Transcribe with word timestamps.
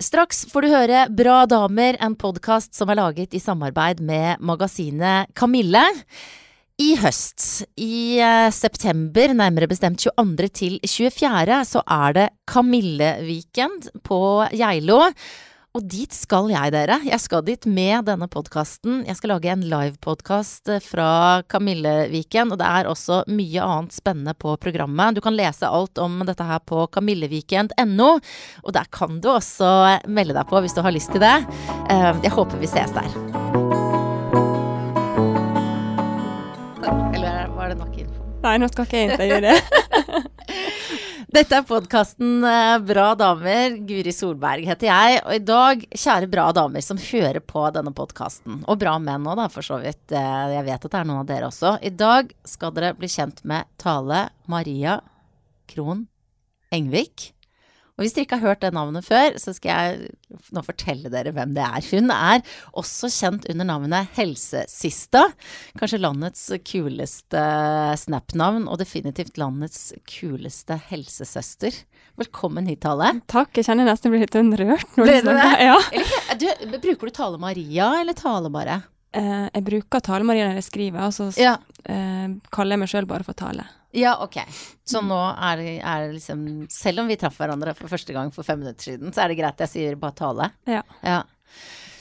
Straks 0.00 0.46
får 0.48 0.64
du 0.64 0.70
høre 0.72 1.00
Bra 1.12 1.42
damer, 1.44 1.98
en 2.00 2.14
podkast 2.16 2.72
som 2.72 2.88
er 2.88 2.96
laget 2.96 3.34
i 3.36 3.40
samarbeid 3.42 3.98
med 4.00 4.40
magasinet 4.40 5.28
Kamille. 5.36 5.82
I 6.80 6.94
høst, 6.96 7.66
i 7.76 8.16
eh, 8.16 8.48
september, 8.48 9.34
nærmere 9.36 9.68
bestemt 9.68 10.00
22. 10.00 10.48
til 10.56 10.78
24., 10.88 11.58
så 11.68 11.82
er 11.84 12.16
det 12.16 12.26
Kamille-weekend 12.48 13.90
på 14.00 14.22
Geilo. 14.56 15.02
Og 15.70 15.84
dit 15.86 16.10
skal 16.10 16.48
jeg, 16.50 16.72
dere. 16.74 16.96
Jeg 17.06 17.22
skal 17.22 17.44
dit 17.46 17.66
med 17.70 18.08
denne 18.08 18.26
podkasten. 18.30 19.04
Jeg 19.06 19.14
skal 19.20 19.36
lage 19.36 19.52
en 19.52 19.62
livepodkast 19.70 20.72
fra 20.82 21.10
Kamilleviken, 21.46 22.50
og 22.50 22.58
det 22.58 22.66
er 22.66 22.90
også 22.90 23.20
mye 23.30 23.62
annet 23.62 23.94
spennende 23.94 24.34
på 24.34 24.56
programmet. 24.58 25.14
Du 25.14 25.22
kan 25.22 25.38
lese 25.38 25.70
alt 25.70 26.02
om 26.02 26.24
dette 26.26 26.46
her 26.46 26.58
på 26.66 26.88
kamilleviken.no, 26.90 28.10
og 28.64 28.74
der 28.74 28.90
kan 28.90 29.22
du 29.22 29.30
også 29.36 30.00
melde 30.10 30.34
deg 30.34 30.50
på 30.50 30.64
hvis 30.64 30.74
du 30.74 30.82
har 30.82 30.96
lyst 30.96 31.14
til 31.14 31.22
det. 31.22 31.36
Eh, 31.86 32.16
jeg 32.26 32.34
håper 32.34 32.58
vi 32.58 32.70
ses 32.70 32.96
der. 32.96 33.29
Nei, 38.40 38.54
nå 38.56 38.68
skal 38.72 38.86
ikke 38.86 39.00
jeg 39.00 39.10
intervjue 39.12 39.40
det. 39.44 39.56
Dette 41.36 41.58
er 41.60 41.66
podkasten 41.68 42.40
Bra 42.88 43.08
damer. 43.18 43.76
Guri 43.86 44.12
Solberg 44.16 44.64
heter 44.66 44.88
jeg. 44.88 45.18
Og 45.26 45.34
i 45.36 45.42
dag, 45.46 45.84
kjære 45.92 46.30
bra 46.32 46.46
damer 46.56 46.82
som 46.84 46.98
hører 47.00 47.38
på 47.44 47.66
denne 47.76 47.92
podkasten, 47.94 48.62
og 48.64 48.80
bra 48.80 48.96
menn 49.02 49.28
òg, 49.28 49.36
da, 49.42 49.46
for 49.52 49.66
så 49.66 49.78
vidt. 49.82 50.02
eh, 50.16 50.46
Jeg 50.56 50.66
vet 50.66 50.86
at 50.88 50.88
det 50.88 51.02
er 51.02 51.10
noen 51.10 51.20
av 51.22 51.28
dere 51.28 51.50
også. 51.52 51.76
I 51.86 51.92
dag 51.94 52.32
skal 52.48 52.72
dere 52.76 52.94
bli 52.98 53.10
kjent 53.12 53.44
med 53.46 53.68
Tale 53.78 54.24
Maria 54.50 54.98
Krohn 55.70 56.06
Engvik. 56.74 57.30
Og 58.00 58.06
hvis 58.06 58.14
dere 58.16 58.24
ikke 58.24 58.36
har 58.40 58.48
hørt 58.54 58.62
det 58.64 58.70
navnet 58.72 59.04
før, 59.04 59.34
så 59.36 59.52
skal 59.52 59.68
jeg 60.00 60.38
nå 60.56 60.62
fortelle 60.64 61.10
dere 61.12 61.34
hvem 61.36 61.50
det 61.52 61.60
er. 61.66 61.84
Hun 61.92 62.08
er 62.14 62.40
også 62.80 63.10
kjent 63.12 63.44
under 63.52 63.66
navnet 63.68 64.08
Helsesista. 64.16 65.26
Kanskje 65.76 65.98
landets 66.00 66.46
kuleste 66.64 67.42
Snap-navn, 68.00 68.64
og 68.72 68.78
definitivt 68.80 69.36
landets 69.36 69.90
kuleste 70.08 70.78
helsesøster. 70.88 71.76
Velkommen 72.20 72.70
hit, 72.72 72.80
Tale. 72.86 73.12
Takk, 73.28 73.52
jeg 73.60 73.68
kjenner 73.68 73.90
nesten 73.90 74.14
blir 74.14 74.24
litt 74.24 74.38
rørt. 74.62 74.96
når 74.96 75.12
du 75.12 75.18
snakker. 75.26 75.60
Ja. 75.68 75.76
Eller, 75.92 76.40
du, 76.40 76.78
bruker 76.80 77.10
du 77.12 77.14
Tale 77.20 77.42
Maria, 77.44 77.90
eller 78.00 78.16
Tale 78.16 78.48
bare? 78.56 78.80
Eh, 79.12 79.44
jeg 79.52 79.64
bruker 79.66 80.00
Tale-Maria 80.06 80.48
når 80.48 80.60
jeg 80.62 80.68
skriver, 80.70 81.04
og 81.04 81.12
så 81.12 81.28
Ja. 81.36 81.58
eh, 81.84 82.32
kaller 82.54 82.78
jeg 82.78 82.82
meg 82.84 82.88
sjøl 82.94 83.06
bare 83.10 83.26
for 83.28 83.36
Tale. 83.36 83.68
Ja, 83.96 84.14
ok. 84.22 84.38
Så 84.86 85.02
nå 85.02 85.18
er 85.34 85.58
det, 85.58 85.74
er 85.82 86.06
det 86.06 86.16
liksom 86.20 86.46
Selv 86.70 87.02
om 87.02 87.10
vi 87.10 87.18
traff 87.18 87.40
hverandre 87.40 87.74
for 87.78 87.90
første 87.90 88.14
gang 88.14 88.30
for 88.34 88.46
fem 88.46 88.62
minutter 88.62 88.92
siden, 88.92 89.14
så 89.14 89.24
er 89.24 89.32
det 89.32 89.40
greit 89.40 89.62
jeg 89.66 89.72
sier 89.74 90.00
bare 90.00 90.18
Tale? 90.20 90.50
Ja. 90.70 90.82
Ja. 91.02 91.22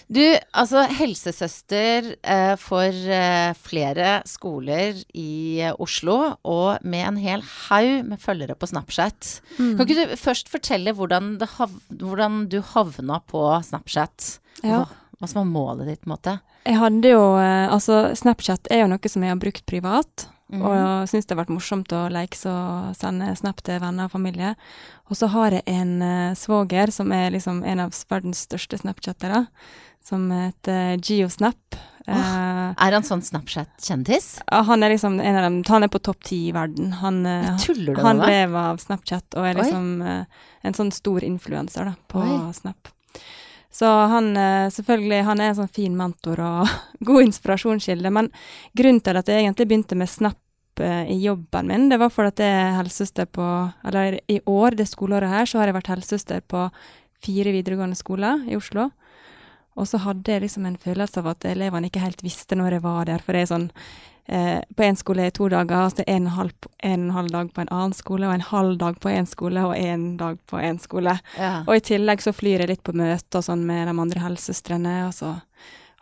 Du, 0.10 0.24
altså 0.58 0.88
helsesøster 0.98 2.08
eh, 2.18 2.56
for 2.58 2.90
eh, 2.90 3.52
flere 3.62 4.24
skoler 4.26 4.98
i 5.14 5.62
eh, 5.62 5.76
Oslo, 5.78 6.16
og 6.42 6.82
med 6.82 7.06
en 7.12 7.20
hel 7.22 7.44
haug 7.46 8.08
med 8.08 8.18
følgere 8.22 8.56
på 8.58 8.72
Snapchat. 8.72 9.30
Kan 9.60 9.84
ikke 9.86 10.08
du 10.10 10.16
først 10.18 10.50
fortelle 10.50 10.96
hvordan, 10.98 11.36
hav 11.60 11.78
hvordan 11.94 12.48
du 12.50 12.58
havna 12.72 13.20
på 13.30 13.44
Snapchat? 13.68 14.40
Ja. 14.64 14.82
Hva, 14.82 15.14
hva 15.20 15.30
som 15.30 15.44
var 15.44 15.52
målet 15.52 15.92
ditt, 15.92 16.02
på 16.02 16.10
en 16.10 16.16
måte? 16.16 16.36
Jeg 16.66 16.82
hadde 16.82 17.14
jo 17.14 17.22
eh, 17.38 17.70
Altså, 17.70 18.02
Snapchat 18.18 18.74
er 18.74 18.88
jo 18.88 18.90
noe 18.90 19.14
som 19.14 19.30
jeg 19.30 19.36
har 19.36 19.42
brukt 19.46 19.66
privat. 19.70 20.26
Mhm. 20.50 20.64
Og 20.66 21.10
syns 21.10 21.28
det 21.28 21.36
har 21.36 21.44
vært 21.46 21.54
morsomt 21.54 21.92
å 21.94 22.08
leke 22.10 22.40
og 22.50 22.96
sende 22.98 23.36
snap 23.38 23.62
til 23.62 23.80
venner 23.80 24.10
og 24.10 24.12
familie. 24.16 24.56
Og 25.10 25.18
så 25.18 25.30
har 25.30 25.52
jeg 25.52 25.64
en 25.68 26.02
uh, 26.02 26.34
svoger 26.34 26.90
som 26.92 27.12
er 27.12 27.30
liksom 27.36 27.64
en 27.64 27.80
av 27.86 27.94
verdens 28.10 28.46
største 28.48 28.80
snapchattere, 28.82 29.48
som 30.06 30.30
heter 30.32 30.98
Geosnap. 31.06 31.78
Eh, 32.10 32.74
Er 32.78 32.96
han 32.96 33.06
sånn 33.06 33.22
Snapchat-kjendis? 33.22 34.40
Uh, 34.50 34.64
han 34.66 34.82
er 34.86 34.96
liksom 34.96 35.20
en 35.22 35.36
av 35.36 35.44
dem 35.46 35.58
Han 35.68 35.86
er 35.86 35.92
på 35.94 36.02
topp 36.02 36.24
ti 36.26 36.48
i 36.50 36.54
verden. 36.56 36.94
Han, 37.04 37.26
eh, 37.26 37.52
han 38.02 38.22
lever 38.24 38.58
av 38.58 38.80
Snapchat 38.82 39.38
og 39.38 39.46
er 39.46 39.60
liksom 39.60 40.02
eh, 40.02 40.24
en 40.64 40.78
sånn 40.78 40.92
stor 40.96 41.26
influenser 41.28 41.92
på 42.10 42.24
Oi. 42.24 42.54
Snap. 42.58 42.90
Så 43.72 43.86
han 43.86 44.32
eh, 44.38 44.68
selvfølgelig, 44.74 45.24
han 45.28 45.42
er 45.42 45.52
en 45.52 45.58
sånn 45.62 45.74
fin 45.74 45.96
mentor 45.98 46.42
og 46.42 46.72
god 47.10 47.28
inspirasjonskilde. 47.28 48.12
Men 48.14 48.32
grunnen 48.78 49.02
til 49.06 49.20
at 49.20 49.30
jeg 49.30 49.44
egentlig 49.44 49.70
begynte 49.70 49.98
med 50.00 50.10
Snap 50.10 50.82
eh, 50.82 51.12
i 51.14 51.20
jobben 51.22 51.70
min, 51.70 51.90
det 51.92 52.00
var 52.02 52.14
for 52.14 52.30
at 52.30 52.42
jeg 52.42 52.50
er 52.50 52.80
helsesøster 52.80 53.30
på 53.30 53.46
Eller 53.86 54.20
i 54.28 54.40
år, 54.46 54.80
det 54.80 54.90
skoleåret 54.90 55.30
her, 55.30 55.50
så 55.50 55.62
har 55.62 55.70
jeg 55.70 55.78
vært 55.78 55.94
helsesøster 55.94 56.42
på 56.42 56.66
fire 57.20 57.54
videregående 57.54 58.00
skoler 58.00 58.46
i 58.50 58.58
Oslo. 58.58 58.90
Og 59.80 59.88
så 59.88 60.00
hadde 60.04 60.34
jeg 60.34 60.44
liksom 60.44 60.66
en 60.68 60.80
følelse 60.80 61.22
av 61.22 61.30
at 61.36 61.46
elevene 61.48 61.88
ikke 61.88 62.04
helt 62.04 62.24
visste 62.26 62.58
når 62.58 62.78
jeg 62.78 62.84
var 62.84 63.06
der. 63.08 63.22
For 63.24 63.36
det 63.36 63.46
er 63.46 63.52
sånn 63.54 63.70
eh, 64.30 64.62
På 64.76 64.86
én 64.86 64.98
skole 65.00 65.28
i 65.28 65.34
to 65.36 65.50
dager, 65.52 65.86
og 65.86 65.92
så 65.92 66.06
en 66.06 66.28
og 66.28 66.32
en 66.32 66.38
halv, 66.38 66.70
en 66.84 67.02
og 67.02 67.10
en 67.10 67.18
halv 67.18 67.34
dag 67.34 67.52
på 67.54 67.62
en 67.64 67.74
annen 67.74 67.98
skole, 67.98 68.28
og 68.28 68.34
en 68.34 68.48
halv 68.52 68.78
dag 68.78 69.00
på 69.02 69.10
én 69.10 69.28
skole, 69.28 69.66
og 69.66 69.76
én 69.76 70.06
dag 70.18 70.38
på 70.48 70.62
én 70.62 70.80
skole. 70.80 71.18
Ja. 71.38 71.64
Og 71.68 71.76
i 71.76 71.84
tillegg 71.92 72.24
så 72.24 72.34
flyr 72.36 72.64
jeg 72.64 72.72
litt 72.72 72.84
på 72.84 72.96
møter 72.96 73.42
og 73.42 73.46
sånn 73.46 73.66
med 73.68 73.88
de 73.90 73.96
andre 74.06 74.24
helsesøstrene, 74.28 74.96
og 75.08 75.14
så 75.18 75.36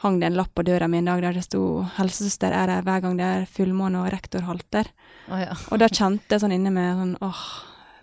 hang 0.04 0.20
det 0.20 0.28
en 0.28 0.38
lapp 0.38 0.54
på 0.54 0.66
døra 0.66 0.88
mi 0.88 1.00
en 1.00 1.10
dag 1.10 1.22
der 1.22 1.34
det 1.34 1.48
sto 1.48 1.86
'Helsesøster 1.98 2.54
er 2.54 2.70
her 2.70 2.84
hver 2.86 3.02
gang 3.02 3.18
det 3.18 3.26
er 3.26 3.48
fullmåne 3.50 4.04
og 4.04 4.12
rektor 4.14 4.46
halter'. 4.46 4.92
Oh, 5.32 5.40
ja. 5.40 5.56
Og 5.72 5.80
da 5.80 5.88
kjente 5.90 6.30
jeg 6.30 6.44
sånn 6.44 6.54
inne 6.54 6.72
med 6.72 7.00
sånn 7.00 7.18
åh, 7.26 7.42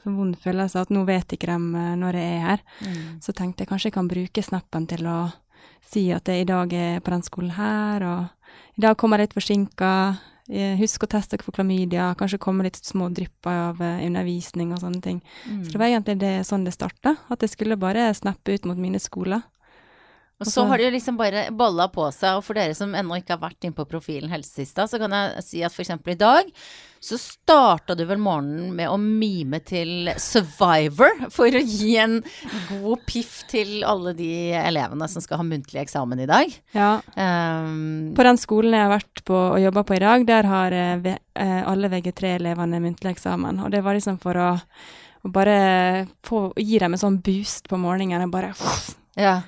så 0.02 0.12
vond 0.12 0.36
følelse 0.36 0.82
at 0.82 0.90
nå 0.90 1.04
vet 1.08 1.32
ikke 1.32 1.48
de 1.48 1.56
eh, 1.80 1.94
når 1.96 2.18
jeg 2.18 2.32
er 2.34 2.44
her. 2.48 2.64
Mm. 2.80 3.20
Så 3.22 3.32
tenkte 3.32 3.62
jeg 3.62 3.70
kanskje 3.70 3.88
jeg 3.88 3.96
kan 3.96 4.10
bruke 4.10 4.42
snappen 4.42 4.88
til 4.90 5.06
å 5.06 5.18
si 5.84 6.10
at 6.12 6.28
jeg 6.28 6.44
i 6.44 6.48
dag 6.48 6.72
er 6.72 7.00
på 7.00 7.12
den 7.14 7.24
skolen 7.24 7.54
her, 7.56 8.04
og 8.04 8.43
i 8.76 8.80
dag 8.84 8.96
kommer 9.00 9.18
jeg 9.18 9.28
litt 9.28 9.36
forsinka. 9.38 9.90
Eh, 10.50 10.74
Husk 10.76 11.06
å 11.06 11.08
teste 11.08 11.36
dere 11.36 11.44
for 11.46 11.56
klamydia, 11.56 12.10
kanskje 12.20 12.38
komme 12.42 12.66
litt 12.66 12.76
små 12.76 13.08
drypper 13.14 13.60
av 13.70 13.80
eh, 13.80 14.02
undervisning 14.04 14.74
og 14.76 14.82
sånne 14.82 15.00
ting. 15.00 15.22
Så 15.64 15.72
det 15.72 15.80
var 15.80 15.88
egentlig 15.88 16.18
det, 16.20 16.34
sånn 16.44 16.66
det 16.66 16.74
starta, 16.76 17.16
at 17.32 17.40
jeg 17.40 17.54
skulle 17.54 17.78
bare 17.80 18.10
snappe 18.14 18.52
ut 18.52 18.66
mot 18.68 18.76
mine 18.76 19.00
skoler. 19.00 19.40
Og 20.42 20.48
så 20.50 20.64
har 20.66 20.80
det 20.80 20.88
jo 20.88 20.94
liksom 20.96 21.18
bare 21.18 21.44
balla 21.54 21.86
på 21.92 22.08
seg, 22.12 22.40
og 22.40 22.42
for 22.44 22.58
dere 22.58 22.74
som 22.74 22.94
ennå 22.96 23.20
ikke 23.20 23.36
har 23.36 23.44
vært 23.44 23.64
inne 23.64 23.76
på 23.76 23.86
profilen 23.86 24.32
Helsesista, 24.32 24.88
så 24.90 24.98
kan 24.98 25.14
jeg 25.14 25.44
si 25.46 25.62
at 25.62 25.72
f.eks. 25.72 25.94
i 25.94 26.16
dag 26.18 26.50
så 27.04 27.18
starta 27.20 27.94
du 27.94 28.02
vel 28.08 28.18
morgenen 28.22 28.72
med 28.74 28.88
å 28.88 28.96
mime 28.98 29.60
til 29.62 30.08
Survivor 30.18 31.26
for 31.32 31.54
å 31.54 31.60
gi 31.60 31.94
en 32.00 32.18
god 32.70 33.04
piff 33.06 33.42
til 33.50 33.84
alle 33.86 34.14
de 34.16 34.30
elevene 34.56 35.08
som 35.12 35.22
skal 35.22 35.42
ha 35.42 35.46
muntlig 35.46 35.82
eksamen 35.84 36.24
i 36.24 36.28
dag. 36.30 36.58
Ja. 36.72 36.96
Um, 37.14 38.14
På 38.16 38.26
den 38.26 38.40
skolen 38.40 38.74
jeg 38.74 38.88
har 38.88 38.94
vært 38.96 39.24
på 39.28 39.36
og 39.36 39.60
jobba 39.60 39.84
på 39.86 39.98
i 39.98 40.02
dag, 40.02 40.26
der 40.28 40.48
har 40.50 40.74
eh, 40.80 41.10
eh, 41.12 41.60
alle 41.62 41.92
VG3-elevene 41.92 42.82
muntlig 42.82 43.14
eksamen. 43.14 43.62
Og 43.62 43.70
det 43.74 43.84
var 43.84 44.00
liksom 44.00 44.18
for 44.22 44.40
å, 44.40 44.50
å 45.22 45.32
bare 45.32 46.06
få, 46.24 46.46
gi 46.56 46.80
dem 46.80 46.96
en 46.96 47.04
sånn 47.06 47.20
boost 47.22 47.68
på 47.68 47.78
morgenen. 47.78 48.24
og 48.24 48.32
Bare 48.32 48.54
ja. 49.20 49.42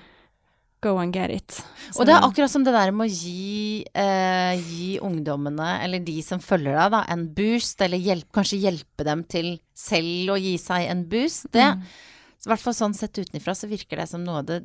Go 0.87 0.95
and 1.03 1.13
get 1.15 1.35
it. 1.35 1.59
Så- 1.91 2.01
Og 2.01 2.07
det 2.09 2.15
er 2.17 2.25
akkurat 2.27 2.51
som 2.53 2.65
det 2.67 2.73
der 2.77 2.93
med 2.95 3.11
å 3.11 3.13
gi, 3.13 3.85
eh, 3.95 4.57
gi 4.63 4.99
ungdommene, 5.03 5.81
eller 5.85 5.99
de 6.07 6.21
som 6.23 6.39
følger 6.43 6.75
deg, 6.79 6.91
da, 6.95 7.05
en 7.13 7.27
boost, 7.35 7.81
eller 7.83 7.99
hjelp, 7.99 8.31
kanskje 8.33 8.63
hjelpe 8.63 9.05
dem 9.05 9.25
til 9.25 9.57
selv 9.75 10.35
å 10.37 10.41
gi 10.41 10.57
seg 10.63 10.89
en 10.91 11.05
boost. 11.11 11.51
Det, 11.53 11.67
Mm. 11.75 11.83
I 12.47 12.49
hvert 12.49 12.63
fall 12.63 12.75
sånn 12.79 12.95
sett 12.95 13.19
utenfra, 13.19 13.55
så 13.59 13.67
virker 13.69 13.97
det 13.99 14.09
som 14.09 14.23
noe 14.23 14.39
av 14.39 14.47
det 14.47 14.61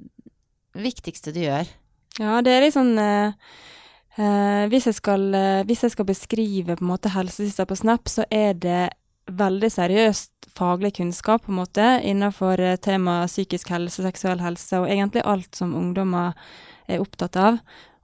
viktigste 0.75 1.33
du 1.33 1.39
gjør. 1.41 1.67
Ja, 2.19 2.41
det 2.43 2.51
er 2.51 2.61
litt 2.65 2.75
sånn 2.75 2.97
eh, 2.99 3.33
eh, 4.17 4.67
hvis, 4.69 4.85
jeg 4.89 4.97
skal, 4.99 5.23
eh, 5.35 5.63
hvis 5.63 5.81
jeg 5.85 5.91
skal 5.95 6.05
beskrive 6.05 6.75
på 6.77 6.83
en 6.83 6.91
måte 6.91 7.09
helsesista 7.13 7.65
på 7.65 7.77
Snap, 7.79 8.09
så 8.11 8.25
er 8.29 8.53
det 8.53 8.89
veldig 9.31 9.69
seriøst 9.71 10.30
faglig 10.57 10.95
kunnskap 10.95 11.45
på 11.45 11.51
en 11.51 11.59
måte 11.61 11.85
innenfor 12.03 12.59
eh, 12.59 12.77
temaet 12.81 13.31
psykisk 13.31 13.71
helse, 13.73 14.03
seksuell 14.05 14.41
helse 14.43 14.81
og 14.81 14.89
egentlig 14.89 15.23
alt 15.27 15.55
som 15.57 15.75
ungdommer 15.77 16.35
er 16.91 17.03
opptatt 17.03 17.37
av. 17.39 17.59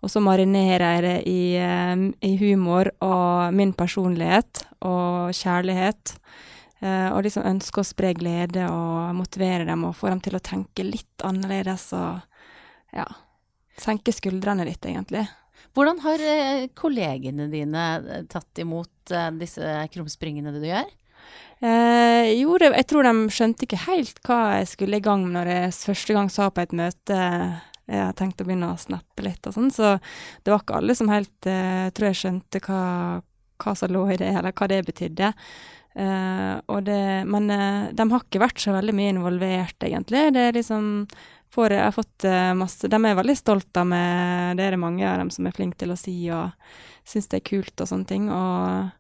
Og 0.06 0.12
så 0.13 0.22
marinerer 0.22 0.98
jeg 0.98 1.04
det 1.06 1.16
i, 1.30 1.42
eh, 1.62 1.95
i 2.27 2.33
humor 2.42 2.92
og 3.04 3.56
min 3.57 3.74
personlighet 3.77 4.63
og 4.86 5.33
kjærlighet. 5.36 6.16
Eh, 6.80 7.10
og 7.10 7.24
liksom 7.25 7.48
ønsker 7.50 7.81
å 7.81 7.89
spre 7.89 8.13
glede 8.18 8.68
og 8.69 9.16
motivere 9.18 9.66
dem 9.66 9.88
og 9.88 9.98
få 9.98 10.12
dem 10.13 10.22
til 10.22 10.38
å 10.38 10.44
tenke 10.44 10.86
litt 10.86 11.25
annerledes 11.25 11.89
og 11.98 12.22
ja, 12.94 13.07
senke 13.81 14.13
skuldrene 14.13 14.68
litt, 14.68 14.86
egentlig. 14.86 15.25
Hvordan 15.77 16.00
har 16.06 16.22
kollegene 16.77 17.50
dine 17.51 17.83
tatt 18.31 18.62
imot 18.62 19.12
disse 19.38 19.74
krumspringene 19.94 20.54
du 20.56 20.63
gjør? 20.66 20.88
Eh, 21.57 22.33
jo, 22.38 22.57
det, 22.62 22.69
jeg 22.75 22.88
tror 22.92 23.07
de 23.07 23.13
skjønte 23.33 23.65
ikke 23.65 23.86
helt 23.88 24.19
hva 24.27 24.42
jeg 24.59 24.69
skulle 24.75 25.00
i 25.00 25.04
gang 25.04 25.24
med 25.25 25.39
når 25.39 25.50
jeg 25.54 25.77
første 25.88 26.18
gang 26.18 26.30
sa 26.30 26.51
på 26.54 26.62
et 26.62 26.75
møte 26.77 27.18
jeg 27.88 28.04
har 28.04 28.15
tenkt 28.19 28.42
å 28.44 28.45
begynne 28.45 28.74
å 28.74 28.80
snappe 28.80 29.24
litt 29.24 29.48
og 29.48 29.56
sånn, 29.56 29.69
så 29.71 29.95
det 30.44 30.51
var 30.51 30.59
ikke 30.59 30.75
alle 30.81 30.95
som 30.98 31.07
helt 31.07 31.48
eh, 31.48 31.88
tror 31.95 32.09
jeg 32.09 32.19
skjønte 32.19 32.62
hva, 32.65 32.81
hva 33.63 33.74
som 33.80 33.94
lå 33.95 34.04
i 34.12 34.18
det, 34.19 34.33
eller 34.36 34.51
hva 34.51 34.68
det 34.68 34.81
betydde. 34.89 35.31
Eh, 35.98 36.81
det, 36.83 37.00
men 37.31 37.50
eh, 37.50 37.88
de 37.95 38.07
har 38.12 38.25
ikke 38.25 38.44
vært 38.44 38.62
så 38.62 38.75
veldig 38.75 38.94
mye 38.98 39.13
involvert, 39.15 39.80
egentlig. 39.88 40.27
Det 40.36 40.44
er 40.50 40.60
liksom 40.60 40.92
får, 41.53 41.74
jeg 41.74 41.86
har 41.88 41.95
fått 41.95 42.27
eh, 42.27 42.51
masse 42.60 42.92
De 42.92 43.00
er 43.00 43.18
veldig 43.18 43.38
stolte 43.39 43.81
av 43.81 43.89
meg. 43.89 44.60
Det 44.60 44.68
er 44.68 44.75
det 44.75 44.83
mange 44.83 45.07
av 45.07 45.18
dem 45.24 45.31
som 45.33 45.48
er 45.48 45.56
flinke 45.56 45.80
til 45.80 45.95
å 45.95 46.00
si 46.00 46.18
og 46.27 46.51
syns 47.07 47.31
det 47.31 47.39
er 47.39 47.50
kult 47.50 47.81
og 47.81 47.89
sånne 47.89 48.10
ting. 48.10 48.27
Og, 48.27 48.92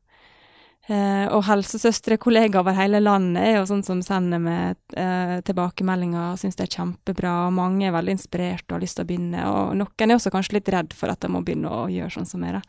eh, 0.91 1.25
og 1.33 1.45
helsesøstre, 1.47 2.17
kollegaer 2.21 2.61
over 2.61 2.75
hele 2.77 3.01
landet, 3.03 3.41
er 3.43 3.57
jo 3.57 3.65
sånn 3.69 3.83
som 3.85 4.01
sender 4.05 4.41
meg 4.41 4.97
eh, 4.97 5.37
tilbakemeldinger 5.47 6.33
og 6.33 6.41
syns 6.41 6.59
det 6.59 6.67
er 6.67 6.75
kjempebra. 6.79 7.33
Og 7.47 7.55
mange 7.57 7.87
er 7.87 7.95
veldig 7.95 8.17
inspirert 8.17 8.65
og 8.67 8.77
har 8.77 8.85
lyst 8.85 8.99
til 8.99 9.07
å 9.07 9.09
begynne. 9.09 9.47
Og 9.51 9.75
noen 9.79 10.11
er 10.11 10.17
også 10.17 10.33
kanskje 10.33 10.59
litt 10.59 10.71
redd 10.73 10.95
for 10.97 11.13
at 11.13 11.21
de 11.23 11.31
må 11.33 11.43
begynne 11.45 11.71
å 11.71 11.87
gjøre 11.91 12.17
sånn 12.17 12.29
som 12.29 12.43
meg. 12.43 12.61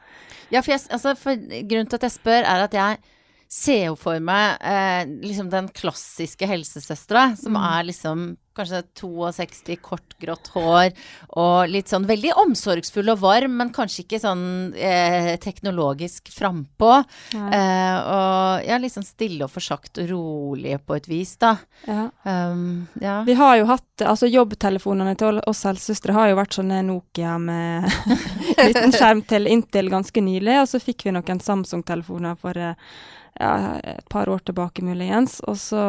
Ja, 0.51 0.63
for, 0.63 0.75
jeg, 0.75 0.85
altså, 0.95 1.15
for 1.19 1.39
grunnen 1.39 1.91
til 1.91 2.01
at 2.01 2.09
jeg 2.09 2.17
spør, 2.19 2.43
er 2.43 2.67
at 2.67 2.77
jeg 2.77 3.01
ser 3.49 3.87
jo 3.87 3.95
for 3.97 4.21
meg 4.21 4.59
eh, 4.61 5.07
liksom 5.25 5.49
den 5.53 5.71
klassiske 5.73 6.47
helsesøstera, 6.51 7.31
som 7.41 7.55
Mm. 7.57 7.65
er 7.65 7.85
liksom 7.89 8.29
kanskje 8.59 8.81
62, 8.99 9.77
kort, 9.81 10.17
grått 10.19 10.49
hår, 10.51 10.89
og 11.39 11.69
litt 11.71 11.87
sånn 11.87 12.05
veldig 12.09 12.33
omsorgsfull 12.43 13.09
og 13.13 13.21
varm, 13.23 13.53
men 13.61 13.71
kanskje 13.71 14.03
ikke 14.03 14.19
sånn 14.19 14.75
eh, 14.75 15.37
teknologisk 15.39 16.27
frampå. 16.35 17.05
Eh, 17.39 17.99
og 18.03 18.67
ja, 18.67 18.79
litt 18.83 18.93
sånn 18.97 19.07
stille 19.07 19.47
og 19.47 19.53
forsagt 19.55 20.01
og 20.03 20.11
rolig 20.11 20.75
på 20.85 20.97
et 20.99 21.07
vis, 21.07 21.37
da. 21.39 21.53
Ja. 21.87 22.09
Um, 22.27 22.89
ja. 23.01 23.21
Vi 23.29 23.37
har 23.39 23.61
jo 23.61 23.69
hatt, 23.71 23.87
altså 24.03 24.27
Jobbtelefonene 24.27 25.15
til 25.23 25.39
oss 25.47 25.63
helsesøstre 25.69 26.17
har 26.19 26.33
jo 26.33 26.41
vært 26.41 26.59
sånne 26.59 26.81
Nokia 26.89 27.37
med 27.39 27.87
liten 28.67 28.91
skjerm 28.91 29.23
til 29.31 29.47
inntil 29.47 29.89
ganske 29.95 30.19
nylig. 30.21 30.59
Og 30.65 30.67
så 30.75 30.83
fikk 30.83 31.07
vi 31.07 31.15
noen 31.15 31.39
Samsung-telefoner 31.47 32.35
for 32.43 32.59
eh, 32.59 32.75
ja, 33.39 33.79
et 33.81 34.09
par 34.11 34.29
år 34.29 34.43
tilbake 34.45 34.85
muligens. 34.85 35.41
Og 35.49 35.57
så, 35.61 35.83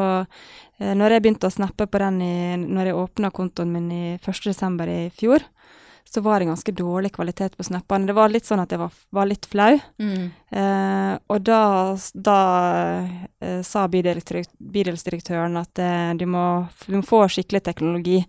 eh, 0.79 0.93
når 0.95 1.15
jeg 1.17 1.25
begynte 1.25 1.49
å 1.49 1.53
snappe 1.53 1.87
på 1.89 2.01
den 2.01 2.21
i, 2.21 2.35
når 2.61 2.91
jeg 2.91 2.99
åpna 3.03 3.31
kontoen 3.35 3.73
min 3.73 3.91
i 3.91 4.03
1.12. 4.17 4.87
i 4.89 5.09
fjor, 5.09 5.45
så 6.09 6.21
var 6.25 6.39
det 6.39 6.47
ganske 6.49 6.73
dårlig 6.73 7.11
kvalitet 7.13 7.57
på 7.57 7.63
snappene. 7.63 8.07
Det 8.09 8.15
var 8.17 8.31
litt 8.33 8.47
sånn 8.47 8.61
at 8.63 8.71
jeg 8.73 8.81
var, 8.81 8.93
var 9.13 9.27
litt 9.29 9.45
flau. 9.45 9.75
Mm. 10.01 10.31
Eh, 10.57 11.11
og 11.29 11.43
da, 11.45 11.61
da 12.17 12.39
eh, 13.37 13.59
sa 13.65 13.85
bydelsdirekt- 13.87 14.55
bydelsdirektøren 14.57 15.59
at 15.61 15.81
eh, 15.83 16.15
du, 16.17 16.25
må, 16.25 16.45
du 16.87 16.97
må 16.97 17.03
få 17.05 17.27
skikkelig 17.29 17.61
teknologi. 17.67 18.23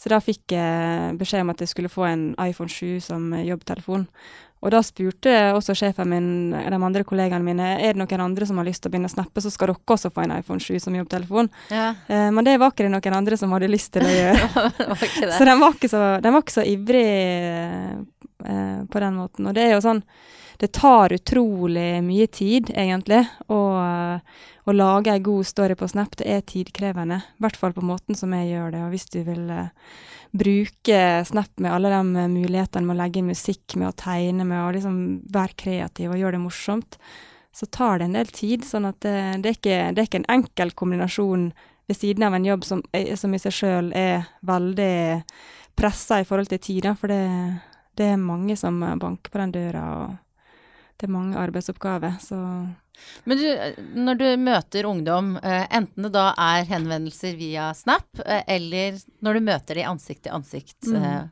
Så 0.00 0.10
da 0.10 0.18
fikk 0.24 0.56
jeg 0.56 1.14
beskjed 1.20 1.44
om 1.44 1.54
at 1.54 1.62
jeg 1.62 1.70
skulle 1.70 1.92
få 1.92 2.08
en 2.08 2.26
iPhone 2.40 2.72
7 2.72 2.98
som 3.04 3.30
jobbtelefon. 3.36 4.08
Og 4.60 4.72
da 4.74 4.82
spurte 4.84 5.32
også 5.56 5.72
sjefen 5.78 6.10
min 6.10 6.26
de 6.52 6.76
andre 6.76 7.04
kollegaene 7.08 7.46
mine 7.46 7.68
er 7.80 7.94
det 7.94 8.00
noen 8.02 8.26
andre 8.26 8.44
som 8.48 8.58
har 8.60 8.68
lyst 8.68 8.82
til 8.84 8.90
å 8.90 8.92
begynne 8.92 9.08
å 9.08 9.14
snappe, 9.14 9.40
så 9.40 9.48
skal 9.52 9.70
dere 9.70 9.94
også 9.94 10.10
få 10.12 10.26
en 10.26 10.34
iPhone 10.36 10.60
7 10.60 10.76
som 10.84 10.96
jobbtelefon. 10.98 11.48
Ja, 11.72 11.94
Eh, 12.10 12.30
men 12.30 12.44
det 12.44 12.58
var 12.58 12.72
ikke 12.72 12.86
det 12.86 12.92
noen 12.94 13.16
andre 13.16 13.38
som 13.38 13.52
hadde 13.54 13.70
lyst 13.70 13.92
til 13.94 14.06
å 14.06 14.10
gjøre. 14.10 14.66
Så 15.38 15.46
den 15.46 15.60
var 15.62 15.76
ikke 15.76 15.90
så, 15.90 16.02
den 16.22 16.34
var 16.34 16.44
ikke 16.44 16.58
så 16.58 16.66
ivrig 16.66 17.06
eh, 17.06 18.80
på 18.90 19.02
den 19.04 19.18
måten. 19.18 19.46
Og 19.46 19.56
det 19.56 19.66
er 19.66 19.74
jo 19.76 19.84
sånn 19.84 20.04
Det 20.60 20.68
tar 20.76 21.12
utrolig 21.16 22.02
mye 22.04 22.26
tid, 22.28 22.68
egentlig, 22.76 23.22
å, 23.48 23.60
å 24.20 24.72
lage 24.76 25.14
ei 25.14 25.22
god 25.24 25.46
story 25.48 25.72
på 25.72 25.88
Snap. 25.88 26.18
Det 26.20 26.26
er 26.28 26.42
tidkrevende. 26.44 27.16
I 27.16 27.44
hvert 27.46 27.56
fall 27.56 27.72
på 27.72 27.84
måten 27.84 28.18
som 28.18 28.34
jeg 28.36 28.50
gjør 28.50 28.74
det. 28.74 28.82
Og 28.84 28.92
hvis 28.92 29.08
du 29.08 29.22
vil 29.24 29.46
eh, 29.54 29.70
bruke 30.30 31.24
Snap 31.26 31.58
med 31.58 31.72
alle 31.74 31.90
de 31.92 32.26
mulighetene 32.30 32.86
med 32.86 32.94
å 32.96 33.00
legge 33.02 33.20
inn 33.20 33.30
musikk, 33.32 33.76
med 33.76 33.90
å 33.90 33.96
tegne, 33.98 34.44
med 34.46 34.62
å 34.62 34.70
liksom 34.76 35.00
være 35.32 35.56
kreativ 35.58 36.12
og 36.12 36.20
gjøre 36.20 36.36
det 36.38 36.44
morsomt, 36.44 36.98
så 37.52 37.66
tar 37.66 37.98
det 37.98 38.06
en 38.08 38.16
del 38.18 38.30
tid. 38.34 38.64
Sånn 38.66 38.86
at 38.86 39.00
det, 39.02 39.16
det, 39.42 39.50
er, 39.50 39.58
ikke, 39.58 39.78
det 39.94 40.02
er 40.04 40.08
ikke 40.08 40.22
en 40.22 40.32
enkel 40.36 40.70
kombinasjon 40.78 41.48
ved 41.90 41.98
siden 41.98 42.22
av 42.28 42.36
en 42.38 42.46
jobb 42.46 42.64
som, 42.64 42.82
er- 42.94 43.16
som 43.18 43.34
i 43.34 43.40
seg 43.42 43.56
sjøl 43.56 43.92
er 43.98 44.28
veldig 44.46 44.94
pressa 45.80 46.20
i 46.20 46.26
forhold 46.28 46.50
til 46.52 46.60
tida, 46.62 46.94
for 46.98 47.10
det, 47.10 47.22
det 47.98 48.12
er 48.12 48.20
mange 48.20 48.54
som 48.58 48.78
banker 49.00 49.32
på 49.32 49.40
den 49.40 49.54
døra, 49.54 49.84
og 49.98 50.18
det 51.00 51.08
er 51.08 51.12
mange 51.14 51.38
arbeidsoppgaver, 51.40 52.18
så 52.20 52.36
Men 53.24 53.38
du, 53.40 53.46
når 53.96 54.18
du 54.20 54.26
møter 54.36 54.84
ungdom, 54.84 55.32
eh, 55.40 55.66
enten 55.72 56.04
det 56.04 56.12
da 56.12 56.34
er 56.36 56.66
henvendelser 56.68 57.36
via 57.38 57.70
Snap, 57.74 58.08
eh, 58.26 58.42
eller 58.46 58.98
når 59.24 59.38
du 59.38 59.46
møter 59.46 59.78
de 59.80 59.86
ansikt 59.88 60.26
til 60.26 60.34
ansikt 60.36 60.90
Mm. 60.90 60.96
eh, 61.00 61.22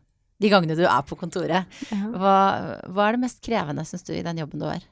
de 0.41 0.49
gangene 0.49 0.76
du 0.79 0.87
er 0.87 1.03
på 1.03 1.19
kontoret, 1.19 1.67
ja. 1.91 1.99
hva, 2.15 2.37
hva 2.88 3.09
er 3.09 3.17
det 3.17 3.25
mest 3.26 3.43
krevende, 3.44 3.85
syns 3.85 4.06
du, 4.06 4.15
i 4.15 4.23
den 4.23 4.38
jobben 4.38 4.62
du 4.62 4.69
har? 4.70 4.85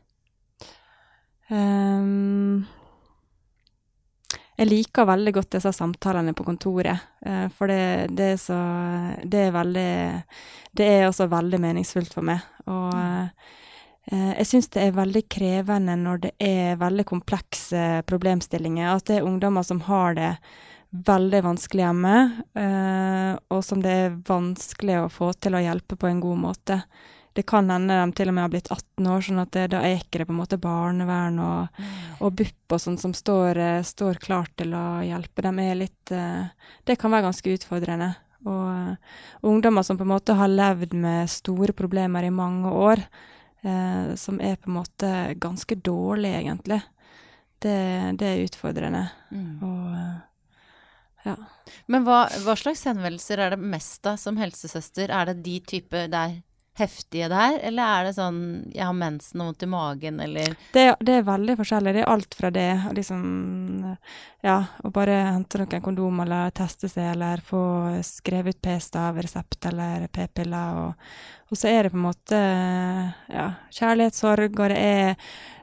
Um, 1.49 2.67
jeg 4.59 4.67
liker 4.67 5.07
veldig 5.07 5.33
godt 5.37 5.53
disse 5.55 5.71
samtalene 5.73 6.35
på 6.35 6.45
kontoret, 6.45 6.99
for 7.55 7.71
det, 7.71 8.11
det 8.17 8.33
er 8.33 8.41
så 8.41 8.57
Det 9.23 9.43
er 9.47 9.53
veldig 9.55 9.91
Det 10.75 10.87
er 10.87 11.07
også 11.07 11.29
veldig 11.31 11.61
meningsfullt 11.63 12.13
for 12.17 12.27
meg. 12.27 12.41
Og 12.67 12.91
eh, 12.97 13.29
jeg 14.07 14.47
syns 14.47 14.69
det 14.71 14.85
er 14.85 14.93
veldig 14.95 15.25
krevende 15.27 15.97
når 15.99 16.21
det 16.23 16.31
er 16.39 16.77
veldig 16.79 17.05
komplekse 17.09 18.05
problemstillinger. 18.07 18.93
At 18.93 19.09
det 19.09 19.17
er 19.19 19.27
ungdommer 19.27 19.67
som 19.67 19.81
har 19.89 20.15
det 20.15 20.31
veldig 20.91 21.43
vanskelig 21.45 21.85
hjemme, 21.85 22.15
eh, 22.55 23.33
og 23.53 23.65
som 23.65 23.83
det 23.83 23.93
er 23.93 24.17
vanskelig 24.27 25.01
å 25.03 25.13
få 25.13 25.33
til 25.35 25.57
å 25.57 25.63
hjelpe 25.63 25.99
på 25.99 26.09
en 26.09 26.23
god 26.23 26.41
måte. 26.41 26.81
Det 27.37 27.45
kan 27.45 27.69
hende 27.69 27.99
de 28.01 28.17
til 28.17 28.31
og 28.31 28.37
med 28.37 28.47
har 28.47 28.53
blitt 28.55 28.71
18 28.73 29.09
år, 29.13 29.25
sånn 29.27 29.43
at 29.43 29.51
det, 29.53 29.67
da 29.75 29.83
er 29.85 29.99
ikke 29.99 30.23
det 30.23 30.29
på 30.29 30.33
en 30.33 30.41
måte 30.41 30.61
barnevern 30.61 31.41
og, 31.45 31.81
og 32.25 32.39
BUP 32.39 32.73
og 32.73 32.81
sånn 32.81 32.97
som 33.01 33.13
står, 33.17 33.61
eh, 33.61 33.83
står 33.85 34.23
klart 34.23 34.55
til 34.57 34.73
å 34.77 35.03
hjelpe. 35.05 35.45
De 35.45 35.53
er 35.67 35.81
litt 35.83 36.15
eh, 36.15 36.47
Det 36.87 36.97
kan 36.97 37.13
være 37.13 37.29
ganske 37.29 37.59
utfordrende. 37.59 38.15
Og 38.47 38.67
eh, 38.73 39.17
ungdommer 39.51 39.85
som 39.85 39.99
på 40.01 40.07
en 40.07 40.15
måte 40.15 40.39
har 40.39 40.49
levd 40.49 40.97
med 40.97 41.29
store 41.29 41.77
problemer 41.77 42.25
i 42.25 42.33
mange 42.33 42.73
år, 42.73 43.05
eh, 43.67 44.15
som 44.21 44.41
er 44.41 44.57
på 44.61 44.71
en 44.71 44.79
måte 44.79 45.11
ganske 45.43 45.79
dårlige, 45.79 46.41
egentlig, 46.45 46.81
det, 47.65 47.77
det 48.21 48.31
er 48.31 48.45
utfordrende. 48.47 49.05
Mm. 49.35 49.53
Og 49.67 49.93
eh, 49.99 50.17
ja. 51.27 51.37
Men 51.91 52.07
hva, 52.07 52.27
hva 52.45 52.55
slags 52.59 52.85
henvendelser 52.87 53.43
er 53.43 53.57
det 53.57 53.71
mest 53.75 54.07
av 54.07 54.21
som 54.23 54.39
helsesøster? 54.39 55.11
Er 55.11 55.33
det 55.33 55.41
de 55.47 55.57
type 55.75 56.07
der 56.13 56.41
heftige 56.77 57.29
der, 57.33 57.59
eller 57.65 57.83
er 57.83 58.05
det 58.05 58.15
sånn 58.17 58.41
'jeg 58.73 58.85
har 58.85 58.93
mensen 58.93 59.41
og 59.41 59.47
vondt 59.47 59.63
i 59.63 59.67
magen', 59.67 60.21
eller 60.23 60.57
Det, 60.73 60.97
det 61.01 61.15
er 61.15 61.23
veldig 61.23 61.57
forskjellig. 61.57 61.93
Det 61.95 62.03
er 62.03 62.13
alt 62.13 62.35
fra 62.35 62.51
det 62.51 62.71
å 62.91 62.93
liksom 62.95 63.97
Ja, 64.43 64.65
å 64.85 64.93
bare 64.93 65.33
hente 65.33 65.59
noen 65.59 65.83
kondom 65.83 66.21
eller 66.21 66.51
teste 66.51 66.89
seg 66.89 67.17
eller 67.17 67.39
få 67.39 68.01
skrevet 68.05 68.55
ut 68.55 68.63
p-stav, 68.63 69.17
resept 69.17 69.67
eller 69.67 70.07
p-piller. 70.07 70.77
Og, 70.77 70.95
og 71.51 71.57
så 71.57 71.69
er 71.69 71.83
det 71.83 71.91
på 71.91 71.97
en 71.97 72.13
måte 72.13 72.39
ja, 73.33 73.55
kjærlighetssorg, 73.71 74.61
og 74.61 74.69
det 74.69 74.79
er 74.79 75.17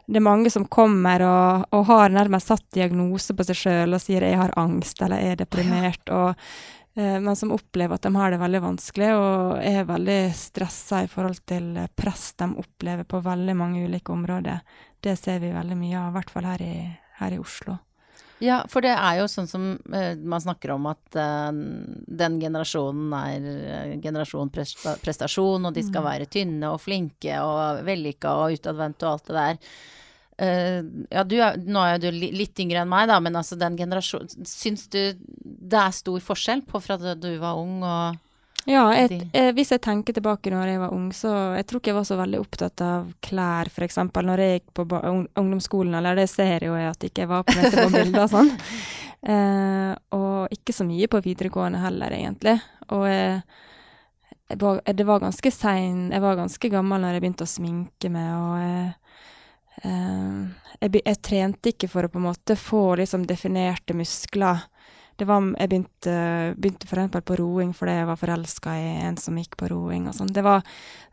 det 0.06 0.20
er 0.20 0.26
mange 0.26 0.50
som 0.52 0.66
kommer 0.68 1.24
og, 1.24 1.66
og 1.72 1.86
har 1.88 2.12
nærmest 2.12 2.52
satt 2.52 2.66
diagnose 2.76 3.34
på 3.34 3.46
seg 3.48 3.56
sjøl 3.56 3.96
og 3.96 4.02
sier 4.04 4.22
'jeg 4.22 4.36
har 4.36 4.52
angst' 4.60 5.02
eller 5.02 5.18
er 5.18 5.36
deprimert'. 5.36 6.12
og 6.12 6.36
men 6.96 7.36
som 7.36 7.52
opplever 7.56 7.98
at 7.98 8.04
de 8.06 8.12
har 8.16 8.30
det 8.34 8.38
veldig 8.42 8.60
vanskelig 8.62 9.08
og 9.18 9.56
er 9.66 9.88
veldig 9.90 10.18
stressa 10.38 11.00
i 11.06 11.08
forhold 11.10 11.40
til 11.50 11.72
press 11.98 12.28
de 12.38 12.52
opplever 12.62 13.08
på 13.10 13.22
veldig 13.26 13.56
mange 13.58 13.86
ulike 13.88 14.14
områder. 14.14 14.60
Det 15.02 15.16
ser 15.18 15.40
vi 15.42 15.50
veldig 15.56 15.78
mye 15.80 15.98
av, 16.04 16.12
i 16.12 16.16
hvert 16.20 16.30
fall 16.36 16.46
her 16.52 16.62
i, 16.62 16.76
her 17.18 17.34
i 17.34 17.40
Oslo. 17.42 17.80
Ja, 18.44 18.60
for 18.68 18.84
det 18.84 18.92
er 18.92 19.22
jo 19.22 19.28
sånn 19.32 19.48
som 19.48 19.66
eh, 19.96 20.18
man 20.20 20.42
snakker 20.44 20.74
om 20.74 20.86
at 20.92 21.16
eh, 21.16 21.50
den 22.22 22.38
generasjonen 22.42 23.14
er 23.16 23.50
eh, 23.50 23.94
generasjon 24.04 24.52
presta- 24.52 24.98
prestasjon, 25.02 25.66
og 25.70 25.74
de 25.78 25.84
skal 25.86 26.04
Mm. 26.04 26.10
være 26.10 26.30
tynne 26.30 26.72
og 26.74 26.82
flinke 26.84 27.38
og 27.40 27.86
vellykka 27.88 28.34
og 28.42 28.58
utadvendte 28.58 29.08
og 29.08 29.14
alt 29.14 29.30
det 29.32 29.38
der. 29.40 29.76
Uh, 30.34 31.06
ja, 31.14 31.22
du 31.30 31.36
er, 31.38 31.60
nå 31.62 31.78
er 31.86 32.00
du 32.02 32.08
litt 32.10 32.58
yngre 32.58 32.82
enn 32.82 32.90
meg, 32.90 33.06
da, 33.08 33.20
men 33.22 33.36
altså 33.38 33.54
den 33.56 33.76
generasjonen 33.78 34.48
Syns 34.50 34.88
du 34.90 35.14
det 35.64 35.80
er 35.80 35.96
stor 35.96 36.20
forskjell 36.20 36.62
på 36.68 36.82
fra 36.84 36.98
da 37.00 37.14
du 37.16 37.32
var 37.42 37.58
ung 37.62 37.80
og 37.88 38.20
Ja, 38.66 38.86
jeg, 38.96 39.10
De- 39.12 39.26
eh, 39.36 39.50
hvis 39.52 39.74
jeg 39.74 39.82
tenker 39.84 40.16
tilbake 40.16 40.48
når 40.52 40.70
jeg 40.72 40.80
var 40.80 40.94
ung, 40.96 41.10
så 41.12 41.32
jeg 41.58 41.66
tror 41.68 41.82
ikke 41.82 41.90
jeg 41.92 41.98
var 41.98 42.06
så 42.08 42.16
veldig 42.16 42.40
opptatt 42.40 42.84
av 42.86 43.10
klær, 43.20 43.68
f.eks. 43.68 43.98
Når 44.16 44.40
jeg 44.40 44.54
gikk 44.62 44.70
på 44.78 44.86
ungdomsskolen, 45.36 45.98
eller 46.00 46.16
det 46.16 46.30
ser 46.32 46.64
jo 46.64 46.78
jeg 46.80 46.88
at 46.94 47.04
jeg 47.04 47.12
ikke 47.12 47.28
var 47.28 47.44
på 47.44 47.58
når 47.58 47.76
på 47.76 47.90
bilder 47.98 48.24
og 48.28 48.32
sånn. 48.38 48.54
Eh, 49.24 49.92
og 50.12 50.52
ikke 50.52 50.74
så 50.76 50.84
mye 50.84 51.08
på 51.08 51.22
videregående 51.24 51.80
heller, 51.80 52.12
egentlig. 52.12 52.58
Og 52.92 53.06
jeg, 53.08 53.38
jeg 54.52 54.58
var, 54.60 54.82
det 54.84 55.06
var 55.08 55.22
ganske 55.24 55.52
sein 55.56 56.10
Jeg 56.12 56.20
var 56.26 56.36
ganske 56.36 56.72
gammel 56.74 57.00
når 57.06 57.16
jeg 57.16 57.24
begynte 57.24 57.46
å 57.48 57.52
sminke 57.54 58.12
meg, 58.12 58.34
og 58.36 58.58
jeg, 58.60 58.90
eh, 59.88 60.76
jeg, 60.82 61.02
jeg 61.08 61.22
trente 61.24 61.72
ikke 61.72 61.88
for 61.92 62.04
å 62.04 62.12
på 62.12 62.20
en 62.20 62.28
måte 62.28 62.58
få 62.60 62.84
liksom 63.00 63.24
definerte 63.30 63.96
muskler. 63.96 64.66
Det 65.20 65.28
var, 65.30 65.46
jeg 65.60 65.70
begynte, 65.70 66.14
begynte 66.58 66.88
for 66.90 67.00
eksempel 67.00 67.24
på 67.28 67.38
roing 67.38 67.74
fordi 67.78 67.98
jeg 68.00 68.08
var 68.10 68.20
forelska 68.20 68.74
i 68.80 68.88
en 69.08 69.20
som 69.22 69.38
gikk 69.38 69.58
på 69.60 69.70
roing 69.72 70.08
og 70.10 70.16
sånn. 70.18 70.32
Det 70.34 70.44
var, 70.46 70.64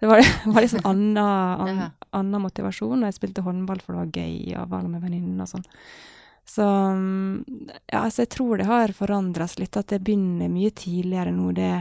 det 0.01 0.09
var, 0.09 0.23
var 0.55 0.65
liksom 0.65 0.87
annen, 0.89 1.83
an, 2.17 2.39
motivasjon, 2.47 3.03
og 3.03 3.11
jeg 3.11 3.19
spilte 3.19 3.45
håndball 3.45 3.83
for 3.85 3.97
det 3.97 4.05
var 4.05 4.23
gøy 4.23 4.57
og 4.57 4.73
var 4.73 4.89
med 4.89 5.05
venninnene 5.05 5.45
og 5.45 5.53
sånn. 5.53 5.69
Så 6.51 6.65
ja, 6.65 8.01
altså 8.01 8.25
jeg 8.25 8.33
tror 8.35 8.59
det 8.59 8.67
har 8.67 8.97
forandra 8.97 9.47
seg 9.47 9.67
litt, 9.67 9.77
at 9.79 9.93
det 9.93 10.01
begynner 10.03 10.51
mye 10.51 10.73
tidligere 10.75 11.35
nå, 11.35 11.53
det, 11.55 11.75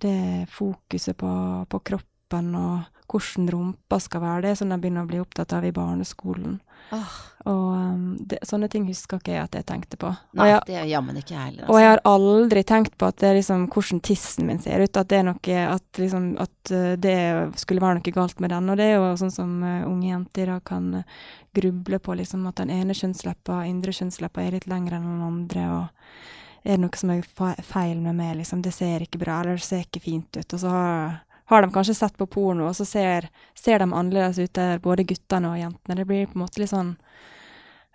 det 0.00 0.46
fokuset 0.52 1.18
på, 1.18 1.32
på 1.68 1.82
kroppen 1.90 2.54
og 2.56 2.91
hvordan 3.10 3.48
rumpa 3.52 3.98
skal 4.00 4.20
være. 4.22 4.42
Det 4.42 4.50
er 4.50 4.60
sånn 4.62 4.70
de 4.74 4.78
begynner 4.82 5.04
å 5.06 5.10
bli 5.10 5.20
opptatt 5.22 5.52
av 5.56 5.64
i 5.64 5.72
barneskolen. 5.72 6.60
Åh, 6.92 7.12
Og 7.48 7.68
um, 7.72 8.16
det, 8.28 8.38
sånne 8.46 8.68
ting 8.68 8.84
husker 8.88 9.18
ikke 9.20 9.32
jeg 9.32 9.42
at 9.46 9.54
jeg 9.56 9.64
tenkte 9.66 9.96
på. 10.00 10.10
Nei, 10.36 10.48
jeg, 10.50 10.60
det 10.66 10.74
gjør 10.76 10.88
jammen 10.90 11.16
ikke 11.20 11.34
jeg 11.34 11.44
heller. 11.46 11.70
og 11.70 11.78
jeg 11.80 11.88
Altså. 11.88 12.02
har 12.02 12.02
aldri 12.12 12.62
tenkt 12.68 12.96
på 13.00 13.06
at 13.08 13.16
det 13.22 13.28
er 13.30 13.38
liksom 13.38 13.64
hvordan 13.72 14.00
tissen 14.04 14.46
min 14.46 14.60
ser 14.62 14.82
ut, 14.84 14.96
at 15.00 15.08
det 15.08 15.18
er 15.18 15.24
noe 15.28 15.62
At, 15.62 15.86
liksom, 15.98 16.26
at 16.42 16.72
uh, 16.74 16.92
det 16.96 17.16
skulle 17.62 17.80
være 17.84 18.00
noe 18.00 18.12
galt 18.18 18.40
med 18.40 18.50
den. 18.50 18.68
Og 18.70 18.76
det 18.76 18.84
er 18.90 18.94
jo 18.98 19.16
sånn 19.22 19.32
som 19.34 19.56
uh, 19.62 19.86
unge 19.88 20.10
jenter 20.10 20.52
da 20.52 20.60
kan 20.60 20.92
uh, 21.00 21.24
gruble 21.54 21.98
på 21.98 22.14
liksom 22.20 22.46
at 22.48 22.60
den 22.60 22.70
ene 22.70 22.94
kjønnsleppa, 22.96 23.64
indre 23.68 23.92
kjønnsleppa, 23.92 24.42
er 24.44 24.58
litt 24.58 24.68
lengre 24.70 24.96
enn 25.00 25.08
den 25.08 25.26
andre, 25.26 25.66
og 25.72 26.64
er 26.64 26.76
det 26.76 26.80
noe 26.84 26.96
som 26.96 27.10
er 27.10 27.22
fe- 27.26 27.62
feil 27.66 27.98
med 28.00 28.14
meg, 28.16 28.36
liksom. 28.38 28.60
Det 28.62 28.70
ser 28.72 29.02
ikke 29.02 29.18
bra, 29.18 29.40
eller 29.42 29.58
det 29.58 29.66
ser 29.66 29.82
ikke 29.86 30.00
fint 30.04 30.36
ut. 30.38 30.52
Og 30.54 30.60
så 30.62 30.70
har, 30.70 31.16
har 31.52 31.62
de 31.62 31.72
kanskje 31.72 31.94
sett 31.94 32.16
på 32.18 32.26
porno, 32.26 32.68
og 32.70 32.76
så 32.76 32.86
ser, 32.88 33.28
ser 33.58 33.82
de 33.82 33.88
annerledes 33.92 34.38
ut 34.40 34.54
der, 34.56 34.80
både 34.82 35.04
guttene 35.08 35.50
og 35.52 35.58
jentene. 35.60 35.98
Det 35.98 36.06
blir 36.08 36.30
på 36.30 36.38
en 36.38 36.44
måte 36.44 36.62
litt 36.62 36.72
sånn 36.72 36.94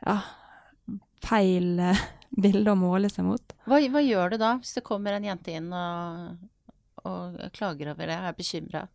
ja, 0.06 0.20
feil 1.26 1.80
eh, 1.80 2.04
bilde 2.44 2.74
å 2.74 2.80
måle 2.80 3.10
seg 3.10 3.26
mot. 3.26 3.58
Hva, 3.66 3.82
hva 3.82 4.04
gjør 4.04 4.36
du 4.36 4.38
da, 4.42 4.54
hvis 4.62 4.78
det 4.78 4.86
kommer 4.86 5.18
en 5.18 5.26
jente 5.26 5.58
inn 5.58 5.72
og, 5.74 6.38
og 7.08 7.42
klager 7.58 7.94
over 7.96 8.14
det, 8.14 8.20
er 8.20 8.38
bekymra? 8.38 8.86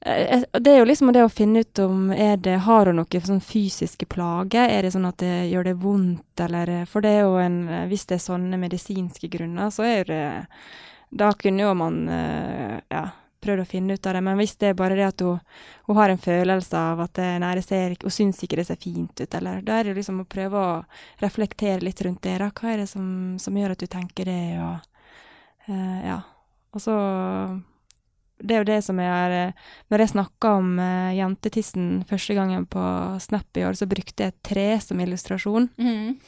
Eh, 0.00 0.44
Det 0.52 0.72
er 0.72 0.80
jo 0.80 0.88
liksom 0.88 1.12
det 1.12 1.26
å 1.26 1.32
finne 1.32 1.66
ut 1.66 1.84
om 1.84 2.12
er 2.14 2.36
det, 2.38 2.60
Har 2.64 2.86
hun 2.86 3.00
noen 3.00 3.24
sånn 3.28 3.42
fysiske 3.42 4.06
plager? 4.06 4.70
Er 4.70 4.86
det 4.86 4.92
sånn 4.94 5.08
at 5.08 5.18
det 5.20 5.48
gjør 5.50 5.72
det 5.72 5.78
vondt, 5.82 6.44
eller 6.48 6.70
eh, 6.70 6.84
For 6.86 7.04
det 7.04 7.16
er 7.16 7.24
jo 7.26 7.40
en 7.42 7.58
Hvis 7.90 8.06
det 8.06 8.20
er 8.20 8.28
sånne 8.30 8.60
medisinske 8.62 9.28
grunner, 9.32 9.72
så 9.74 9.84
er 9.88 10.06
det 10.08 10.22
Da 11.10 11.32
kunne 11.38 11.64
jo 11.64 11.74
man 11.78 12.02
eh, 12.12 12.78
ja, 12.92 13.04
prøvd 13.44 13.62
å 13.62 13.68
finne 13.68 13.96
ut 13.96 14.06
av 14.06 14.16
det. 14.16 14.22
Men 14.26 14.38
hvis 14.40 14.56
det 14.60 14.72
er 14.72 14.78
bare 14.78 14.96
det 14.98 15.06
at 15.06 15.24
hun, 15.24 15.38
hun 15.88 15.98
har 15.98 16.12
en 16.12 16.20
følelse 16.22 16.82
av 16.92 17.04
at 17.06 17.20
nei, 17.42 17.54
det 17.58 17.64
ser, 17.66 17.94
hun 18.02 18.14
syns 18.14 18.42
ikke 18.44 18.60
det 18.60 18.66
ser 18.68 18.80
fint 18.82 19.22
ut, 19.22 19.38
eller 19.40 19.62
Da 19.66 19.78
er 19.78 19.88
det 19.88 19.98
liksom 19.98 20.22
å 20.22 20.28
prøve 20.28 20.58
å 20.58 20.74
reflektere 21.22 21.84
litt 21.84 22.02
rundt 22.04 22.22
det. 22.26 22.38
da. 22.42 22.50
Hva 22.52 22.74
er 22.74 22.82
det 22.82 22.90
som, 22.90 23.38
som 23.40 23.56
gjør 23.56 23.76
at 23.76 23.84
du 23.84 23.88
tenker 23.90 24.28
det, 24.28 24.42
og 24.62 25.70
uh, 25.70 26.00
Ja. 26.06 26.20
Og 26.76 26.82
så 26.84 26.94
Det 28.38 28.54
er 28.54 28.60
jo 28.60 28.68
det 28.68 28.82
som 28.84 28.98
jeg 29.00 29.08
er 29.10 29.32
eh, 29.34 29.62
når 29.90 30.02
jeg 30.02 30.10
snakka 30.12 30.50
om 30.60 30.76
uh, 30.78 31.14
jentetissen 31.16 32.04
første 32.06 32.36
gangen 32.36 32.68
på 32.70 32.82
Snap 33.18 33.56
i 33.58 33.64
år, 33.66 33.74
så 33.74 33.88
brukte 33.90 34.22
jeg 34.22 34.34
et 34.34 34.42
tre 34.46 34.66
som 34.78 35.00
illustrasjon. 35.00 35.66
Mm. 35.74 36.20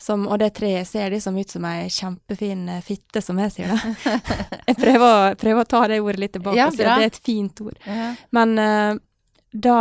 Som, 0.00 0.28
og 0.30 0.38
det 0.38 0.52
treet 0.54 0.86
ser 0.86 1.10
liksom 1.10 1.36
ut 1.38 1.50
som 1.50 1.64
ei 1.66 1.88
kjempefin 1.90 2.68
eh, 2.70 2.82
fitte, 2.86 3.22
som 3.22 3.38
jeg 3.42 3.50
sier 3.50 3.72
det. 3.72 4.14
jeg 4.70 4.78
prøver, 4.78 5.34
prøver 5.40 5.64
å 5.64 5.66
ta 5.66 5.82
det 5.90 5.98
ordet 6.04 6.22
litt 6.22 6.36
tilbake 6.36 6.58
Ja, 6.58 6.68
at 6.70 6.78
det 6.78 6.86
er 6.86 7.06
et 7.08 7.18
fint 7.26 7.60
ord. 7.64 7.74
Ja. 7.82 8.12
Men 8.30 8.54
uh, 8.62 9.00
da 9.50 9.80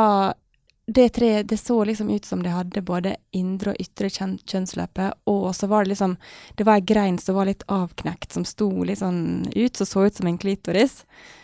Det 0.88 1.10
treet, 1.10 1.50
det 1.50 1.58
så 1.60 1.84
liksom 1.84 2.10
ut 2.10 2.26
som 2.26 2.42
det 2.44 2.50
hadde 2.56 2.82
både 2.82 3.18
indre 3.36 3.74
og 3.74 3.82
ytre 3.84 4.08
kjøn 4.10 4.38
kjønnsleppe, 4.48 5.12
og 5.28 5.50
så 5.56 5.68
var 5.68 5.84
det 5.84 5.92
liksom 5.92 6.16
Det 6.56 6.64
var 6.64 6.80
ei 6.80 6.86
grein 6.88 7.18
som 7.20 7.36
var 7.36 7.46
litt 7.46 7.66
avknekt, 7.68 8.32
som 8.34 8.46
sto 8.46 8.72
litt 8.88 9.04
sånn 9.04 9.52
ut, 9.54 9.76
som 9.78 9.86
så 9.86 10.06
ut 10.08 10.16
som 10.16 10.28
en 10.28 10.38
klitoris. 10.38 11.04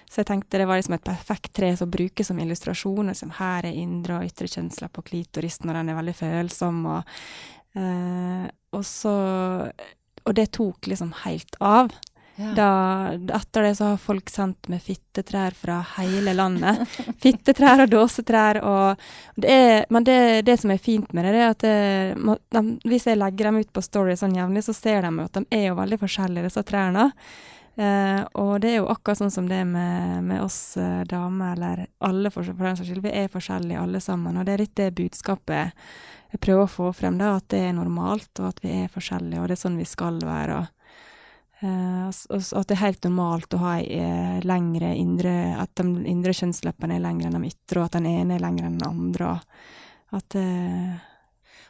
Så 0.10 0.22
jeg 0.22 0.30
tenkte 0.30 0.58
det 0.62 0.66
var 0.70 0.78
liksom 0.78 0.94
et 0.94 1.06
perfekt 1.06 1.54
tre 1.58 1.76
som 1.78 1.90
brukes 1.92 2.28
som 2.28 2.40
illustrasjon. 2.40 3.08
Liksom, 3.10 3.32
her 3.38 3.66
er 3.66 3.82
indre 3.82 4.20
og 4.20 4.28
ytre 4.30 4.48
kjønnsleppe 4.48 5.02
og 5.02 5.08
klitoris 5.10 5.58
og 5.64 5.74
den 5.74 5.90
er 5.90 5.98
veldig 5.98 6.14
følsom. 6.18 6.86
Og, 6.86 7.14
eh, 7.76 8.48
og 8.74 8.86
så 8.86 9.14
Og 10.26 10.34
det 10.36 10.52
tok 10.56 10.88
liksom 10.88 11.12
helt 11.26 11.56
av. 11.60 11.92
Ja. 12.36 12.50
Da, 12.58 12.68
etter 13.38 13.62
det 13.68 13.76
så 13.78 13.92
har 13.92 13.98
folk 14.02 14.30
sendt 14.32 14.70
med 14.72 14.82
fittetrær 14.82 15.54
fra 15.54 15.76
hele 16.00 16.34
landet. 16.34 16.80
fittetrær 17.24 17.84
og 17.84 17.92
dåsetrær 17.92 18.58
og 18.66 19.04
det 19.36 19.52
er, 19.52 19.86
Men 19.94 20.04
det, 20.08 20.46
det 20.48 20.56
som 20.62 20.72
er 20.74 20.82
fint 20.82 21.12
med 21.14 21.26
det, 21.28 21.34
det 21.36 21.42
er 21.44 21.52
at 21.52 21.66
det, 21.66 22.18
må- 22.18 22.40
de, 22.50 22.64
hvis 22.90 23.06
jeg 23.06 23.20
legger 23.22 23.52
dem 23.52 23.60
ut 23.62 23.74
på 23.74 23.84
Story 23.86 24.16
sånn 24.18 24.34
jevnlig, 24.40 24.64
så 24.66 24.74
ser 24.74 25.02
de 25.06 25.12
at 25.28 25.34
de 25.38 25.46
er 25.52 25.68
jo 25.68 25.76
veldig 25.78 26.00
forskjellige, 26.02 26.48
disse 26.50 26.64
trærne. 26.66 27.12
Eh, 27.76 28.22
og 28.38 28.56
det 28.62 28.72
er 28.72 28.80
jo 28.80 28.90
akkurat 28.94 29.18
sånn 29.22 29.32
som 29.34 29.46
det 29.50 29.60
er 29.62 29.70
med, 29.70 30.24
med 30.24 30.42
oss 30.42 30.78
eh, 30.78 31.04
damer, 31.10 31.54
eller 31.58 31.86
alle 32.06 32.32
for, 32.34 32.46
for 32.50 32.66
den 32.66 32.78
saks 32.80 32.90
skyld. 32.90 33.06
Vi 33.06 33.14
er 33.22 33.30
forskjellige 33.34 33.82
alle 33.82 34.02
sammen, 34.02 34.38
og 34.42 34.46
det 34.48 34.54
er 34.56 34.66
litt 34.66 34.76
det 34.80 34.90
budskapet 34.98 35.74
jeg 36.34 36.42
prøver 36.42 36.66
å 36.66 36.72
få 36.72 36.92
frem, 36.98 37.18
da, 37.22 37.36
at 37.38 37.48
det 37.54 37.62
er 37.68 37.76
normalt, 37.78 38.32
og 38.42 38.50
at 38.50 38.64
vi 38.64 38.74
er 38.84 38.94
forskjellige, 38.94 39.42
og 39.42 39.50
det 39.50 39.58
er 39.58 39.64
sånn 39.64 39.82
vi 39.82 39.90
skal 39.90 40.18
være. 40.26 40.62
og 40.62 40.84
Eh, 41.64 42.08
og 42.10 42.42
at 42.60 42.68
det 42.68 42.76
er 42.76 42.82
helt 42.82 43.06
normalt 43.08 43.56
å 43.56 43.62
ha 43.62 43.78
eh, 43.80 44.40
lengre 44.44 44.90
indre 45.00 45.32
At 45.62 45.72
de 45.80 45.86
indre 46.12 46.34
kjønnsleppene 46.36 46.98
er 46.98 47.04
lengre 47.06 47.30
enn 47.30 47.38
de 47.40 47.52
ytre, 47.54 47.80
og 47.80 47.86
at 47.88 47.96
den 47.96 48.10
ene 48.10 48.36
er 48.36 48.44
lengre 48.44 48.68
enn 48.68 48.80
den 48.82 48.90
andre. 48.90 49.30
Og 50.12 50.20
at 50.20 50.38
eh, 50.40 50.98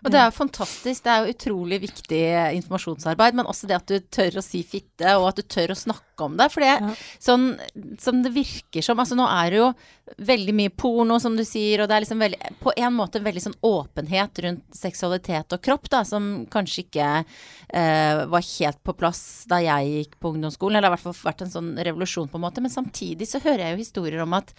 Og 0.03 0.11
det 0.11 0.19
er 0.19 0.27
jo 0.27 0.35
fantastisk. 0.35 1.03
Det 1.03 1.11
er 1.11 1.23
jo 1.23 1.33
utrolig 1.33 1.79
viktig 1.83 2.21
informasjonsarbeid, 2.59 3.37
men 3.39 3.49
også 3.49 3.69
det 3.69 3.77
at 3.77 3.87
du 3.89 3.97
tør 4.13 4.39
å 4.39 4.43
si 4.43 4.63
fitte, 4.67 5.15
og 5.17 5.29
at 5.31 5.39
du 5.39 5.43
tør 5.47 5.73
å 5.73 5.79
snakke 5.79 6.27
om 6.27 6.37
det. 6.37 6.49
For 6.53 6.61
det, 6.61 6.73
Ja. 6.73 6.93
sånn 7.19 7.57
som 7.99 8.21
det 8.23 8.33
virker 8.35 8.83
som 8.83 8.99
Altså 9.03 9.15
nå 9.15 9.25
er 9.27 9.49
det 9.49 9.57
jo 9.57 9.73
veldig 10.19 10.53
mye 10.53 10.69
porno, 10.69 11.19
som 11.19 11.35
du 11.35 11.43
sier, 11.43 11.81
og 11.81 11.89
det 11.89 11.95
er 11.95 12.01
liksom 12.05 12.19
veldig 12.19 12.59
På 12.59 12.71
en 12.77 12.93
måte 12.93 13.23
veldig 13.23 13.41
sånn 13.41 13.59
åpenhet 13.63 14.39
rundt 14.43 14.63
seksualitet 14.75 15.51
og 15.51 15.61
kropp, 15.61 15.89
da, 15.89 16.03
som 16.03 16.45
kanskje 16.45 16.85
ikke 16.85 17.25
eh, 17.73 18.25
var 18.25 18.41
helt 18.59 18.83
på 18.83 18.93
plass 18.93 19.45
da 19.47 19.57
jeg 19.57 20.05
gikk 20.05 20.19
på 20.19 20.33
ungdomsskolen. 20.35 20.77
Eller 20.77 20.89
det 20.89 20.91
har 20.91 20.97
i 20.97 21.01
hvert 21.01 21.15
fall 21.15 21.31
vært 21.31 21.41
en 21.41 21.55
sånn 21.57 21.73
revolusjon, 21.83 22.29
på 22.29 22.35
en 22.35 22.45
måte. 22.45 22.61
Men 22.61 22.71
samtidig 22.71 23.27
så 23.27 23.41
hører 23.41 23.65
jeg 23.67 23.71
jo 23.77 23.83
historier 23.83 24.21
om 24.21 24.33
at 24.33 24.43
at 24.43 24.53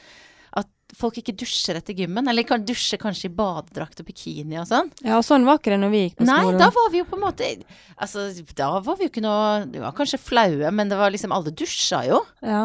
folk 0.98 1.18
ikke 1.20 1.34
dusjer 1.40 1.78
etter 1.80 1.96
gymmen, 1.98 2.28
eller 2.30 2.46
kan 2.48 2.64
dusje 2.66 2.98
kanskje 3.00 3.28
i 3.30 3.34
badedrakt 3.34 4.00
og 4.02 4.08
bikini 4.08 4.58
og 4.60 4.68
sånn. 4.70 4.90
ja, 5.04 5.18
og 5.18 5.26
sånn 5.26 5.46
var 5.48 5.60
ikke 5.60 5.74
det 5.74 5.80
når 5.82 5.92
vi 5.94 6.02
gikk 6.04 6.16
på 6.20 6.28
skolen. 6.28 6.54
Nei, 6.54 6.62
da 6.62 6.70
var 6.74 6.90
vi 6.92 7.02
jo 7.02 7.08
på 7.10 7.18
en 7.18 7.24
måte 7.26 7.50
Altså, 7.94 8.26
da 8.56 8.70
var 8.82 8.98
vi 8.98 9.06
jo 9.06 9.12
ikke 9.12 9.22
noe 9.22 9.68
Vi 9.70 9.82
var 9.82 9.94
kanskje 9.94 10.18
flaue, 10.18 10.70
men 10.74 10.90
det 10.90 10.98
var 10.98 11.12
liksom 11.14 11.34
Alle 11.34 11.52
dusja 11.54 12.00
jo. 12.08 12.18
Ja. 12.42 12.64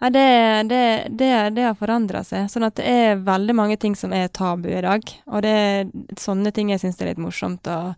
ja 0.00 0.10
det, 0.10 0.26
det, 0.70 0.82
det, 1.20 1.30
det 1.56 1.66
har 1.68 1.78
forandra 1.78 2.24
seg. 2.26 2.48
Sånn 2.50 2.66
at 2.66 2.78
det 2.80 2.88
er 2.88 3.22
veldig 3.26 3.56
mange 3.56 3.78
ting 3.80 3.94
som 3.98 4.14
er 4.16 4.32
tabu 4.34 4.70
i 4.72 4.82
dag. 4.82 5.06
Og 5.30 5.44
det 5.46 5.54
er 5.54 5.92
sånne 6.18 6.52
ting 6.56 6.72
jeg 6.72 6.82
syns 6.82 7.00
er 7.00 7.12
litt 7.12 7.22
morsomt 7.22 7.70
å, 7.70 7.94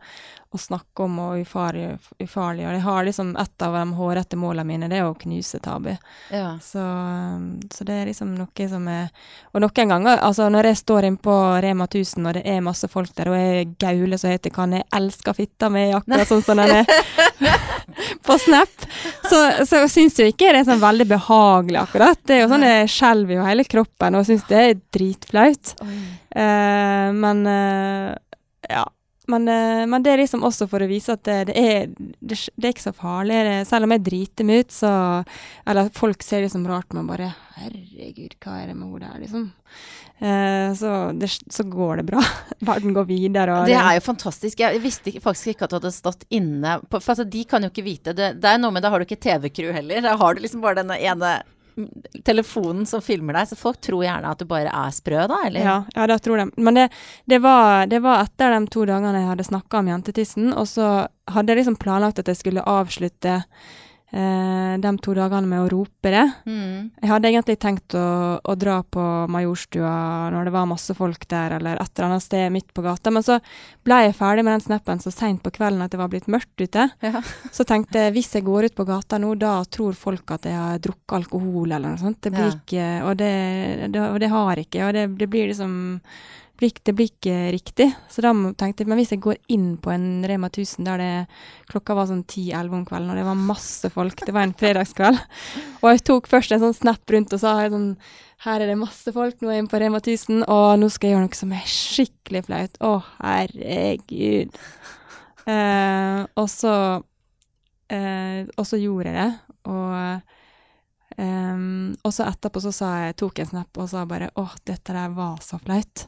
å 0.53 0.61
snakke 0.61 1.05
om 1.07 1.19
og 1.23 1.41
ufarliggjøre. 1.43 2.73
jeg 2.75 2.85
har 2.85 3.05
liksom 3.05 3.37
et 3.41 3.65
av 3.65 3.77
de 3.77 3.85
hårete 3.97 4.37
målene 4.37 4.67
mine, 4.69 4.89
det 4.91 4.99
er 5.01 5.09
å 5.09 5.15
knuse 5.19 5.59
tabu. 5.65 5.91
Ja. 6.31 6.59
Så, 6.63 6.83
um, 6.83 7.61
så 7.73 7.85
det 7.89 7.97
er 7.97 8.11
liksom 8.11 8.35
noe 8.37 8.69
som 8.69 8.89
er 8.89 9.09
Og 9.53 9.61
noen 9.65 9.89
ganger, 9.89 10.19
altså 10.19 10.49
når 10.53 10.71
jeg 10.71 10.81
står 10.83 11.09
inne 11.09 11.21
på 11.23 11.35
Rema 11.65 11.85
1000 11.89 12.29
og 12.29 12.37
det 12.37 12.43
er 12.49 12.65
masse 12.65 12.89
folk 12.89 13.13
der, 13.17 13.31
og 13.33 13.37
jeg 13.37 13.73
gauler 13.81 14.21
så 14.21 14.31
heter 14.33 14.53
kan 14.55 14.73
jeg 14.73 14.87
elsker 14.93 15.37
fitta 15.37 15.69
mi, 15.73 15.89
akkurat 15.93 16.29
sånn 16.29 16.45
som 16.45 16.61
den 16.61 16.81
er 16.81 17.61
på 18.27 18.39
Snap, 18.41 18.87
så, 19.29 19.41
så 19.69 19.83
syns 19.93 20.19
jo 20.21 20.29
ikke 20.29 20.53
det 20.53 20.63
er 20.63 20.69
sånn 20.69 20.83
veldig 20.83 21.09
behagelig, 21.11 21.81
akkurat. 21.83 22.21
Det 22.25 22.37
er 22.37 22.43
jo 22.45 22.51
sånn 22.53 22.67
jeg 22.67 22.91
skjelver 22.93 23.39
jo 23.39 23.47
hele 23.47 23.67
kroppen 23.69 24.19
og 24.19 24.27
syns 24.29 24.47
det 24.49 24.63
er 24.63 24.81
dritflaut. 24.95 25.75
Uh, 26.33 27.13
men 27.13 27.47
uh, 27.49 28.13
ja. 28.69 28.87
Men, 29.31 29.47
eh, 29.49 29.85
men 29.87 30.03
det 30.03 30.13
er 30.13 30.23
liksom 30.23 30.43
også 30.47 30.67
for 30.71 30.83
å 30.83 30.91
vise 30.91 31.15
at 31.15 31.23
det, 31.29 31.39
det, 31.53 31.63
er, 31.63 31.91
det, 32.19 32.39
det 32.57 32.69
er 32.69 32.75
ikke 32.75 32.89
så 32.89 32.95
farlig. 32.97 33.39
Selv 33.69 33.87
om 33.87 33.95
jeg 33.95 34.05
driter 34.09 34.49
meg 34.49 34.65
ut, 34.65 34.75
så 34.75 34.93
Eller 35.69 35.91
folk 35.95 36.25
ser 36.27 36.43
det 36.43 36.53
som 36.55 36.67
rart, 36.67 36.91
men 36.97 37.11
bare 37.11 37.33
Herregud, 37.59 38.35
hva 38.43 38.59
er 38.63 38.73
det 38.73 38.77
med 38.79 38.89
henne 38.89 39.13
der, 39.13 39.21
liksom? 39.23 39.51
Eh, 40.23 40.75
så, 40.75 40.91
så 41.51 41.65
går 41.67 41.97
det 41.97 42.07
bra. 42.11 42.23
Verden 42.71 42.95
går 42.95 43.07
videre. 43.09 43.61
Og 43.61 43.71
Det 43.71 43.79
er 43.79 43.97
jo 43.99 44.05
fantastisk. 44.07 44.61
Jeg 44.63 44.83
visste 44.83 45.15
faktisk 45.23 45.55
ikke 45.55 45.67
at 45.67 45.73
du 45.75 45.79
hadde 45.81 45.95
stått 45.95 46.27
inne 46.31 46.79
på 46.87 47.01
For 47.01 47.15
altså, 47.15 47.27
de 47.27 47.43
kan 47.49 47.65
jo 47.65 47.73
ikke 47.73 47.87
vite 47.87 48.15
det. 48.17 48.37
Det 48.43 48.53
er 48.53 48.63
noe 48.63 48.75
med 48.75 48.85
Da 48.85 48.93
har 48.93 49.03
du 49.03 49.07
ikke 49.09 49.23
TV-crew 49.23 49.73
heller. 49.75 50.03
Da 50.05 50.15
har 50.19 50.35
du 50.35 50.43
liksom 50.45 50.63
bare 50.65 50.83
denne 50.83 50.99
ene 50.99 51.41
telefonen 52.25 52.87
som 52.87 53.03
filmer 53.05 53.37
deg, 53.39 53.51
så 53.51 53.59
folk 53.59 53.81
tror 53.85 54.05
gjerne 54.05 54.33
at 54.33 54.43
du 54.43 54.47
bare 54.49 54.73
er 54.73 54.95
sprø, 54.95 55.27
da, 55.31 55.41
eller? 55.47 55.65
Ja, 55.65 55.77
ja, 55.95 56.09
det 56.11 56.19
tror 56.25 56.43
de. 56.43 56.49
Men 56.57 56.79
det, 56.79 56.89
det, 57.31 57.39
var, 57.45 57.87
det 57.91 58.03
var 58.05 58.27
etter 58.27 58.55
de 58.57 58.67
to 58.73 58.87
dagene 58.89 59.23
jeg 59.23 59.31
hadde 59.31 59.49
snakka 59.49 59.81
om 59.81 59.93
jentetissen, 59.93 60.53
og 60.53 60.69
så 60.71 60.91
hadde 61.33 61.53
jeg 61.55 61.63
liksom 61.63 61.79
planlagt 61.81 62.21
at 62.23 62.31
jeg 62.31 62.41
skulle 62.41 62.67
avslutte 62.69 63.41
eh, 64.13 64.75
de 64.83 64.93
to 65.03 65.15
dagene 65.17 65.49
med 65.49 65.63
å 65.65 65.69
rope 65.73 66.11
det. 66.13 66.25
Mm. 66.47 66.91
Jeg 67.03 67.11
hadde 67.11 67.31
egentlig 67.31 67.57
tenkt 67.63 67.97
å, 67.99 68.05
å 68.45 68.55
dra 68.59 68.79
på 68.85 69.05
Majorstua 69.33 70.31
når 70.35 70.49
det 70.49 70.53
var 70.55 70.69
masse 70.71 70.95
folk 70.97 71.27
der, 71.31 71.57
eller 71.59 71.81
et 71.81 71.93
eller 71.97 72.09
annet 72.11 72.27
sted 72.27 72.53
midt 72.55 72.73
på 72.77 72.85
gata, 72.85 73.11
men 73.15 73.25
så 73.27 73.39
ble 73.85 74.03
jeg 74.07 74.17
ferdig 74.19 74.45
med 74.47 74.57
den 74.59 74.67
snappen 74.67 75.01
så 75.03 75.13
seint 75.15 75.43
på 75.43 75.53
kvelden 75.57 75.83
at 75.85 75.93
det 75.95 76.01
var 76.01 76.13
blitt 76.13 76.29
mørkt 76.33 76.61
ute. 76.63 76.89
Ja. 77.03 77.23
Så 77.53 77.67
tenkte 77.69 78.07
jeg 78.07 78.17
hvis 78.17 78.33
jeg 78.37 78.47
går 78.47 78.69
ut 78.71 78.77
på 78.79 78.87
gata 78.89 79.19
nå, 79.23 79.35
da 79.41 79.57
tror 79.65 79.97
folk 79.99 80.31
at 80.37 80.47
jeg 80.49 80.57
har 80.59 80.79
drukket 80.83 81.19
alkohol 81.23 81.73
eller 81.73 81.95
noe 81.97 82.03
sånt. 82.03 82.21
Det 82.23 82.33
blir 82.35 82.51
Ja. 82.51 82.55
ikke 82.59 82.87
Og 83.09 83.17
det, 83.19 83.33
det, 83.93 84.01
og 84.01 84.21
det 84.21 84.29
har 84.33 84.57
jeg 84.57 84.67
ikke. 84.69 84.87
Og 84.87 84.95
det, 84.97 85.07
det 85.19 85.29
blir 85.33 85.49
liksom 85.51 85.75
det 86.63 86.95
blir 86.97 87.11
ikke 87.11 87.37
riktig. 87.55 87.89
Så 88.13 88.23
da 88.25 88.33
tenkte 88.59 88.85
jeg 88.85 88.91
men 88.91 89.01
hvis 89.01 89.13
jeg 89.15 89.23
går 89.25 89.39
inn 89.53 89.77
på 89.83 89.93
en 89.93 90.25
Rema 90.29 90.51
1000 90.51 90.87
der 90.87 91.03
det 91.03 91.13
klokka 91.71 91.97
var 91.99 92.09
sånn 92.11 92.25
10-11 92.25 92.77
om 92.79 92.85
kvelden, 92.89 93.13
og 93.13 93.19
det 93.19 93.27
var 93.27 93.47
masse 93.53 93.91
folk, 93.93 94.25
det 94.27 94.35
var 94.35 94.47
en 94.47 94.57
fredagskveld, 94.59 95.21
og 95.81 95.89
jeg 95.91 96.05
tok 96.09 96.31
først 96.31 96.55
en 96.55 96.65
sånn 96.67 96.77
snap 96.79 97.15
rundt 97.15 97.35
og 97.35 97.43
sa 97.43 97.57
sånn 97.73 97.95
her 98.43 98.63
er 98.63 98.73
det 98.73 98.79
masse 98.81 99.13
folk, 99.15 99.39
nå 99.39 99.51
er 99.51 99.57
jeg 99.57 99.63
inne 99.63 99.71
på 99.71 99.79
Rema 99.79 100.01
1000, 100.03 100.43
og 100.51 100.67
nå 100.83 100.91
skal 100.91 101.09
jeg 101.09 101.17
gjøre 101.17 101.27
noe 101.29 101.39
som 101.39 101.55
er 101.55 101.69
skikkelig 101.71 102.45
flaut. 102.49 102.81
Å, 102.83 102.93
herregud. 103.21 104.59
Eh, 105.47 106.21
og 106.39 106.47
så 106.51 106.75
eh, 107.91 108.47
Og 108.55 108.67
så 108.67 108.79
gjorde 108.79 109.11
jeg 109.11 109.19
det, 109.19 109.57
og 109.71 110.31
Um, 111.17 111.93
og 112.07 112.13
så 112.15 112.25
etterpå 112.25 112.61
så 112.63 112.73
jeg, 112.73 113.17
tok 113.21 113.37
jeg 113.39 113.49
en 113.49 113.51
snap 113.51 113.81
og 113.83 113.89
sa 113.91 114.05
bare 114.09 114.31
åh, 114.41 114.55
dette 114.65 114.95
der 114.95 115.13
var 115.13 115.43
så 115.45 115.59
flaut. 115.61 116.07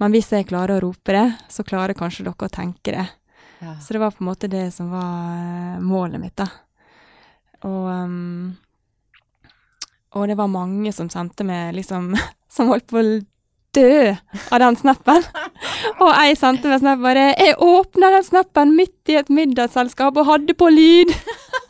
Men 0.00 0.12
hvis 0.12 0.32
jeg 0.32 0.48
klarer 0.50 0.76
å 0.76 0.88
rope 0.88 1.14
det, 1.14 1.26
så 1.48 1.64
klarer 1.66 1.96
kanskje 1.96 2.26
dere 2.26 2.48
å 2.48 2.52
tenke 2.52 2.92
det. 2.92 3.06
Ja. 3.64 3.78
Så 3.80 3.94
det 3.96 4.02
var 4.02 4.12
på 4.12 4.24
en 4.24 4.30
måte 4.30 4.50
det 4.52 4.68
som 4.74 4.90
var 4.92 5.32
eh, 5.32 5.80
målet 5.80 6.20
mitt, 6.20 6.36
da. 6.36 6.48
Og, 7.64 7.86
um, 7.88 8.56
og 10.16 10.28
det 10.28 10.36
var 10.36 10.52
mange 10.52 10.92
som 10.92 11.08
sendte 11.10 11.46
meg 11.48 11.72
liksom 11.78 12.12
Som 12.56 12.68
holdt 12.70 12.86
på 12.88 13.00
å 13.00 13.16
dø 13.76 14.14
av 14.54 14.60
den 14.62 14.78
snappen. 14.80 15.24
Og 16.02 16.08
jeg 16.08 16.38
sendte 16.40 16.70
meg 16.70 16.80
snap 16.80 17.02
bare 17.02 17.34
'Jeg 17.34 17.58
åpna 17.60 18.10
den 18.14 18.24
snappen 18.24 18.72
midt 18.78 19.12
i 19.12 19.18
et 19.20 19.28
middagsselskap 19.28 20.16
og 20.16 20.28
hadde 20.30 20.54
på 20.56 20.70
lyd'. 20.72 21.12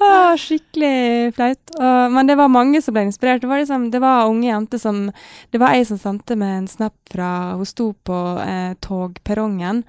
Åh, 0.00 0.36
skikkelig 0.44 1.34
flaut. 1.34 1.74
Men 2.10 2.26
det 2.26 2.36
var 2.38 2.48
mange 2.52 2.82
som 2.82 2.96
ble 2.96 3.06
inspirert. 3.08 3.42
Det 3.42 3.50
var, 3.50 3.60
liksom, 3.62 3.90
det 3.90 4.00
var 4.02 4.28
unge 4.28 4.48
jenter 4.48 4.80
som 4.82 5.10
Det 5.50 5.60
var 5.60 5.76
ei 5.76 5.84
som 5.88 5.98
sendte 6.00 6.36
med 6.36 6.56
en 6.58 6.68
snap 6.68 6.96
fra 7.12 7.54
Hun 7.58 7.68
sto 7.68 7.92
på 7.92 8.18
eh, 8.44 8.72
togperrongen, 8.84 9.84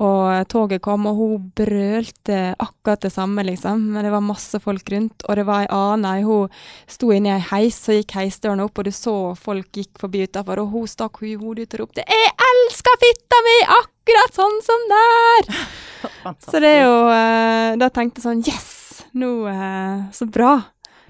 og 0.00 0.48
toget 0.48 0.80
kom, 0.80 1.04
og 1.10 1.18
hun 1.18 1.48
brølte 1.56 2.38
akkurat 2.56 3.02
det 3.04 3.12
samme, 3.12 3.44
liksom. 3.44 3.82
Men 3.92 4.06
det 4.06 4.12
var 4.14 4.24
masse 4.24 4.60
folk 4.62 4.88
rundt, 4.94 5.26
og 5.28 5.36
det 5.36 5.44
var 5.48 5.66
ei 5.66 5.70
annen 5.76 6.06
ei, 6.08 6.22
hun 6.24 6.48
sto 6.88 7.10
inne 7.12 7.34
i 7.34 7.36
ei 7.36 7.46
heis, 7.50 7.76
så 7.84 7.98
gikk 7.98 8.16
heisdørene 8.16 8.64
opp, 8.64 8.80
og 8.80 8.88
du 8.88 8.92
så 8.96 9.16
folk 9.36 9.68
gikk 9.76 10.00
forbi 10.00 10.24
utafor, 10.24 10.62
og 10.62 10.72
hun 10.72 10.88
stakk 10.88 11.20
hodet 11.20 11.68
ut 11.68 11.74
og 11.76 11.80
ropte 11.84 12.04
'Jeg 12.06 12.32
elsker 12.48 13.00
fitta 13.04 13.42
mi 13.44 13.56
akkurat 13.76 14.40
sånn 14.40 14.58
som 14.64 14.88
der!' 14.88 15.52
Fantastisk. 16.00 16.50
Så 16.52 16.60
det 16.60 16.70
er 16.78 16.82
jo 16.86 16.96
eh, 17.12 17.76
Da 17.76 17.90
tenkte 17.92 18.20
jeg 18.20 18.24
sånn 18.24 18.40
Yes! 18.40 19.04
Nå 19.12 19.48
eh, 19.50 20.08
Så 20.16 20.24
bra. 20.32 20.54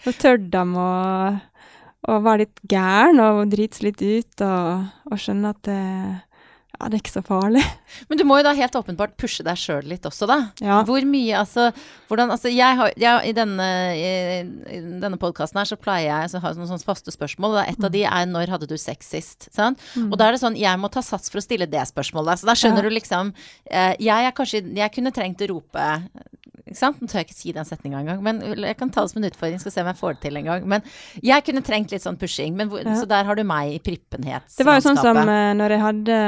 Nå 0.02 0.12
tør 0.18 0.40
de 0.40 0.62
å, 0.82 0.88
å 2.10 2.18
være 2.24 2.42
litt 2.42 2.60
gæren 2.66 3.20
og 3.22 3.52
drite 3.52 3.78
seg 3.78 3.90
litt 3.90 4.02
ut 4.02 4.44
og, 4.46 4.88
og 5.12 5.20
skjønne 5.20 5.52
at 5.52 5.62
det, 5.68 5.80
ja, 6.78 6.88
det 6.88 6.96
er 6.96 7.02
ikke 7.02 7.12
så 7.12 7.22
farlig. 7.26 7.62
Men 8.08 8.18
du 8.20 8.24
må 8.24 8.38
jo 8.38 8.44
da 8.46 8.52
helt 8.56 8.76
åpenbart 8.78 9.16
pushe 9.20 9.44
deg 9.46 9.58
sjøl 9.58 9.88
litt 9.90 10.06
også, 10.08 10.28
da. 10.30 10.38
Ja. 10.62 10.80
Hvor 10.88 11.04
mye, 11.08 11.34
altså 11.40 11.70
hvordan, 12.08 12.30
altså 12.34 12.52
jeg 12.52 12.78
har, 12.78 12.92
jeg, 12.96 13.30
I 13.30 13.34
denne, 13.36 13.66
i, 13.98 14.12
i 14.78 14.80
denne 15.02 15.18
podkasten 15.20 15.60
her 15.60 15.68
så 15.68 15.78
pleier 15.80 16.08
jeg 16.08 16.38
å 16.38 16.42
ha 16.44 16.54
noen 16.56 16.70
sånne 16.70 16.86
faste 16.86 17.12
spørsmål. 17.14 17.58
og 17.60 17.68
Et 17.68 17.84
av 17.84 17.92
de 17.92 18.04
er 18.06 18.26
'når 18.30 18.54
hadde 18.54 18.70
du 18.70 18.76
sex 18.78 19.10
sist?' 19.10 19.48
Sant? 19.52 19.78
Og 19.96 20.16
da 20.16 20.28
er 20.28 20.32
det 20.32 20.42
sånn 20.44 20.56
jeg 20.58 20.78
må 20.78 20.90
ta 20.90 21.02
sats 21.02 21.28
for 21.30 21.38
å 21.42 21.44
stille 21.44 21.66
det 21.66 21.84
spørsmålet. 21.90 22.40
Så 22.40 22.46
da 22.46 22.54
skjønner 22.54 22.82
Ja. 22.84 22.88
du 22.88 22.96
liksom 22.96 23.34
eh, 23.70 23.94
Jeg 24.00 24.34
kanskje 24.34 24.74
Jeg 24.76 24.92
kunne 24.92 25.12
trengt 25.12 25.42
å 25.42 25.48
rope? 25.48 26.00
Nå 26.70 27.08
tør 27.10 27.18
jeg 27.18 27.26
ikke 27.26 27.34
si 27.34 27.52
den 27.52 27.66
setninga 27.66 27.98
engang, 27.98 28.20
men 28.22 28.38
jeg 28.62 28.76
kan 28.78 28.90
ta 28.94 29.02
det 29.02 29.10
som 29.10 29.18
en 29.22 29.28
utfordring. 29.28 29.58
Skal 29.58 29.72
se 29.74 29.82
om 29.82 29.88
jeg 29.90 29.98
får 29.98 30.12
det 30.14 30.20
til 30.22 30.36
en 30.38 30.44
gang. 30.44 30.66
Men 30.70 30.82
jeg 31.20 31.42
kunne 31.44 31.62
trengt 31.66 31.90
litt 31.90 32.04
sånn 32.04 32.18
pushing. 32.20 32.54
Men 32.54 32.70
hvor, 32.70 32.84
Ja. 32.84 32.94
Så 32.94 33.08
der 33.08 33.24
har 33.24 33.34
du 33.34 33.42
meg 33.42 33.74
i 33.74 33.80
prippenhetslandskapet. 33.82 34.58
Det 34.58 34.66
var 34.66 34.78
jo 34.78 34.84
sånn 34.86 35.00
som 35.02 35.16
uh, 35.16 35.52
når 35.58 35.74
jeg 35.74 35.80
hadde 35.80 36.18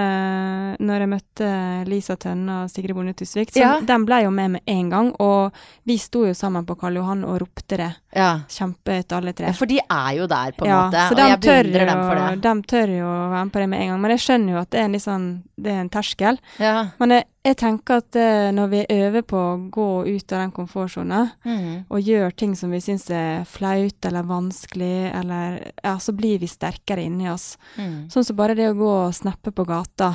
Når 0.82 1.04
jeg 1.04 1.10
møtte 1.12 1.48
Lisa 1.88 2.16
Tønne 2.16 2.62
og 2.64 2.70
Sigrid 2.72 2.94
Bonde 2.96 3.14
Tusvik. 3.18 3.52
Så 3.54 3.60
Ja. 3.62 3.72
Den 3.86 4.04
ble 4.08 4.22
jo 4.24 4.30
med 4.34 4.50
med 4.56 4.60
en 4.66 4.90
gang, 4.90 5.10
og 5.22 5.52
vi 5.88 5.96
sto 5.98 6.24
jo 6.26 6.34
sammen 6.34 6.66
på 6.66 6.76
Karl 6.80 6.96
Johan 7.00 7.24
og 7.24 7.40
ropte 7.42 7.76
det 7.78 7.90
ja. 8.16 8.40
kjempehøyt 8.48 9.12
alle 9.16 9.32
tre. 9.32 9.46
Ja, 9.50 9.52
For 9.52 9.66
de 9.70 9.78
er 9.82 10.10
jo 10.18 10.26
der, 10.30 10.52
på 10.56 10.64
en 10.66 10.70
ja, 10.72 10.80
måte. 10.86 11.04
så 11.08 11.14
Og 11.16 11.22
jeg 11.28 11.40
beundrer 11.40 11.86
dem 11.92 12.02
for 12.02 12.14
det. 12.20 12.42
de 12.42 12.54
tør 12.74 12.94
jo 12.98 13.06
å 13.06 13.30
være 13.32 13.44
med 13.44 13.52
på 13.52 13.62
det 13.64 13.68
med 13.68 13.80
en 13.84 13.88
gang. 13.92 14.00
Men 14.00 14.10
jeg 14.16 14.24
skjønner 14.26 14.52
jo 14.56 14.62
at 14.62 14.70
det 14.70 14.80
er 14.80 14.84
en, 14.90 14.98
sånn, 15.00 15.28
det 15.56 15.72
er 15.72 15.80
en 15.84 15.92
terskel. 15.92 16.38
Ja. 16.58 16.74
Men 16.98 17.16
jeg, 17.16 17.24
jeg 17.42 17.56
tenker 17.58 17.98
at 17.98 18.16
eh, 18.18 18.52
når 18.54 18.68
vi 18.70 18.80
øver 18.94 19.24
på 19.26 19.38
å 19.38 19.56
gå 19.74 19.86
ut 20.06 20.32
av 20.32 20.44
den 20.44 20.52
komfortsona 20.54 21.22
Mm. 21.44 21.84
og 21.90 22.00
gjør 22.00 22.36
ting 22.38 22.52
som 22.54 22.70
vi 22.70 22.78
syns 22.80 23.08
er 23.10 23.44
flaut 23.44 24.04
eller 24.06 24.22
vanskelig, 24.22 25.10
eller 25.10 25.72
ja, 25.82 25.96
så 25.98 26.12
blir 26.14 26.38
vi 26.38 26.46
sterkere 26.46 27.02
inni 27.02 27.26
oss. 27.30 27.56
Mm. 27.76 28.08
Sånn 28.10 28.24
som 28.24 28.36
bare 28.38 28.54
det 28.54 28.68
å 28.70 28.78
gå 28.78 28.92
og 29.08 29.14
snappe 29.14 29.50
på 29.50 29.66
gata 29.66 30.12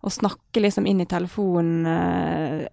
og 0.00 0.12
snakke 0.12 0.62
liksom 0.64 0.86
inn 0.88 1.00
i 1.04 1.06
telefonen 1.10 1.86
eh, 1.86 2.68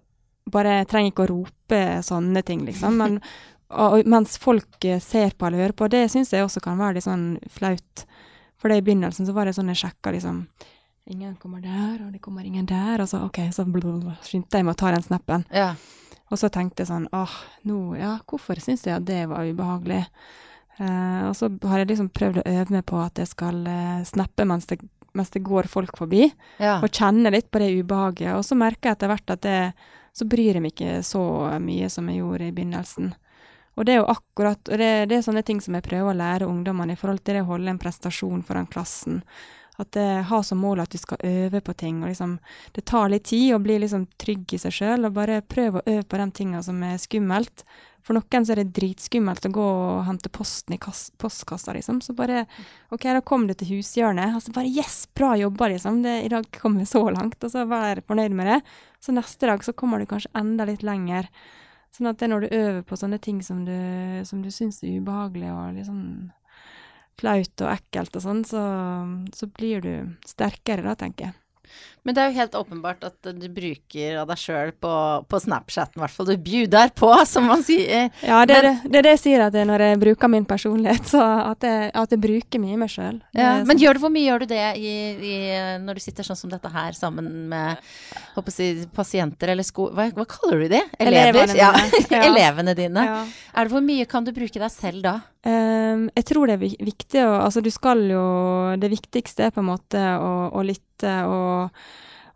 Bare 0.48 0.78
jeg 0.78 0.86
trenger 0.88 1.10
ikke 1.12 1.24
å 1.26 1.28
rope 1.28 1.78
sånne 2.00 2.40
ting, 2.40 2.62
liksom. 2.64 2.94
Men 2.96 3.18
og, 3.68 3.98
og 3.98 4.06
mens 4.08 4.38
folk 4.40 4.80
eh, 4.88 4.96
ser 5.04 5.34
på 5.36 5.44
eller 5.44 5.60
hører 5.66 5.76
på, 5.76 5.90
det 5.92 6.06
syns 6.08 6.32
jeg 6.32 6.40
også 6.46 6.62
kan 6.64 6.78
være 6.80 6.96
litt 6.96 7.04
sånn 7.04 7.26
flaut. 7.52 8.06
For 8.56 8.72
det 8.72 8.78
i 8.80 8.84
begynnelsen 8.86 9.28
så 9.28 9.34
var 9.36 9.44
det 9.44 9.52
sånn 9.58 9.68
jeg 9.68 9.82
sjekka 9.82 10.14
liksom 10.16 10.46
Ingen 11.08 11.36
kommer 11.40 11.62
der, 11.64 12.02
og 12.04 12.12
det 12.12 12.20
kommer 12.20 12.44
ingen 12.44 12.66
der. 12.68 13.00
Og 13.00 13.08
så 13.08 13.22
OK, 13.24 13.40
så 13.54 13.64
skyndte 13.64 14.60
jeg 14.60 14.66
meg 14.66 14.74
å 14.74 14.80
ta 14.80 14.92
den 14.92 15.04
snappen. 15.04 15.46
Ja. 15.54 15.72
Og 16.28 16.36
så 16.40 16.50
tenkte 16.52 16.84
jeg 16.84 16.90
sånn 16.90 17.08
åh, 17.16 17.34
nå, 17.68 17.78
ja, 17.96 18.18
hvorfor 18.28 18.60
syns 18.60 18.84
jeg 18.84 18.98
at 18.98 19.06
det 19.08 19.22
var 19.30 19.48
ubehagelig? 19.48 20.02
Eh, 20.78 21.22
og 21.26 21.32
så 21.38 21.48
har 21.64 21.80
jeg 21.80 21.90
liksom 21.94 22.10
prøvd 22.14 22.42
å 22.42 22.48
øve 22.52 22.76
meg 22.76 22.84
på 22.86 22.98
at 23.00 23.18
jeg 23.18 23.30
skal 23.30 23.62
eh, 23.66 24.02
snappe 24.06 24.44
mens 24.46 24.68
det, 24.70 24.78
mens 25.16 25.32
det 25.34 25.42
går 25.46 25.70
folk 25.70 25.96
forbi, 25.98 26.28
ja. 26.60 26.76
og 26.78 26.92
kjenne 26.92 27.32
litt 27.32 27.48
på 27.50 27.62
det 27.62 27.72
ubehaget. 27.80 28.34
Og 28.36 28.44
så 28.46 28.58
merker 28.58 28.90
jeg 28.90 28.98
etter 28.98 29.12
hvert 29.12 29.34
at 29.34 29.46
det, 29.46 29.58
så 30.12 30.28
bryr 30.28 30.58
jeg 30.58 30.64
meg 30.64 30.76
ikke 30.76 31.00
så 31.06 31.24
mye 31.62 31.88
som 31.92 32.10
jeg 32.10 32.20
gjorde 32.20 32.50
i 32.50 32.54
begynnelsen. 32.54 33.14
Og 33.78 33.86
det 33.86 33.94
er 33.94 34.00
jo 34.00 34.10
akkurat, 34.10 34.60
og 34.66 34.80
det, 34.80 34.90
det 35.10 35.16
er 35.16 35.24
sånne 35.24 35.44
ting 35.46 35.62
som 35.62 35.76
jeg 35.78 35.86
prøver 35.86 36.10
å 36.10 36.18
lære 36.18 36.48
ungdommene 36.50 36.96
i 36.96 36.98
forhold 36.98 37.22
til 37.22 37.38
det 37.38 37.44
å 37.44 37.52
holde 37.52 37.70
en 37.70 37.78
prestasjon 37.80 38.42
foran 38.46 38.66
klassen. 38.70 39.22
At 39.78 39.94
jeg 39.94 40.24
har 40.26 40.42
som 40.42 40.58
mål 40.58 40.82
at 40.82 40.90
du 40.90 40.98
skal 40.98 41.20
øve 41.22 41.60
på 41.62 41.74
ting. 41.78 42.02
og 42.02 42.08
liksom, 42.10 42.38
Det 42.74 42.84
tar 42.84 43.08
litt 43.08 43.28
tid 43.30 43.54
å 43.54 43.62
bli 43.62 43.78
liksom 43.78 44.08
trygg 44.18 44.54
i 44.54 44.58
seg 44.58 44.74
sjøl, 44.74 45.06
og 45.06 45.14
bare 45.14 45.42
prøve 45.42 45.78
å 45.78 45.86
øve 45.86 46.02
på 46.02 46.18
de 46.18 46.30
tinga 46.34 46.62
som 46.66 46.82
er 46.82 46.98
skummelt. 46.98 47.62
For 48.02 48.16
noen 48.16 48.46
så 48.46 48.54
er 48.54 48.62
det 48.62 48.72
dritskummelt 48.72 49.46
å 49.46 49.52
gå 49.52 49.64
og 49.68 50.06
hente 50.06 50.30
posten 50.32 50.74
i 50.74 50.80
kass, 50.80 51.10
postkassa, 51.20 51.74
liksom. 51.76 52.00
Så 52.00 52.14
bare 52.16 52.46
OK, 52.90 53.04
da 53.04 53.20
kom 53.20 53.46
du 53.46 53.52
til 53.52 53.74
hushjørnet. 53.76 54.32
Og 54.34 54.42
så 54.42 54.54
bare 54.54 54.70
Yes, 54.72 55.02
bra 55.14 55.34
jobba, 55.36 55.68
liksom. 55.74 56.00
Det, 56.02 56.14
I 56.24 56.32
dag 56.32 56.48
kom 56.56 56.78
vi 56.80 56.86
så 56.88 57.04
langt. 57.12 57.36
Og 57.44 57.52
så 57.52 57.66
vær 57.68 58.00
fornøyd 58.08 58.34
med 58.34 58.48
det. 58.48 58.58
Så 59.04 59.12
neste 59.12 59.50
dag 59.50 59.62
så 59.64 59.76
kommer 59.76 60.00
du 60.00 60.08
kanskje 60.08 60.32
enda 60.40 60.64
litt 60.66 60.82
lenger. 60.82 61.28
Sånn 61.94 62.08
at 62.10 62.18
det 62.18 62.26
er 62.26 62.32
når 62.32 62.46
du 62.46 62.56
øver 62.56 62.82
på 62.88 62.96
sånne 62.96 63.20
ting 63.20 63.42
som 63.44 63.62
du, 63.68 63.76
som 64.28 64.40
du 64.42 64.50
syns 64.52 64.82
er 64.82 64.98
ubehagelig 64.98 65.52
og 65.52 65.76
liksom 65.76 66.00
flaut 67.18 67.64
og 67.64 67.72
ekkelt 67.72 68.18
og 68.18 68.24
sånn, 68.24 68.44
så, 68.46 68.62
så 69.34 69.50
blir 69.58 69.84
du 69.84 69.92
sterkere 70.28 70.86
da, 70.86 70.94
tenker 70.98 71.30
jeg. 71.30 71.38
Men 72.08 72.16
det 72.16 72.22
er 72.22 72.30
jo 72.30 72.38
helt 72.38 72.54
åpenbart 72.56 73.02
at 73.04 73.26
du 73.36 73.42
bruker 73.52 74.14
av 74.22 74.30
deg 74.30 74.40
sjøl 74.40 74.70
på, 74.80 74.92
på 75.28 75.40
Snapchaten, 75.44 75.98
i 75.98 76.00
hvert 76.00 76.14
fall. 76.14 76.30
Du 76.30 76.38
bjuder 76.40 76.88
på, 76.96 77.10
som 77.28 77.44
man 77.50 77.60
sier. 77.66 78.06
Ja, 78.24 78.38
det, 78.48 78.56
Men- 78.56 78.78
det, 78.80 78.92
det 78.94 79.02
er 79.02 79.04
det 79.10 79.12
jeg 79.18 79.20
sier 79.26 79.44
at 79.44 79.58
jeg, 79.58 79.68
når 79.68 79.84
jeg 79.84 79.98
bruker 80.06 80.32
min 80.32 80.46
personlighet, 80.48 81.04
så 81.12 81.20
at 81.50 81.68
jeg, 81.68 81.90
at 81.92 82.16
jeg 82.16 82.22
bruker 82.24 82.64
mye 82.64 82.80
meg 82.80 82.94
sjøl. 82.94 83.20
Ja, 83.36 83.58
men 83.68 83.82
gjør 83.82 83.98
du, 83.98 84.02
hvor 84.06 84.14
mye 84.14 84.24
gjør 84.24 84.46
du 84.46 84.54
det 84.54 84.64
i, 84.80 84.94
i, 85.20 85.36
når 85.84 86.00
du 86.00 86.04
sitter 86.06 86.24
sånn 86.24 86.40
som 86.40 86.54
dette 86.54 86.72
her 86.72 86.96
sammen 86.96 87.28
med 87.52 87.84
å 88.40 88.46
pasienter 88.96 89.52
eller 89.52 89.68
sko... 89.68 89.90
Hva, 89.92 90.08
hva 90.16 90.24
kaller 90.32 90.64
du 90.64 90.72
de? 90.72 90.80
Elever? 90.96 91.44
Elevene 91.44 91.60
ja. 91.60 91.72
Ja. 92.16 92.24
Elevene 92.30 92.78
dine. 92.78 93.04
ja. 93.04 93.20
Er 93.52 93.68
det 93.68 93.74
Hvor 93.76 93.84
mye 93.84 94.08
kan 94.08 94.24
du 94.24 94.32
bruke 94.32 94.64
deg 94.64 94.72
selv 94.72 95.04
da? 95.04 95.18
Um, 95.46 96.08
jeg 96.16 96.26
tror 96.32 96.48
det 96.50 96.56
er 96.56 96.84
viktig 96.88 97.20
å 97.22 97.36
Altså, 97.44 97.62
du 97.62 97.70
skal 97.70 98.00
jo 98.10 98.22
Det 98.82 98.88
viktigste 98.90 99.46
er 99.46 99.52
på 99.54 99.62
en 99.62 99.68
måte 99.68 100.00
å, 100.18 100.32
å 100.50 100.64
lytte 100.66 101.12
og, 101.30 101.78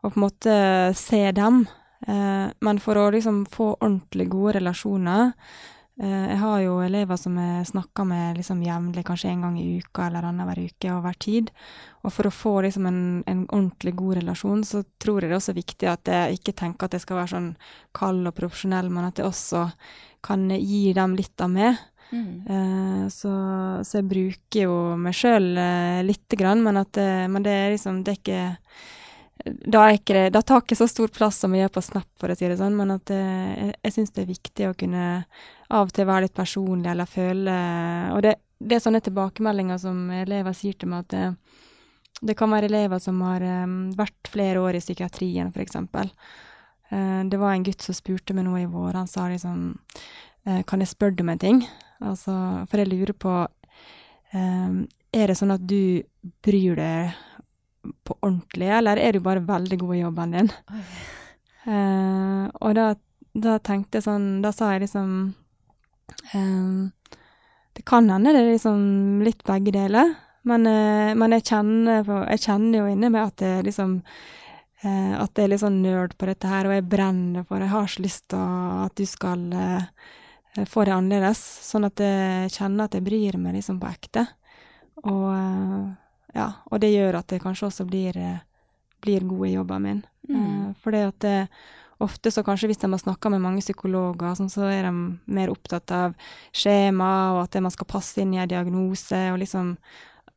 og 0.02 0.10
på 0.10 0.18
en 0.18 0.24
måte 0.26 0.54
se 0.98 1.22
dem. 1.34 1.64
Eh, 2.06 2.48
men 2.60 2.80
for 2.82 2.98
å 2.98 3.10
liksom 3.14 3.44
få 3.50 3.76
ordentlig 3.76 4.26
gode 4.32 4.56
relasjoner 4.56 5.28
eh, 6.02 6.24
Jeg 6.32 6.38
har 6.40 6.56
jo 6.64 6.80
elever 6.82 7.20
som 7.20 7.36
jeg 7.38 7.68
snakker 7.68 8.08
med 8.10 8.40
liksom 8.40 8.64
jevnlig, 8.66 9.04
kanskje 9.06 9.30
en 9.30 9.44
gang 9.46 9.60
i 9.60 9.76
uka 9.78 10.08
eller 10.08 10.26
annenhver 10.26 10.64
uke 10.64 10.90
over 10.90 11.14
tid. 11.14 11.52
Og 12.02 12.10
for 12.10 12.26
å 12.26 12.34
få 12.34 12.56
liksom 12.66 12.88
en, 12.90 13.02
en 13.30 13.44
ordentlig 13.46 13.94
god 14.00 14.18
relasjon, 14.18 14.64
så 14.66 14.82
tror 14.98 15.20
jeg 15.22 15.30
det 15.30 15.36
er 15.36 15.38
også 15.38 15.54
viktig 15.60 15.90
at 15.92 16.10
jeg 16.10 16.40
ikke 16.40 16.56
tenker 16.64 16.90
at 16.90 16.98
jeg 16.98 17.04
skal 17.04 17.20
være 17.20 17.34
sånn 17.36 17.52
kald 17.94 18.26
og 18.26 18.34
profesjonell, 18.34 18.90
men 18.90 19.06
at 19.06 19.22
jeg 19.22 19.28
også 19.28 19.68
kan 20.26 20.48
gi 20.50 20.90
dem 20.96 21.14
litt 21.18 21.42
av 21.42 21.54
meg. 21.54 21.78
Mm. 22.12 23.08
så, 23.08 23.30
så 23.88 24.02
jeg 24.02 24.04
bruker 24.04 24.66
jo 24.66 24.72
meg 25.00 25.14
sjøl 25.16 25.46
eh, 25.56 26.02
lite 26.04 26.36
grann, 26.36 26.60
men, 26.60 26.76
at, 26.82 26.98
eh, 27.00 27.24
men 27.24 27.40
det 27.40 27.54
er 27.56 27.70
liksom 27.72 28.02
Det 28.04 28.12
er 28.12 28.18
ikke 28.18 28.42
da, 29.64 29.82
det, 30.06 30.30
da 30.34 30.42
tar 30.42 30.62
ikke 30.62 30.78
så 30.78 30.88
stor 30.90 31.10
plass 31.14 31.38
som 31.42 31.52
jeg 31.54 31.64
gjør 31.64 31.74
på 31.76 31.82
Snap, 31.86 32.08
for 32.20 32.32
å 32.32 32.36
si 32.38 32.48
det 32.50 32.58
sånn, 32.58 32.76
men 32.78 32.94
at 32.96 33.04
det, 33.10 33.18
jeg, 33.18 33.74
jeg 33.78 33.94
syns 33.94 34.14
det 34.14 34.24
er 34.24 34.32
viktig 34.32 34.68
å 34.68 34.78
kunne 34.78 35.04
av 35.72 35.86
og 35.86 35.92
til 35.94 36.08
være 36.08 36.26
litt 36.26 36.36
personlig 36.36 36.90
eller 36.92 37.08
føle 37.08 37.58
Og 38.12 38.22
det, 38.26 38.34
det 38.58 38.76
er 38.76 38.82
sånne 38.84 39.02
tilbakemeldinger 39.04 39.78
som 39.80 40.10
elever 40.14 40.56
sier 40.56 40.76
til 40.78 40.90
meg, 40.92 41.06
at, 41.06 41.14
eh, 41.18 41.60
det 42.22 42.36
kan 42.38 42.52
være 42.52 42.68
elever 42.70 43.00
som 43.02 43.18
har 43.26 43.42
um, 43.42 43.76
vært 43.98 44.30
flere 44.30 44.62
år 44.62 44.78
i 44.78 44.82
psykiatrien, 44.82 45.50
f.eks. 45.50 45.78
Uh, 46.92 47.22
det 47.26 47.40
var 47.40 47.56
en 47.56 47.64
gutt 47.66 47.82
som 47.82 47.96
spurte 47.96 48.36
meg 48.36 48.46
nå 48.46 48.60
i 48.60 48.68
vår. 48.70 48.94
Han 49.00 49.10
sa 49.10 49.26
liksom 49.30 49.72
uh, 50.46 50.60
Kan 50.68 50.84
jeg 50.84 50.92
spørre 50.92 51.16
deg 51.16 51.24
om 51.26 51.32
en 51.34 51.42
ting? 51.42 51.64
Altså, 52.02 52.34
for 52.70 52.82
jeg 52.82 52.92
lurer 52.92 53.14
på 53.16 53.34
um, 54.34 54.78
Er 55.14 55.32
det 55.32 55.38
sånn 55.38 55.54
at 55.54 55.66
du 55.66 56.02
bryr 56.46 56.78
deg 56.78 57.18
på 57.82 58.16
ordentlig, 58.20 58.68
eller 58.70 59.00
er 59.00 59.16
du 59.16 59.24
bare 59.24 59.42
veldig 59.46 59.78
god 59.80 59.94
i 59.96 60.02
jobben 60.02 60.36
din? 60.36 60.50
Uh, 61.66 62.46
og 62.62 62.74
da, 62.78 62.88
da, 63.38 63.58
tenkte 63.62 64.00
jeg 64.00 64.06
sånn 64.08 64.24
Da 64.42 64.50
sa 64.50 64.72
jeg 64.72 64.80
liksom 64.82 65.10
uh, 66.34 67.12
Det 67.70 67.84
kan 67.86 68.10
hende 68.10 68.32
det 68.34 68.40
er 68.40 68.48
liksom 68.50 69.22
litt 69.22 69.44
begge 69.46 69.74
deler. 69.76 70.10
Men, 70.42 70.66
uh, 70.66 71.12
men 71.14 71.36
jeg, 71.38 71.46
kjenner 71.52 72.02
jeg, 72.02 72.42
kjenner 72.48 72.82
jo 72.82 72.88
inni 72.90 73.12
meg 73.14 73.30
at 73.30 73.38
det 73.42 73.52
er 73.60 73.68
liksom 73.70 74.00
At 74.82 75.38
jeg 75.38 75.46
er 75.46 75.52
litt 75.52 75.62
sånn 75.62 75.78
nerd 75.84 76.16
på 76.18 76.26
dette 76.26 76.48
her, 76.50 76.66
og 76.66 76.72
jeg 76.74 76.88
brenner 76.90 77.44
for 77.46 77.62
det. 77.62 77.68
Jeg 77.68 77.74
har 77.76 77.90
så 77.92 78.02
lyst 78.02 78.24
til 78.32 78.40
at 78.82 78.96
du 78.98 79.04
skal 79.06 79.44
få 80.66 80.82
det 80.88 80.96
annerledes. 80.96 81.38
Sånn 81.68 81.86
at 81.86 82.02
jeg 82.02 82.50
kjenner 82.50 82.90
at 82.90 82.96
jeg 82.98 83.04
bryr 83.06 83.38
meg 83.38 83.54
liksom 83.60 83.78
på 83.78 83.86
ekte. 83.86 84.24
Og 85.06 85.28
ja, 86.36 86.48
og 86.70 86.80
det 86.82 86.92
gjør 86.94 87.20
at 87.20 87.32
jeg 87.32 87.42
kanskje 87.42 87.68
også 87.68 87.86
blir, 87.88 88.16
blir 89.04 89.28
god 89.28 89.46
i 89.48 89.54
jobben 89.54 89.86
min. 89.86 90.02
Mm. 90.30 90.74
For 90.80 90.94
det 90.94 91.02
at 91.10 91.18
det, 91.24 91.36
ofte 92.02 92.30
så 92.30 92.42
kanskje 92.46 92.70
hvis 92.70 92.80
de 92.82 92.90
har 92.90 93.00
snakka 93.00 93.30
med 93.32 93.42
mange 93.42 93.62
psykologer, 93.62 94.34
sånn, 94.38 94.50
så 94.52 94.66
er 94.70 94.88
de 94.88 94.92
mer 95.26 95.52
opptatt 95.52 95.92
av 95.94 96.16
skjema, 96.54 97.12
og 97.36 97.44
at 97.44 97.60
man 97.62 97.74
skal 97.74 97.88
passe 97.90 98.22
inn 98.22 98.34
i 98.34 98.40
en 98.42 98.50
diagnose, 98.50 99.20
og 99.32 99.40
liksom 99.42 99.76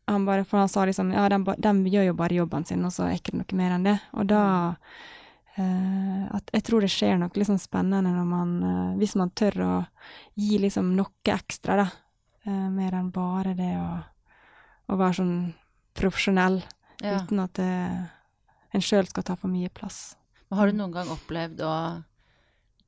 han 0.05 0.25
bare, 0.25 0.43
For 0.45 0.61
han 0.61 0.69
sa 0.69 0.83
liksom 0.85 1.09
ja, 1.15 1.25
de, 1.33 1.39
de, 1.57 1.71
gjør 1.89 2.11
jo 2.11 2.13
bare 2.13 2.37
jobben 2.37 2.65
sin, 2.65 2.83
og 2.85 2.93
så 2.93 3.07
er 3.07 3.15
ikke 3.17 3.31
det 3.33 3.39
noe 3.39 3.57
mer 3.57 3.71
enn 3.73 3.87
det. 3.87 3.95
Og 4.13 4.27
da 4.29 4.41
eh, 5.57 6.25
at 6.29 6.51
Jeg 6.53 6.65
tror 6.67 6.85
det 6.85 6.91
skjer 6.93 7.17
noe 7.17 7.33
liksom 7.33 7.57
spennende 7.57 8.13
når 8.13 8.27
man 8.29 8.51
eh, 8.61 8.91
Hvis 9.01 9.15
man 9.17 9.33
tør 9.33 9.57
å 9.65 9.71
gi 10.37 10.59
liksom 10.61 10.93
noe 10.93 11.33
ekstra, 11.33 11.79
da. 11.81 11.87
mer 12.45 12.93
enn 12.93 13.09
bare 13.09 13.55
det 13.57 13.71
å, 13.81 13.89
å 14.93 14.97
være 14.99 15.17
sånn 15.17 15.37
profesjonell 15.95 16.59
ja. 17.01 17.21
uten 17.21 17.41
at 17.43 17.55
det, 17.59 17.71
en 18.75 18.83
sjøl 18.83 19.07
skal 19.09 19.25
ta 19.27 19.37
for 19.39 19.51
mye 19.51 19.71
plass. 19.73 20.15
Har 20.53 20.69
du 20.69 20.77
noen 20.77 20.93
gang 20.93 21.09
opplevd 21.11 21.63
å 21.65 21.75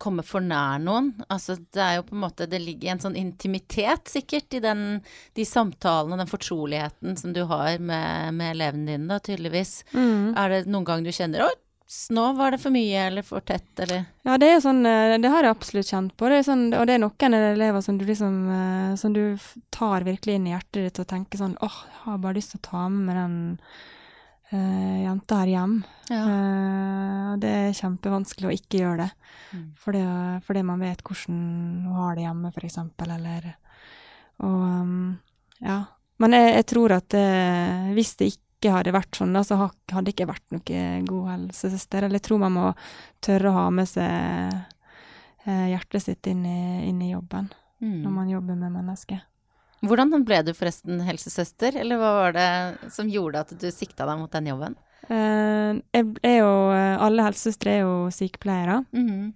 komme 0.02 0.24
for 0.26 0.46
nær 0.46 0.80
noen? 0.84 1.10
Altså 1.34 1.58
det 1.58 1.82
er 1.84 1.96
jo 1.98 2.06
på 2.08 2.16
en 2.16 2.22
måte 2.22 2.46
Det 2.50 2.60
ligger 2.62 2.94
en 2.94 3.02
sånn 3.02 3.18
intimitet 3.18 4.12
sikkert 4.12 4.54
i 4.54 4.62
den, 4.64 4.84
de 5.36 5.46
samtalene, 5.48 6.20
den 6.22 6.30
fortroligheten 6.30 7.18
som 7.20 7.34
du 7.34 7.44
har 7.50 7.80
med, 7.82 8.36
med 8.38 8.54
elevene 8.54 8.94
dine, 8.94 9.10
da, 9.10 9.20
tydeligvis. 9.24 9.80
Mm. 9.98 10.36
Er 10.38 10.54
det 10.54 10.62
noen 10.70 10.88
gang 10.88 11.08
du 11.08 11.12
kjenner 11.16 11.48
Oi, 11.48 11.56
nå 12.10 12.34
var 12.34 12.52
det 12.52 12.58
for 12.60 12.74
mye 12.76 13.04
eller 13.08 13.24
for 13.24 13.44
tett, 13.48 13.80
eller? 13.80 14.04
Ja, 14.28 14.36
det 14.42 14.50
er 14.52 14.58
sånn 14.64 14.82
eh, 14.86 15.16
Det 15.24 15.30
har 15.32 15.46
jeg 15.46 15.56
absolutt 15.56 15.88
kjent 15.88 16.16
på. 16.20 16.28
Det 16.28 16.42
sånn, 16.44 16.66
og 16.76 16.88
det 16.88 16.98
er 16.98 17.04
noen 17.04 17.36
elever 17.38 17.84
som 17.84 18.00
du 18.00 18.04
liksom 18.08 18.40
eh, 18.52 18.96
Som 19.00 19.14
du 19.16 19.22
tar 19.72 20.04
virkelig 20.08 20.36
inn 20.36 20.50
i 20.50 20.52
hjertet 20.52 20.82
ditt 20.82 21.00
og 21.04 21.08
tenker 21.08 21.40
sånn 21.40 21.56
åh, 21.64 21.78
jeg 21.88 22.02
har 22.04 22.18
bare 22.26 22.40
lyst 22.40 22.52
til 22.56 22.60
å 22.60 22.66
ta 22.68 22.88
med 22.92 23.08
meg 23.08 23.20
den 23.22 23.38
uh, 24.52 24.98
jenta 25.04 25.40
her 25.42 25.52
hjem. 25.52 25.78
Ja. 26.10 26.24
Uh, 26.24 27.32
det 27.44 27.52
er 27.52 27.78
kjempevanskelig 27.78 28.50
å 28.50 28.56
ikke 28.56 28.82
gjøre 28.82 29.06
det. 29.06 29.32
Mm. 29.52 29.66
Fordi, 29.84 30.02
fordi, 30.48 30.64
man 30.68 30.84
vet 30.84 31.04
hvordan 31.08 31.40
hun 31.86 31.96
har 32.02 32.18
det 32.18 32.26
hjemme, 32.26 32.52
eksempel, 32.68 33.14
eller 33.16 33.48
Og 34.44 34.60
um, 34.64 35.00
ja. 35.64 35.82
Men 36.20 36.34
jeg, 36.34 36.52
jeg 36.56 36.68
tror 36.74 36.96
at 36.98 37.10
det, 37.14 37.26
hvis 37.96 38.16
det 38.20 38.32
ikke 38.34 38.47
ikke 38.58 38.74
hadde 38.74 38.96
vært 38.96 39.20
sånn, 39.20 39.36
da, 39.38 39.44
så 39.46 39.60
hadde 39.62 40.04
det 40.08 40.16
ikke 40.16 40.30
vært 40.32 40.56
noe 40.56 40.82
god 41.08 41.30
helsesøster. 41.32 42.08
Eller 42.08 42.20
jeg 42.20 42.28
tror 42.28 42.42
man 42.42 42.56
må 42.58 42.68
tørre 43.24 43.52
å 43.52 43.58
ha 43.60 43.66
med 43.74 43.90
seg 43.90 44.58
eh, 45.46 45.66
hjertet 45.74 46.08
sitt 46.08 46.30
inn 46.30 46.44
i, 46.50 46.60
inn 46.90 47.02
i 47.06 47.14
jobben 47.14 47.52
mm. 47.80 48.00
når 48.04 48.14
man 48.20 48.34
jobber 48.34 48.60
med 48.60 48.74
mennesker. 48.80 49.24
Hvordan 49.86 50.26
ble 50.26 50.42
du 50.42 50.56
forresten 50.58 51.04
helsesøster, 51.06 51.76
eller 51.78 52.02
hva 52.02 52.14
var 52.16 52.34
det 52.34 52.50
som 52.94 53.10
gjorde 53.14 53.46
at 53.46 53.54
du 53.62 53.68
sikta 53.70 54.08
deg 54.10 54.18
mot 54.18 54.34
den 54.34 54.50
jobben? 54.50 54.78
Uh, 55.08 55.78
jeg 55.94 56.08
er 56.26 56.40
jo, 56.42 56.54
alle 56.74 57.28
helsesøstre 57.28 57.76
er 57.76 57.84
jo 57.86 58.00
sykepleiere. 58.14 58.82
Mm 58.98 59.36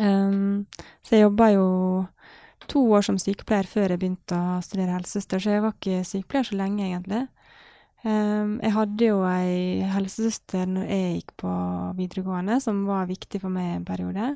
um, 0.00 0.66
så 1.02 1.16
jeg 1.16 1.26
jobba 1.26 1.50
jo 1.54 1.66
to 2.70 2.82
år 2.94 3.04
som 3.04 3.18
sykepleier 3.18 3.68
før 3.68 3.92
jeg 3.92 4.00
begynte 4.00 4.36
å 4.36 4.60
studere 4.64 4.94
helsesøster, 4.94 5.42
så 5.42 5.56
jeg 5.56 5.64
var 5.64 5.74
ikke 5.76 6.04
sykepleier 6.06 6.46
så 6.46 6.58
lenge, 6.60 6.86
egentlig. 6.86 7.24
Um, 8.00 8.54
jeg 8.64 8.72
hadde 8.72 9.08
jo 9.10 9.18
ei 9.28 9.82
helsesøster 9.92 10.68
når 10.70 10.86
jeg 10.88 11.16
gikk 11.18 11.34
på 11.42 11.50
videregående, 11.98 12.56
som 12.64 12.86
var 12.88 13.10
viktig 13.10 13.42
for 13.42 13.52
meg 13.52 13.74
en 13.74 13.84
periode. 13.88 14.30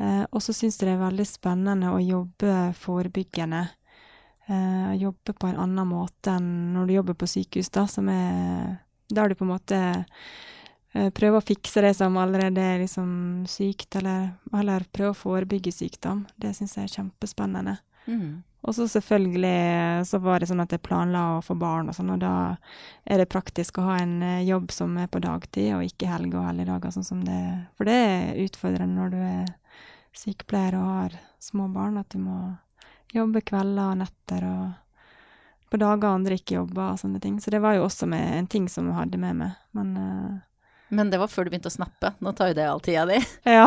Uh, 0.00 0.24
og 0.30 0.40
så 0.40 0.54
syns 0.56 0.78
jeg 0.80 0.88
det 0.88 0.94
er 0.94 1.02
veldig 1.02 1.26
spennende 1.28 1.90
å 1.92 2.00
jobbe 2.00 2.70
forebyggende. 2.80 3.66
Uh, 4.48 4.94
jobbe 4.98 5.34
på 5.36 5.50
en 5.50 5.60
annen 5.60 5.86
måte 5.86 6.32
enn 6.32 6.72
når 6.74 6.88
du 6.88 6.94
jobber 6.96 7.18
på 7.20 7.28
sykehus, 7.30 7.70
da, 7.72 7.86
som 7.86 8.08
er 8.10 8.80
Der 9.12 9.28
du 9.28 9.34
på 9.36 9.44
en 9.44 9.52
måte 9.52 9.78
uh, 10.96 11.10
prøver 11.12 11.36
å 11.36 11.44
fikse 11.44 11.82
det 11.84 11.92
som 11.98 12.16
allerede 12.16 12.62
er 12.64 12.80
liksom 12.80 13.44
sykt, 13.44 13.98
eller, 14.00 14.30
eller 14.56 14.88
prøve 14.88 15.12
å 15.12 15.18
forebygge 15.18 15.74
sykdom. 15.76 16.24
Det 16.40 16.54
syns 16.56 16.78
jeg 16.78 16.88
er 16.88 16.96
kjempespennende. 16.96 17.76
Mm. 18.08 18.40
Og 18.62 18.74
så 18.76 18.86
selvfølgelig 18.88 20.06
så 20.06 20.20
var 20.22 20.38
det 20.38 20.48
sånn 20.50 20.62
at 20.62 20.70
jeg 20.70 20.84
planla 20.86 21.22
å 21.36 21.40
få 21.42 21.56
barn 21.58 21.90
og 21.90 21.96
sånn, 21.96 22.12
og 22.14 22.20
da 22.22 22.34
er 23.02 23.18
det 23.18 23.30
praktisk 23.32 23.80
å 23.80 23.88
ha 23.88 23.96
en 23.98 24.20
eh, 24.22 24.44
jobb 24.46 24.70
som 24.74 24.94
er 25.02 25.08
på 25.10 25.22
dagtid, 25.22 25.72
og 25.74 25.86
ikke 25.86 26.10
helg 26.10 26.36
og 26.36 26.46
helligdager, 26.46 26.94
sånn 26.94 27.08
som 27.08 27.24
det 27.26 27.40
For 27.78 27.90
det 27.90 27.96
er 27.98 28.44
utfordrende 28.44 29.00
når 29.00 29.10
du 29.10 29.18
er 29.18 29.50
sykepleier 30.14 30.76
og 30.78 30.86
har 30.92 31.18
små 31.42 31.66
barn, 31.74 31.98
at 31.98 32.14
du 32.14 32.22
må 32.22 32.38
jobbe 33.12 33.42
kvelder 33.44 33.90
og 33.90 34.00
netter 34.04 34.46
og 34.46 34.62
på 35.72 35.80
dager 35.80 36.12
andre 36.12 36.36
ikke 36.36 36.58
jobber 36.58 36.92
og 36.92 37.00
sånne 37.00 37.20
ting. 37.24 37.38
Så 37.40 37.50
det 37.50 37.62
var 37.64 37.78
jo 37.78 37.86
også 37.86 38.06
en 38.12 38.48
ting 38.52 38.66
som 38.68 38.90
jeg 38.90 38.98
hadde 38.98 39.20
med 39.20 39.38
meg. 39.38 39.60
Men 39.72 39.94
uh, 39.96 40.34
men 40.92 41.10
det 41.10 41.18
var 41.18 41.28
før 41.32 41.46
du 41.46 41.52
begynte 41.54 41.70
å 41.70 41.72
snappe. 41.72 42.10
Nå 42.20 42.34
tar 42.36 42.50
jo 42.50 42.56
det 42.58 42.64
all 42.68 42.80
tida 42.84 43.06
di. 43.08 43.16
ja. 43.48 43.64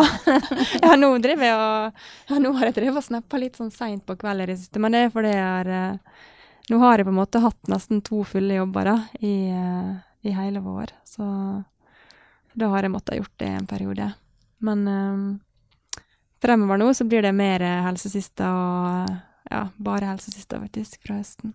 ja. 0.82 0.92
nå 0.94 1.10
driver 1.24 1.48
jeg 1.48 1.56
og 1.58 2.04
ja, 2.30 2.38
Nå 2.44 2.52
har 2.60 2.70
jeg 2.70 2.76
drevet 2.78 3.02
og 3.02 3.06
snappa 3.08 3.40
litt 3.42 3.58
sånn 3.58 3.72
seint 3.74 4.06
på 4.06 4.14
kvelden 4.22 4.46
i 4.46 4.52
det 4.52 4.60
siste, 4.62 4.82
men 4.84 4.94
det 4.94 5.02
er 5.08 5.14
fordi 5.16 5.32
jeg 5.34 5.48
har 5.48 5.72
uh, 5.74 6.22
Nå 6.70 6.82
har 6.82 7.02
jeg 7.02 7.08
på 7.08 7.14
en 7.14 7.18
måte 7.18 7.42
hatt 7.42 7.72
nesten 7.72 8.04
to 8.06 8.22
fulle 8.30 8.60
jobber 8.60 8.92
da, 8.92 8.96
i, 9.26 9.34
uh, 9.50 9.98
i 10.26 10.36
hele 10.38 10.62
vår, 10.66 10.94
så 11.06 11.26
da 12.54 12.70
har 12.72 12.86
jeg 12.86 12.94
måttet 12.94 13.20
gjort 13.20 13.36
det 13.42 13.50
en 13.54 13.68
periode. 13.70 14.08
Men 14.66 14.88
um, 14.88 15.28
fremover 16.42 16.82
nå 16.82 16.94
så 16.98 17.10
blir 17.10 17.26
det 17.26 17.34
mer 17.38 17.66
helsesista 17.86 18.50
og 18.54 19.14
ja, 19.50 19.68
bare 19.78 20.14
helsesista 20.14 20.62
faktisk 20.62 21.02
fra 21.06 21.20
høsten. 21.20 21.54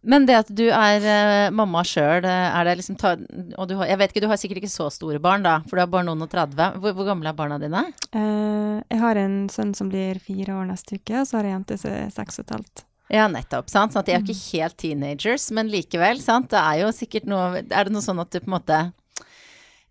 Men 0.00 0.24
det 0.24 0.36
at 0.38 0.50
du 0.56 0.64
er 0.72 1.04
uh, 1.04 1.52
mamma 1.52 1.82
sjøl, 1.84 2.24
eh, 2.24 2.46
er 2.56 2.64
det 2.64 2.78
liksom 2.78 2.96
ta, 3.00 3.12
Og 3.60 3.66
du 3.68 3.74
har, 3.76 3.90
jeg 3.90 4.00
vet 4.00 4.12
ikke, 4.12 4.22
du 4.24 4.30
har 4.30 4.38
sikkert 4.40 4.62
ikke 4.62 4.72
så 4.72 4.86
store 4.92 5.20
barn, 5.20 5.44
da, 5.44 5.58
for 5.68 5.76
du 5.76 5.82
har 5.82 5.90
bare 5.92 6.08
noen 6.08 6.24
og 6.24 6.30
30. 6.32 6.78
Hvor, 6.80 6.94
hvor 6.96 7.08
gamle 7.10 7.28
er 7.28 7.36
barna 7.36 7.58
dine? 7.60 7.82
Uh, 8.16 8.80
jeg 8.80 9.00
har 9.02 9.20
en 9.20 9.42
sønn 9.52 9.74
som 9.76 9.90
blir 9.92 10.20
fire 10.24 10.56
år 10.56 10.70
neste 10.70 10.96
uke, 10.96 11.18
og 11.20 11.28
så 11.28 11.36
har 11.38 11.48
jeg 11.48 11.52
en 11.52 11.58
jente 11.58 11.76
som 11.82 11.92
er 11.92 12.14
seks 12.14 12.40
og 12.40 12.46
et 12.46 12.54
halvt. 12.56 12.84
Ja, 13.10 13.26
nettopp. 13.28 13.68
sant? 13.68 13.92
Sånn 13.92 14.04
at 14.04 14.08
de 14.08 14.14
er 14.14 14.22
jo 14.22 14.28
ikke 14.30 14.38
mm. 14.38 14.46
helt 14.54 14.78
teenagers, 14.80 15.50
men 15.52 15.70
likevel, 15.72 16.22
sant. 16.22 16.48
Det 16.52 16.62
er 16.62 16.84
jo 16.84 16.90
sikkert 16.94 17.26
noe 17.28 17.64
Er 17.64 17.88
det 17.88 17.92
noe 17.92 18.04
sånn 18.04 18.22
at 18.22 18.30
du 18.30 18.38
på 18.38 18.46
en 18.46 18.54
måte 18.54 18.78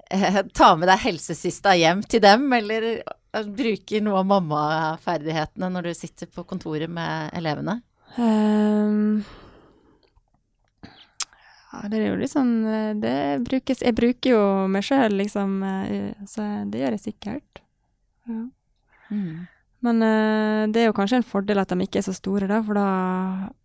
eh, 0.10 0.40
tar 0.56 0.80
med 0.80 0.90
deg 0.90 1.04
helsesista 1.04 1.76
hjem 1.78 2.02
til 2.08 2.24
dem, 2.24 2.48
eller 2.56 2.88
bruker 3.30 4.02
noe 4.02 4.24
av 4.24 4.30
mammaferdighetene 4.32 5.70
når 5.76 5.92
du 5.92 6.00
sitter 6.00 6.32
på 6.32 6.48
kontoret 6.50 6.90
med 6.90 7.30
elevene? 7.38 7.82
Um, 8.18 9.22
ja, 11.70 11.84
det 11.90 12.00
er 12.00 12.08
jo 12.08 12.18
litt 12.18 12.32
sånn 12.34 12.54
eh, 12.66 12.92
Det 12.98 13.18
brukes 13.46 13.84
Jeg 13.86 13.94
bruker 13.98 14.34
jo 14.34 14.42
meg 14.72 14.86
sjøl, 14.88 15.14
liksom, 15.20 15.62
eh, 15.68 16.26
så 16.30 16.48
det 16.70 16.82
gjør 16.82 16.96
jeg 16.98 17.06
sikkert. 17.12 17.62
Ja. 18.30 18.42
Mm. 19.10 19.48
Men 19.86 20.04
uh, 20.04 20.66
det 20.68 20.82
er 20.82 20.90
jo 20.90 20.96
kanskje 20.98 21.22
en 21.22 21.28
fordel 21.28 21.62
at 21.62 21.72
de 21.72 21.86
ikke 21.86 22.02
er 22.02 22.10
så 22.10 22.16
store, 22.16 22.50
da, 22.50 22.60
for 22.66 22.76
da 22.76 22.90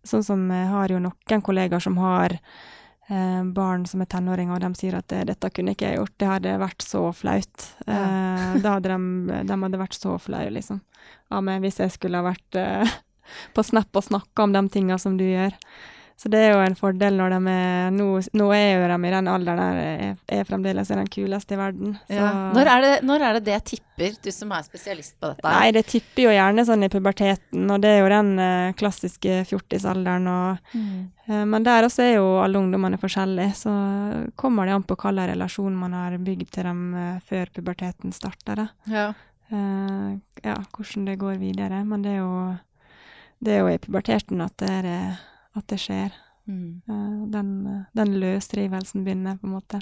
Sånn 0.07 0.23
som 0.23 0.45
jeg 0.51 0.69
har 0.71 0.93
jo 0.93 1.01
noen 1.03 1.43
kollegaer 1.43 1.83
som 1.83 1.97
har 1.99 2.37
eh, 2.37 3.41
barn 3.57 3.83
som 3.89 4.03
er 4.03 4.09
tenåringer, 4.09 4.53
og 4.55 4.61
de 4.61 4.79
sier 4.79 4.95
at 4.97 5.09
'dette 5.09 5.49
kunne 5.51 5.73
ikke 5.73 5.89
jeg 5.89 5.97
gjort', 5.99 6.15
det 6.21 6.29
hadde 6.29 6.53
vært 6.61 6.85
så 6.85 7.01
flaut. 7.13 7.65
Ja. 7.87 7.97
Eh, 7.97 8.53
da 8.61 8.75
hadde 8.77 8.93
de, 8.93 9.41
de, 9.49 9.57
hadde 9.65 9.81
vært 9.81 9.97
så 9.97 10.15
flaue, 10.21 10.53
liksom, 10.53 10.81
Ja, 11.33 11.41
men 11.41 11.65
hvis 11.65 11.81
jeg 11.81 11.91
skulle 11.91 12.21
ha 12.21 12.29
vært 12.29 12.59
på 13.57 13.65
Snap 13.65 13.97
og 13.97 14.05
snakka 14.05 14.45
om 14.45 14.53
de 14.53 14.63
tinga 14.69 14.99
som 15.01 15.17
du 15.17 15.25
gjør. 15.25 15.57
Så 16.15 16.29
det 16.31 16.39
er 16.39 16.53
jo 16.53 16.61
en 16.63 16.77
fordel 16.79 17.17
når 17.19 17.33
de 17.33 17.37
er 17.51 17.89
Nå, 17.91 18.05
nå 18.39 18.45
er 18.55 18.69
jo 18.79 18.85
de 18.87 18.95
i 19.07 19.11
den 19.11 19.27
alderen 19.27 19.57
der 19.59 19.79
er, 19.81 20.13
er 20.31 20.45
fremdeles 20.47 20.87
den 20.87 21.09
kuleste 21.11 21.57
i 21.57 21.59
verden. 21.59 21.97
Så. 22.07 22.15
Ja. 22.15 22.29
Når, 22.55 22.69
er 22.71 22.85
det, 22.85 22.91
når 23.03 23.25
er 23.27 23.33
det 23.35 23.41
det 23.49 23.57
tipper, 23.67 24.15
du 24.23 24.29
som 24.31 24.53
er 24.55 24.63
spesialist 24.63 25.17
på 25.19 25.33
dette? 25.33 25.43
Nei, 25.51 25.73
det 25.75 25.83
tipper 25.91 26.23
jo 26.29 26.31
gjerne 26.31 26.65
sånn 26.69 26.87
i 26.87 26.89
puberteten, 26.93 27.65
og 27.75 27.83
det 27.83 27.91
er 27.91 27.99
jo 27.99 28.07
den 28.15 28.31
eh, 28.39 28.71
klassiske 28.79 29.41
fjortisalderen. 29.51 30.27
Og, 30.31 30.71
Mm. 30.75 31.03
eh, 31.27 31.43
men 31.51 31.63
der 31.67 31.83
også 31.89 32.03
er 32.07 32.13
jo 32.15 32.25
alle 32.45 32.59
ungdommene 32.63 32.97
forskjellige, 33.01 33.51
så 33.65 33.75
kommer 34.39 34.65
det 34.71 34.73
an 34.79 34.83
på 34.87 34.95
hva 34.95 35.11
slags 35.11 35.33
relasjon 35.33 35.75
man 35.83 35.93
har 35.99 36.15
bygd 36.17 36.49
til 36.55 36.63
dem 36.71 36.81
eh, 36.95 37.19
før 37.27 37.51
puberteten 37.59 38.15
starter. 38.15 38.69
Ja. 38.87 39.09
Eh, 39.51 40.09
ja, 40.47 40.55
hvordan 40.73 41.05
det 41.11 41.19
går 41.21 41.37
videre. 41.43 41.83
Men 41.85 42.01
det 42.07 42.15
er 42.15 42.23
jo, 42.23 42.55
det 43.43 43.51
er 43.59 43.63
jo 43.65 43.71
i 43.75 43.77
puberteten 43.83 44.41
at 44.47 44.55
det, 44.63 44.71
er, 44.79 45.17
at 45.55 45.67
det 45.71 45.79
skjer. 45.81 46.13
Mm. 46.45 46.81
Eh, 46.87 47.27
den, 47.33 47.49
den 47.97 48.13
løsrivelsen 48.21 49.05
begynner, 49.05 49.39
på 49.41 49.49
en 49.49 49.55
måte. 49.57 49.81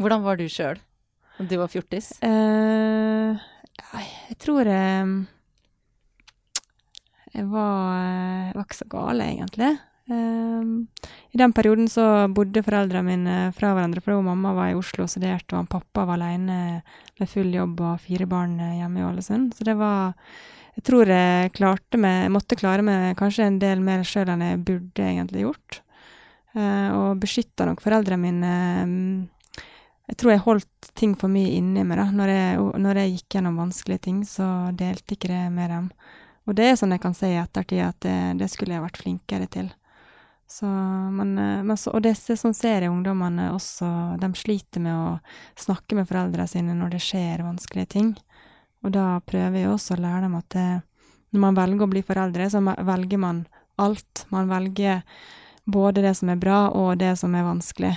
Hvordan 0.00 0.24
var 0.24 0.40
du 0.40 0.48
sjøl 0.50 0.80
da 1.34 1.46
du 1.50 1.56
var 1.58 1.70
fjortis? 1.70 2.12
Nei, 2.22 4.04
jeg 4.30 4.36
tror 4.42 4.68
jeg, 4.70 5.08
jeg 7.34 7.48
var, 7.50 7.74
eh, 7.98 8.46
jeg 8.48 8.56
var 8.56 8.66
ikke 8.66 8.78
så 8.78 8.88
gal, 8.90 9.22
egentlig. 9.24 9.70
Eh, 10.14 10.62
I 11.34 11.40
den 11.40 11.54
perioden 11.56 11.90
så 11.90 12.06
bodde 12.34 12.62
foreldrene 12.66 13.06
mine 13.08 13.36
fra 13.56 13.72
hverandre, 13.74 14.02
for 14.02 14.22
mamma 14.22 14.54
var 14.54 14.72
i 14.72 14.78
Oslo 14.78 15.06
og 15.06 15.14
studerte, 15.14 15.54
og 15.54 15.62
han 15.62 15.70
pappa 15.70 16.06
var 16.06 16.18
alene 16.18 16.58
med 17.18 17.30
full 17.30 17.54
jobb 17.54 17.82
og 17.82 18.02
fire 18.02 18.26
barn 18.30 18.58
hjemme 18.58 19.02
i 19.02 19.06
Ålesund. 19.06 19.54
Så 19.54 19.66
det 19.66 19.78
var 19.78 20.14
Jeg 20.74 20.86
tror 20.88 21.10
jeg 21.10 21.52
klarte 21.54 22.00
meg, 22.00 22.30
måtte 22.34 22.58
klare 22.58 22.82
meg 22.82 23.14
kanskje 23.18 23.46
en 23.46 23.60
del 23.62 23.82
mer 23.84 24.02
sjøl 24.06 24.32
enn 24.32 24.42
jeg 24.42 24.62
burde 24.66 25.06
egentlig 25.06 25.44
gjort. 25.44 25.80
Eh, 26.54 26.90
og 26.94 27.22
beskytta 27.22 27.66
nok 27.68 27.82
foreldrene 27.82 28.20
mine 28.20 28.56
mm, 28.88 29.14
jeg 30.04 30.18
tror 30.20 30.34
jeg 30.34 30.42
holdt 30.44 30.90
ting 30.98 31.14
for 31.16 31.32
mye 31.32 31.54
inni 31.56 31.84
meg. 31.86 31.96
da. 31.98 32.10
Når 32.12 32.32
jeg, 32.32 32.66
når 32.84 33.00
jeg 33.00 33.14
gikk 33.14 33.36
gjennom 33.38 33.62
vanskelige 33.62 34.04
ting, 34.06 34.20
så 34.28 34.48
delte 34.76 35.16
ikke 35.16 35.30
det 35.32 35.46
med 35.54 35.72
dem. 35.72 35.88
Og 36.44 36.58
det 36.58 36.66
er 36.68 36.76
sånn 36.76 36.92
jeg 36.92 37.00
kan 37.00 37.16
si 37.16 37.30
i 37.32 37.40
ettertid 37.40 37.80
at 37.86 38.04
det, 38.04 38.18
det 38.42 38.50
skulle 38.52 38.76
jeg 38.76 38.84
vært 38.84 39.00
flinkere 39.00 39.48
til. 39.48 39.70
Så, 40.50 40.68
men, 40.68 41.32
eh, 41.40 41.62
men 41.64 41.80
så, 41.80 41.94
og 41.96 42.04
det, 42.04 42.12
sånn 42.20 42.56
ser 42.56 42.84
jeg 42.84 42.92
ungdommene 42.92 43.48
også. 43.54 43.88
De 44.20 44.28
sliter 44.36 44.84
med 44.84 44.92
å 44.92 45.08
snakke 45.56 45.96
med 45.96 46.08
foreldrene 46.10 46.50
sine 46.50 46.76
når 46.76 46.98
det 46.98 47.04
skjer 47.06 47.46
vanskelige 47.46 47.94
ting. 47.96 48.12
Og 48.84 48.92
da 48.92 49.18
prøver 49.24 49.62
jeg 49.62 49.70
også 49.72 49.96
å 49.96 50.02
lære 50.04 50.26
dem 50.26 50.34
at 50.38 50.48
det, 50.52 50.68
når 51.32 51.44
man 51.46 51.56
velger 51.56 51.86
å 51.86 51.90
bli 51.90 52.02
foreldre, 52.04 52.48
så 52.52 52.60
velger 52.62 53.20
man 53.20 53.44
alt. 53.80 54.26
Man 54.30 54.50
velger 54.50 55.02
både 55.64 56.04
det 56.04 56.12
som 56.18 56.30
er 56.30 56.40
bra, 56.40 56.68
og 56.70 56.98
det 57.00 57.14
som 57.18 57.34
er 57.34 57.46
vanskelig. 57.46 57.94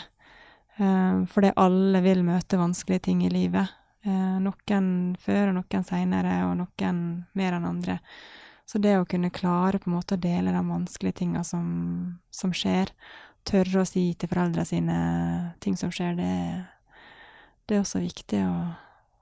Eh, 0.77 1.19
fordi 1.33 1.51
alle 1.59 2.01
vil 2.05 2.23
møte 2.25 2.59
vanskelige 2.59 3.09
ting 3.09 3.25
i 3.25 3.33
livet. 3.33 3.75
Eh, 4.07 4.39
noen 4.41 4.89
før 5.19 5.51
og 5.51 5.59
noen 5.59 5.85
seinere, 5.85 6.39
og 6.47 6.55
noen 6.61 7.03
mer 7.35 7.57
enn 7.57 7.67
andre. 7.67 7.99
Så 8.67 8.79
det 8.83 8.97
å 8.99 9.07
kunne 9.07 9.31
klare 9.31 9.79
på 9.79 9.89
en 9.89 9.95
måte 9.95 10.15
å 10.15 10.21
dele 10.21 10.51
de 10.51 10.63
vanskelige 10.67 11.21
tinga 11.23 11.43
som, 11.47 11.67
som 12.31 12.51
skjer, 12.55 12.91
tørre 13.47 13.83
å 13.83 13.87
si 13.87 14.09
til 14.19 14.27
foreldra 14.31 14.65
sine 14.67 14.97
ting 15.63 15.77
som 15.79 15.91
skjer, 15.91 16.17
det, 16.19 16.33
det 17.67 17.77
er 17.77 17.85
også 17.85 18.01
viktig 18.03 18.41
å, 18.43 18.57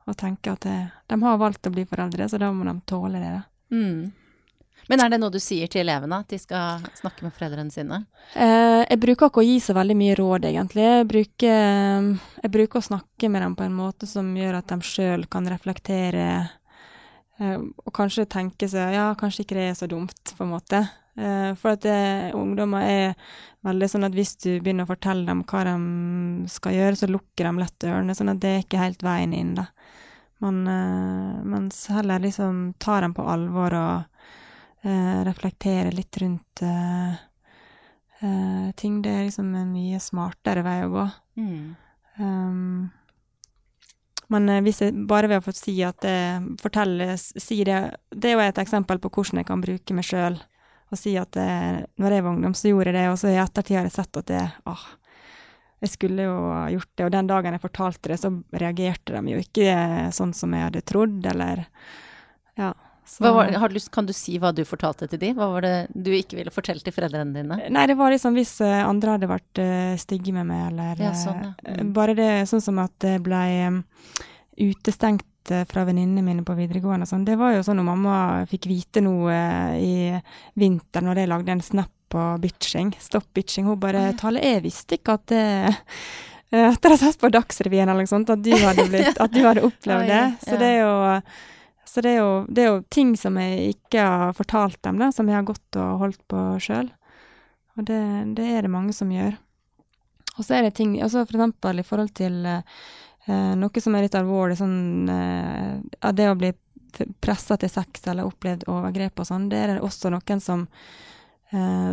å 0.05 0.13
tenke 0.17 0.53
at 0.53 0.67
det, 0.67 0.77
de 1.09 1.17
har 1.21 1.41
valgt 1.41 1.67
å 1.67 1.73
bli 1.73 1.85
foreldre, 1.89 2.29
så 2.29 2.39
da 2.41 2.51
må 2.53 2.67
de 2.67 2.75
tåle 2.85 3.21
det. 3.21 3.35
Mm. 3.73 4.13
Men 4.89 5.01
er 5.01 5.09
det 5.09 5.19
noe 5.21 5.33
du 5.33 5.39
sier 5.41 5.69
til 5.71 5.81
elevene, 5.81 6.19
at 6.21 6.29
de 6.29 6.37
skal 6.37 6.83
snakke 6.99 7.25
med 7.25 7.33
foreldrene 7.33 7.73
sine? 7.73 8.03
Eh, 8.37 8.83
jeg 8.83 9.01
bruker 9.01 9.31
ikke 9.31 9.41
å 9.41 9.47
gi 9.47 9.55
så 9.63 9.73
veldig 9.77 9.95
mye 9.97 10.17
råd, 10.19 10.45
egentlig. 10.51 10.85
Jeg 10.85 11.07
bruker, 11.09 12.11
jeg 12.43 12.53
bruker 12.53 12.81
å 12.81 12.87
snakke 12.91 13.31
med 13.33 13.45
dem 13.45 13.55
på 13.57 13.65
en 13.65 13.79
måte 13.79 14.09
som 14.09 14.29
gjør 14.37 14.59
at 14.59 14.69
de 14.69 14.77
sjøl 14.85 15.25
kan 15.31 15.49
reflektere, 15.49 16.27
eh, 17.39 17.57
og 17.57 17.95
kanskje 17.97 18.27
tenke 18.29 18.69
seg 18.69 18.93
ja, 18.99 19.09
kanskje 19.17 19.45
ikke 19.45 19.57
det 19.57 19.71
er 19.71 19.81
så 19.81 19.89
dumt, 19.89 20.35
på 20.37 20.45
en 20.45 20.53
måte. 20.53 20.83
Eh, 21.17 21.51
for 21.57 21.73
at 21.73 21.89
ungdommer 22.35 22.85
er 22.85 23.35
veldig 23.65 23.89
sånn 23.89 24.05
at 24.05 24.13
hvis 24.13 24.35
du 24.43 24.51
begynner 24.59 24.85
å 24.85 24.91
fortelle 24.91 25.25
dem 25.25 25.41
hva 25.49 25.65
de 25.65 25.75
skal 26.51 26.77
gjøre, 26.77 26.99
så 26.99 27.09
lukker 27.09 27.49
de 27.49 27.63
lett 27.63 27.89
ørene, 27.89 28.13
sånn 28.17 28.35
at 28.35 28.43
det 28.43 28.53
er 28.53 28.65
ikke 28.67 28.83
helt 28.83 29.05
veien 29.07 29.33
inn, 29.33 29.55
da. 29.57 29.71
Man, 30.43 30.67
eh, 30.67 31.43
mens 31.47 31.87
heller 31.93 32.19
liksom 32.19 32.73
tar 32.77 33.05
dem 33.05 33.13
på 33.15 33.23
alvor 33.29 33.75
og 33.79 34.03
eh, 34.83 35.23
reflekterer 35.27 35.95
litt 35.95 36.17
rundt 36.21 36.61
eh, 36.61 37.15
eh, 38.19 38.67
ting. 38.75 39.01
Det 39.01 39.13
er 39.13 39.25
liksom 39.29 39.53
en 39.55 39.71
mye 39.71 40.01
smartere 40.03 40.65
vei 40.65 40.77
å 40.83 40.91
gå. 40.91 41.07
Mm. 41.39 41.75
Um, 42.19 42.89
men 44.33 44.49
eh, 44.49 44.61
hvis 44.65 44.81
jeg 44.83 45.05
bare 45.09 45.29
ved 45.31 45.41
å 45.41 45.45
få 45.45 45.53
si 45.55 45.77
at 45.85 46.01
det 46.05 46.57
fortelles 46.61 47.29
si 47.41 47.59
det 47.67 47.79
Det 48.09 48.31
er 48.31 48.37
jo 48.37 48.43
et 48.45 48.61
eksempel 48.61 49.01
på 49.01 49.11
hvordan 49.11 49.41
jeg 49.41 49.49
kan 49.49 49.63
bruke 49.63 49.97
meg 49.97 50.07
sjøl. 50.07 50.37
Og 50.93 50.99
si 51.01 51.15
at 51.17 51.33
det, 51.33 51.49
når 51.97 52.13
jeg 52.13 52.23
var 52.23 52.31
ungdom, 52.31 52.53
så 52.53 52.69
gjorde 52.69 52.91
jeg 52.91 52.97
det, 52.99 53.07
og 53.09 53.17
så 53.17 53.31
i 53.31 53.39
ettertid 53.41 53.79
har 53.79 53.87
jeg 53.87 53.95
sett 53.95 54.19
at 54.21 54.27
det 54.29 54.43
ah, 54.69 54.83
jeg 55.83 55.91
skulle 55.91 56.23
jo 56.25 56.35
ha 56.53 56.63
gjort 56.71 56.89
det. 56.95 57.05
Og 57.05 57.11
den 57.13 57.27
dagen 57.27 57.53
jeg 57.57 57.61
fortalte 57.61 58.09
det, 58.13 58.19
så 58.21 58.31
reagerte 58.55 59.13
de 59.17 59.33
jo 59.35 59.41
ikke 59.43 60.11
sånn 60.15 60.33
som 60.33 60.53
jeg 60.55 60.67
hadde 60.69 60.81
trodd, 60.87 61.21
eller 61.33 61.65
Ja. 62.57 62.73
Var, 63.21 63.51
har 63.61 63.69
du, 63.69 63.77
kan 63.93 64.07
du 64.07 64.13
si 64.17 64.39
hva 64.41 64.49
du 64.55 64.63
fortalte 64.65 65.05
til 65.11 65.19
de? 65.21 65.27
Hva 65.37 65.45
var 65.51 65.61
det 65.61 65.73
du 65.93 66.07
ikke 66.17 66.39
ville 66.39 66.49
fortelle 66.49 66.81
til 66.81 66.89
foreldrene 66.95 67.35
dine? 67.35 67.59
Nei, 67.69 67.83
det 67.85 67.93
var 67.99 68.09
liksom 68.09 68.33
hvis 68.33 68.55
eh, 68.65 68.79
andre 68.81 69.13
hadde 69.13 69.29
vært 69.29 69.59
eh, 69.61 69.91
stygge 70.01 70.33
med 70.33 70.47
meg, 70.49 70.71
eller 70.71 71.03
Ja, 71.03 71.11
sånn, 71.13 71.43
ja. 71.43 71.51
eh, 71.69 71.83
Mm. 71.83 71.91
Bare 71.93 72.15
det 72.17 72.29
sånn 72.49 72.63
som 72.65 72.79
at 72.81 73.05
jeg 73.05 73.21
ble 73.21 73.43
utestengt 74.57 75.51
eh, 75.51 75.65
fra 75.69 75.83
venninnene 75.85 76.23
mine 76.25 76.43
på 76.47 76.55
videregående 76.57 77.05
og 77.05 77.11
sånn. 77.11 77.25
Det 77.27 77.35
var 77.39 77.53
jo 77.55 77.63
sånn 77.67 77.77
når 77.81 77.87
mamma 77.91 78.17
fikk 78.49 78.65
vite 78.71 79.03
noe 79.05 79.29
eh, 79.35 79.77
i 79.85 79.95
vinter 80.57 81.05
når 81.05 81.21
jeg 81.21 81.31
lagde 81.31 81.51
en 81.55 81.61
snap 81.61 81.91
på 82.11 82.23
bitching. 82.43 82.93
Stopp 83.01 83.27
bitching. 83.33 83.67
Hun 83.69 83.79
bare 83.79 84.11
taler. 84.13 84.39
'Tale, 84.41 84.45
jeg 84.53 84.63
visste 84.65 84.99
ikke 84.99 85.19
at 85.19 85.27
det 85.33 85.43
Etter 86.55 86.93
å 86.93 86.95
ha 86.95 86.97
sett 87.01 87.19
på 87.19 87.27
Dagsrevyen 87.33 87.89
eller 87.89 88.05
noe 88.05 88.07
sånt, 88.07 88.29
at 88.31 88.39
du 88.39 88.53
hadde, 88.53 88.85
blitt, 88.87 89.17
at 89.23 89.33
du 89.33 89.41
hadde 89.43 89.65
opplevd 89.65 90.07
det. 90.07 90.23
Så 90.45 90.59
det 90.61 90.69
er 90.77 90.85
jo 90.85 90.93
så 91.95 92.01
det 92.03 92.11
er, 92.11 92.17
jo, 92.19 92.31
det 92.51 92.61
er 92.61 92.69
jo 92.73 92.79
ting 92.91 93.13
som 93.15 93.37
jeg 93.39 93.75
ikke 93.77 94.03
har 94.03 94.33
fortalt 94.35 94.81
dem, 94.83 94.97
da, 94.99 95.13
som 95.15 95.29
jeg 95.31 95.37
har 95.37 95.45
gått 95.47 95.77
og 95.79 96.01
holdt 96.01 96.21
på 96.27 96.41
sjøl. 96.59 96.89
Og 97.79 97.85
det, 97.87 97.99
det 98.35 98.47
er 98.51 98.65
det 98.65 98.71
mange 98.73 98.91
som 98.95 99.13
gjør. 99.13 99.37
Og 100.35 100.43
så 100.43 100.57
er 100.57 100.65
det 100.65 100.73
ting 100.75 100.97
altså 100.99 101.23
For 101.23 101.37
eksempel 101.37 101.79
i 101.79 101.85
forhold 101.87 102.11
til 102.19 102.41
eh, 102.49 103.53
noe 103.55 103.83
som 103.83 103.95
er 103.95 104.03
litt 104.03 104.17
alvorlig, 104.19 104.57
sånn 104.59 105.07
eh, 105.07 106.11
Det 106.19 106.27
å 106.27 106.35
bli 106.39 106.51
pressa 107.23 107.55
til 107.59 107.71
sex 107.71 108.03
eller 108.11 108.27
opplevd 108.27 108.67
overgrep 108.71 109.19
og 109.19 109.27
sånn, 109.27 109.49
det 109.51 109.61
er 109.61 109.73
det 109.73 109.83
også 109.83 110.11
noen 110.11 110.43
som 110.43 110.67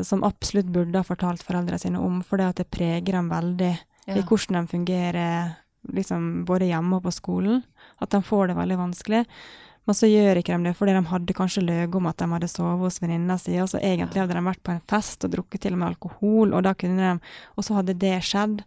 som 0.04 0.24
absolutt 0.26 0.70
burde 0.72 0.98
ha 0.98 1.06
fortalt 1.06 1.42
foreldrene 1.46 1.78
sine 1.80 2.00
om, 2.02 2.20
for 2.26 2.40
det 2.40 2.48
at 2.52 2.62
det 2.62 2.70
preger 2.74 3.18
dem 3.18 3.28
veldig 3.32 3.72
Ja. 4.06 4.16
i 4.18 4.22
hvordan 4.26 4.56
de 4.64 4.70
fungerer 4.72 5.56
liksom 5.94 6.44
både 6.44 6.66
hjemme 6.70 6.96
og 6.96 7.04
på 7.04 7.12
skolen. 7.14 7.62
At 8.00 8.10
de 8.10 8.22
får 8.22 8.48
det 8.50 8.56
veldig 8.56 8.78
vanskelig. 8.78 9.26
Men 9.86 9.94
så 9.98 10.06
gjør 10.06 10.38
ikke 10.38 10.56
de 10.58 10.68
det, 10.68 10.76
fordi 10.78 10.92
de 10.94 11.02
hadde 11.10 11.34
kanskje 11.34 11.62
løyet 11.66 11.94
om 11.98 12.06
at 12.06 12.16
de 12.18 12.26
hadde 12.30 12.48
sovet 12.50 12.78
hos 12.84 13.00
venninna 13.02 13.34
si, 13.38 13.56
og 13.58 13.66
så 13.70 13.80
egentlig 13.82 14.20
hadde 14.22 14.36
de 14.38 14.42
vært 14.46 14.62
på 14.62 14.70
en 14.74 14.82
fest 14.90 15.24
og 15.26 15.32
drukket 15.32 15.64
til 15.64 15.74
og 15.74 15.80
med 15.80 15.88
alkohol, 15.88 16.54
og 16.54 16.62
da 16.62 16.74
kunne 16.74 16.98
de 17.02 17.32
Og 17.56 17.64
så 17.66 17.74
hadde 17.74 17.98
det 17.98 18.22
skjedd. 18.22 18.62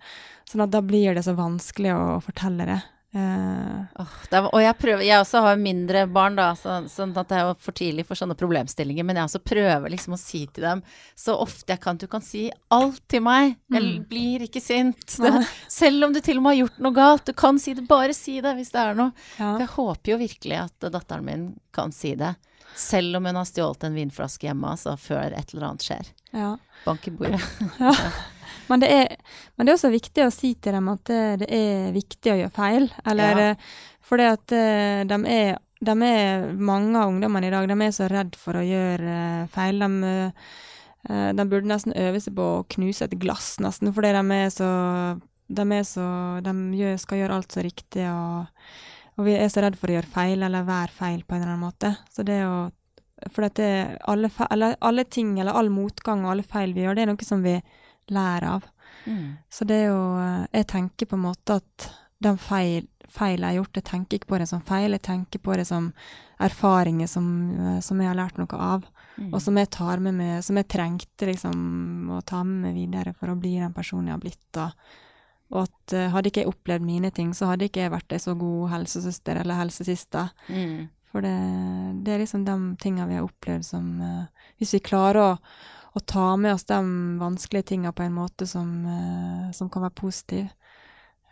Sånn 0.50 0.64
at 0.66 0.72
da 0.72 0.82
blir 0.82 1.16
det 1.16 1.24
så 1.24 1.36
vanskelig 1.36 1.94
å 1.96 2.22
fortelle 2.22 2.66
det. 2.68 2.82
Eh, 3.16 4.02
oh, 4.04 4.16
og 4.52 4.58
jeg 4.60 4.76
prøver 4.76 5.04
Jeg 5.08 5.22
også 5.24 5.40
har 5.46 5.56
mindre 5.56 6.02
barn, 6.12 6.36
da, 6.36 6.50
så, 6.60 6.82
sånn 6.92 7.14
at 7.16 7.30
det 7.30 7.38
er 7.38 7.46
jo 7.48 7.54
for 7.64 7.72
tidlig 7.78 8.04
for 8.10 8.20
sånne 8.20 8.36
problemstillinger. 8.36 9.06
Men 9.08 9.16
jeg 9.22 9.30
også 9.30 9.40
prøver 9.46 9.94
liksom 9.94 10.18
å 10.18 10.20
si 10.20 10.42
til 10.52 10.66
dem 10.68 10.82
så 11.16 11.38
ofte 11.40 11.72
jeg 11.72 11.80
kan 11.86 11.96
Du 12.02 12.08
kan 12.12 12.22
si 12.26 12.50
alt 12.76 13.00
til 13.08 13.24
meg. 13.24 13.56
Jeg 13.72 13.86
Mm. 13.86 14.04
blir 14.10 14.44
ikke 14.50 14.60
sint. 14.62 15.16
Det, 15.22 15.32
selv 15.72 16.04
om 16.10 16.12
du 16.14 16.20
til 16.20 16.38
og 16.42 16.44
med 16.44 16.58
har 16.58 16.66
gjort 16.66 16.80
noe 16.84 16.94
galt. 16.98 17.26
Du 17.26 17.34
kan 17.34 17.58
si 17.62 17.74
det. 17.74 17.88
Bare 17.88 18.14
si 18.14 18.42
det 18.44 18.56
hvis 18.58 18.72
det 18.76 18.82
er 18.84 18.96
noe. 19.00 19.14
ja. 19.40 19.54
For 19.54 19.64
jeg 19.64 19.74
håper 19.78 20.12
jo 20.12 20.18
virkelig 20.26 20.60
at 20.66 20.92
datteren 20.92 21.24
min 21.26 21.48
kan 21.72 21.92
si 21.96 22.16
det. 22.20 22.36
Selv 22.76 23.16
om 23.16 23.26
hun 23.30 23.36
har 23.40 23.46
stjålet 23.48 23.86
en 23.88 23.96
vinflaske 23.96 24.50
hjemme, 24.50 24.68
altså 24.76 24.98
før 25.00 25.32
et 25.32 25.54
eller 25.54 25.70
annet 25.70 25.86
skjer. 25.88 26.10
ja. 26.36 26.58
Bank 26.86 27.08
i 27.08 27.12
bordet. 27.16 27.40
Men 28.70 28.82
det, 28.82 28.90
er, 28.92 29.16
men 29.58 29.66
det 29.68 29.74
er 29.74 29.78
også 29.80 29.92
viktig 29.94 30.24
å 30.26 30.32
si 30.34 30.54
til 30.56 30.74
dem 30.78 30.88
at 30.94 31.04
det, 31.10 31.22
det 31.44 31.50
er 31.54 31.92
viktig 31.96 32.32
å 32.34 32.38
gjøre 32.44 32.56
feil. 32.56 32.88
Eller 33.06 33.38
Ja. 33.42 33.50
eh, 33.52 33.76
fordi 34.06 34.28
at 34.30 34.52
eh, 34.54 35.04
de 35.10 35.18
er, 35.34 35.58
de 35.86 35.96
er 36.08 36.46
Mange 36.58 36.98
av 36.98 37.10
ungdommene 37.12 37.48
i 37.50 37.54
dag 37.54 37.68
de 37.70 37.78
er 37.88 37.92
så 37.96 38.08
redd 38.12 38.36
for 38.40 38.58
å 38.60 38.64
gjøre 38.66 39.16
eh, 39.44 39.48
feil. 39.54 39.80
De, 39.82 40.32
eh, 41.10 41.30
de 41.38 41.46
burde 41.50 41.70
nesten 41.70 41.94
øve 41.98 42.22
seg 42.22 42.36
på 42.38 42.46
å 42.60 42.66
knuse 42.76 43.06
et 43.06 43.16
glass, 43.22 43.56
nesten, 43.64 43.94
fordi 43.94 44.14
de 44.18 44.26
er 44.42 44.50
så 44.54 44.70
De, 45.48 45.62
er 45.78 45.84
så, 45.86 46.06
de 46.42 46.52
gjør, 46.80 46.96
skal 46.98 47.20
gjøre 47.20 47.36
alt 47.38 47.52
så 47.54 47.62
riktig, 47.62 48.06
og, 48.10 48.48
og 49.20 49.28
vi 49.28 49.36
er 49.38 49.50
så 49.54 49.62
redd 49.62 49.76
for 49.78 49.92
å 49.92 49.94
gjøre 50.00 50.10
feil 50.10 50.42
eller 50.42 50.66
være 50.66 50.90
feil 50.90 51.20
på 51.22 51.36
en 51.36 51.44
eller 51.44 51.52
annen 51.54 51.66
måte. 51.68 51.92
Så 52.10 52.26
det 52.26 52.40
å 52.48 52.72
For 53.32 53.46
alle, 53.48 54.76
alle 54.82 55.04
ting, 55.06 55.38
eller 55.40 55.54
all 55.56 55.70
motgang 55.70 56.26
og 56.26 56.32
alle 56.34 56.44
feil 56.44 56.74
vi 56.74 56.82
gjør, 56.84 56.96
det 56.98 57.04
er 57.06 57.12
noe 57.14 57.24
som 57.26 57.44
vi 57.46 57.54
lærer 58.14 58.48
av. 58.56 58.66
Mm. 59.06 59.38
Så 59.50 59.66
det 59.70 59.76
er 59.84 59.88
jo 59.92 60.02
eh, 60.18 60.46
Jeg 60.52 60.68
tenker 60.72 61.10
på 61.10 61.18
en 61.18 61.26
måte 61.28 61.60
at 61.60 61.88
den 62.26 62.38
feil, 62.42 62.88
feil 63.12 63.42
jeg 63.42 63.48
har 63.48 63.58
gjort, 63.60 63.78
jeg 63.78 63.88
tenker 63.90 64.18
ikke 64.18 64.32
på 64.34 64.40
det 64.42 64.48
som 64.50 64.64
feil, 64.66 64.96
jeg 64.96 65.04
tenker 65.06 65.42
på 65.44 65.58
det 65.60 65.66
som 65.70 65.92
erfaringer 66.42 67.08
som, 67.08 67.28
eh, 67.54 67.80
som 67.86 68.02
jeg 68.02 68.10
har 68.10 68.18
lært 68.18 68.40
noe 68.42 68.60
av. 68.60 68.86
Mm. 69.16 69.32
Og 69.32 69.42
som 69.42 69.58
jeg 69.58 69.72
tar 69.72 70.02
med 70.04 70.18
meg, 70.18 70.44
som 70.44 70.58
jeg 70.60 70.68
trengte 70.72 71.30
liksom 71.30 72.16
å 72.18 72.22
ta 72.28 72.42
med 72.44 72.68
meg 72.68 72.80
videre 72.82 73.14
for 73.16 73.32
å 73.32 73.38
bli 73.40 73.56
den 73.62 73.76
personen 73.76 74.10
jeg 74.10 74.18
har 74.18 74.24
blitt. 74.24 74.60
Og, 74.60 74.90
og 75.54 75.62
at 75.62 75.96
uh, 75.96 76.10
hadde 76.12 76.32
ikke 76.32 76.44
jeg 76.44 76.52
opplevd 76.52 76.84
mine 76.84 77.12
ting, 77.16 77.32
så 77.38 77.52
hadde 77.52 77.70
ikke 77.70 77.86
jeg 77.86 77.94
vært 77.94 78.16
ei 78.16 78.20
så 78.20 78.36
god 78.36 78.74
helsesøster 78.74 79.40
eller 79.40 79.62
helsesista. 79.62 80.26
Mm. 80.50 80.90
For 81.14 81.24
det, 81.24 81.36
det 82.04 82.12
er 82.12 82.26
liksom 82.26 82.44
de 82.44 82.58
tingene 82.82 83.08
vi 83.08 83.20
har 83.22 83.30
opplevd 83.30 83.64
som 83.64 83.88
uh, 84.04 84.50
Hvis 84.60 84.76
vi 84.76 84.84
klarer 84.84 85.22
å, 85.22 85.30
å 85.96 86.04
ta 86.04 86.26
med 86.40 86.56
oss 86.56 86.68
de 86.68 86.80
vanskelige 87.22 87.72
tingene 87.72 87.94
på 87.96 88.04
en 88.06 88.18
måte 88.18 88.48
som, 88.50 88.70
eh, 88.86 89.52
som 89.56 89.70
kan 89.72 89.86
være 89.86 89.96
positiv, 89.96 90.50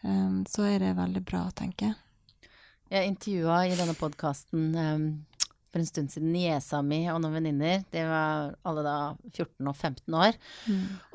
um, 0.04 0.44
så 0.50 0.68
er 0.70 0.80
det 0.80 0.96
veldig 0.98 1.24
bra, 1.28 1.46
tenker 1.56 1.92
jeg. 1.92 2.50
Jeg 2.94 3.10
intervjua 3.10 3.64
i 3.68 3.76
denne 3.76 3.96
podkasten 3.98 4.68
for 5.74 5.82
en 5.82 5.88
stund 5.90 6.12
siden 6.14 6.30
niesa 6.30 6.84
mi 6.86 7.00
og 7.10 7.24
noen 7.24 7.40
venninner. 7.40 7.80
De 7.90 8.04
var 8.06 8.52
alle 8.70 8.84
da 8.86 8.98
14 9.32 9.72
og 9.72 9.74
15 9.74 10.18
år. 10.20 10.38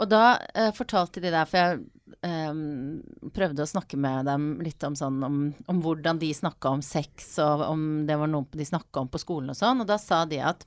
Og 0.00 0.08
da 0.10 0.24
uh, 0.42 0.72
fortalte 0.74 1.22
de 1.22 1.30
der, 1.30 1.46
for 1.46 1.62
jeg 1.62 1.86
Um, 2.18 3.02
prøvde 3.36 3.62
å 3.62 3.68
snakke 3.68 3.98
med 4.00 4.26
dem 4.26 4.46
litt 4.64 4.82
om 4.82 4.96
sånn 4.98 5.20
om, 5.22 5.36
om 5.70 5.82
hvordan 5.84 6.18
de 6.18 6.32
snakka 6.34 6.72
om 6.74 6.80
sex, 6.82 7.36
og 7.44 7.62
om 7.68 7.82
det 8.08 8.16
var 8.18 8.30
noe 8.32 8.48
de 8.58 8.66
snakka 8.66 9.04
om 9.04 9.10
på 9.12 9.20
skolen 9.22 9.52
og 9.52 9.58
sånn. 9.58 9.84
Og 9.84 9.86
da 9.86 9.98
sa 10.02 10.24
de 10.26 10.40
at 10.42 10.64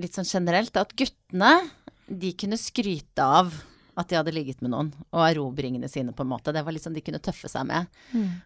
litt 0.00 0.16
sånn 0.16 0.28
generelt 0.28 0.76
at 0.80 0.92
guttene, 0.98 1.54
de 2.04 2.34
kunne 2.36 2.58
skryte 2.60 3.24
av 3.24 3.54
at 3.94 4.10
de 4.10 4.18
hadde 4.18 4.34
ligget 4.34 4.62
med 4.64 4.72
noen, 4.72 4.88
og 5.14 5.22
erobringene 5.22 5.88
sine, 5.90 6.12
på 6.12 6.24
en 6.24 6.32
måte. 6.32 6.52
Det 6.52 6.64
var 6.66 6.74
liksom 6.74 6.96
de 6.96 7.02
kunne 7.04 7.22
tøffe 7.22 7.48
seg 7.50 7.68
med. 7.68 7.90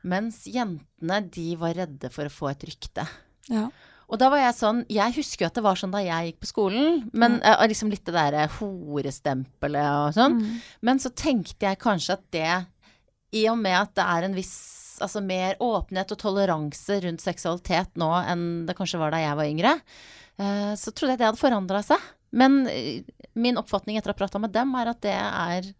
Mens 0.05 0.43
jentene, 0.47 1.23
de 1.25 1.47
var 1.61 1.77
redde 1.79 2.11
for 2.13 2.29
å 2.29 2.33
få 2.33 2.51
et 2.53 2.67
rykte. 2.69 3.07
Ja. 3.49 3.69
Og 4.09 4.17
da 4.21 4.31
var 4.33 4.41
jeg 4.41 4.57
sånn 4.57 4.81
Jeg 4.89 5.15
husker 5.19 5.45
jo 5.45 5.49
at 5.51 5.59
det 5.59 5.65
var 5.65 5.79
sånn 5.79 5.93
da 5.93 6.01
jeg 6.05 6.31
gikk 6.31 6.41
på 6.43 6.51
skolen, 6.51 7.05
men 7.13 7.39
eh, 7.45 7.65
liksom 7.69 7.93
litt 7.93 8.07
det 8.09 8.17
derre 8.17 8.47
horestempelet 8.59 9.89
og 10.07 10.17
sånn. 10.17 10.39
Mm. 10.41 10.59
Men 10.89 11.01
så 11.03 11.13
tenkte 11.13 11.69
jeg 11.69 11.81
kanskje 11.83 12.17
at 12.17 12.27
det, 12.35 12.53
i 13.37 13.45
og 13.53 13.59
med 13.61 13.77
at 13.77 13.93
det 13.99 14.11
er 14.17 14.29
en 14.29 14.37
viss 14.39 14.59
Altså 14.99 15.21
mer 15.23 15.55
åpenhet 15.63 16.11
og 16.11 16.19
toleranse 16.19 16.97
rundt 17.05 17.23
seksualitet 17.23 17.93
nå 18.03 18.09
enn 18.19 18.41
det 18.67 18.75
kanskje 18.75 18.99
var 18.99 19.13
da 19.15 19.21
jeg 19.23 19.37
var 19.39 19.47
yngre, 19.47 19.71
eh, 19.79 20.09
så 20.39 20.93
trodde 20.95 21.17
jeg 21.17 21.21
det 21.21 21.27
hadde 21.27 21.41
forandra 21.41 21.83
seg. 21.83 22.03
Men 22.31 22.67
eh, 22.67 23.03
min 23.33 23.59
oppfatning 23.59 23.99
etter 23.99 24.13
å 24.13 24.17
ha 24.17 24.21
prata 24.21 24.41
med 24.43 24.53
dem, 24.55 24.75
er 24.77 24.93
at 24.93 25.01
det 25.05 25.15
er 25.15 25.71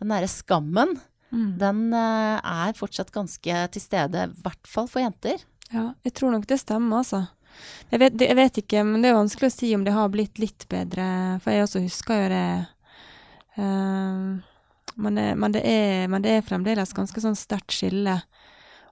den 0.00 0.14
derre 0.14 0.30
skammen. 0.30 0.96
Mm. 1.32 1.52
Den 1.60 1.84
eh, 1.96 2.38
er 2.38 2.78
fortsatt 2.78 3.12
ganske 3.14 3.66
til 3.74 3.84
stede, 3.84 4.26
i 4.28 4.44
hvert 4.44 4.68
fall 4.68 4.90
for 4.90 5.04
jenter. 5.04 5.44
Ja, 5.72 5.92
jeg 6.04 6.16
tror 6.18 6.34
nok 6.34 6.48
det 6.50 6.60
stemmer, 6.60 7.02
altså. 7.02 7.24
Jeg 7.92 8.00
vet, 8.00 8.22
jeg 8.24 8.36
vet 8.36 8.62
ikke, 8.62 8.84
men 8.88 9.04
det 9.04 9.10
er 9.10 9.18
vanskelig 9.18 9.50
å 9.50 9.54
si 9.54 9.74
om 9.76 9.84
det 9.84 9.92
har 9.94 10.08
blitt 10.12 10.40
litt 10.40 10.64
bedre, 10.72 11.04
for 11.44 11.52
jeg 11.52 11.66
også 11.66 11.82
husker 11.84 12.22
jo 12.22 12.30
det. 12.32 12.46
Men, 14.96 15.18
det 15.18 15.26
men, 15.36 15.52
det 15.52 15.60
er, 15.68 16.06
men 16.08 16.24
det 16.24 16.32
er 16.38 16.46
fremdeles 16.46 16.94
ganske 16.96 17.20
sånn 17.20 17.36
sterkt 17.36 17.76
skille. 17.76 18.16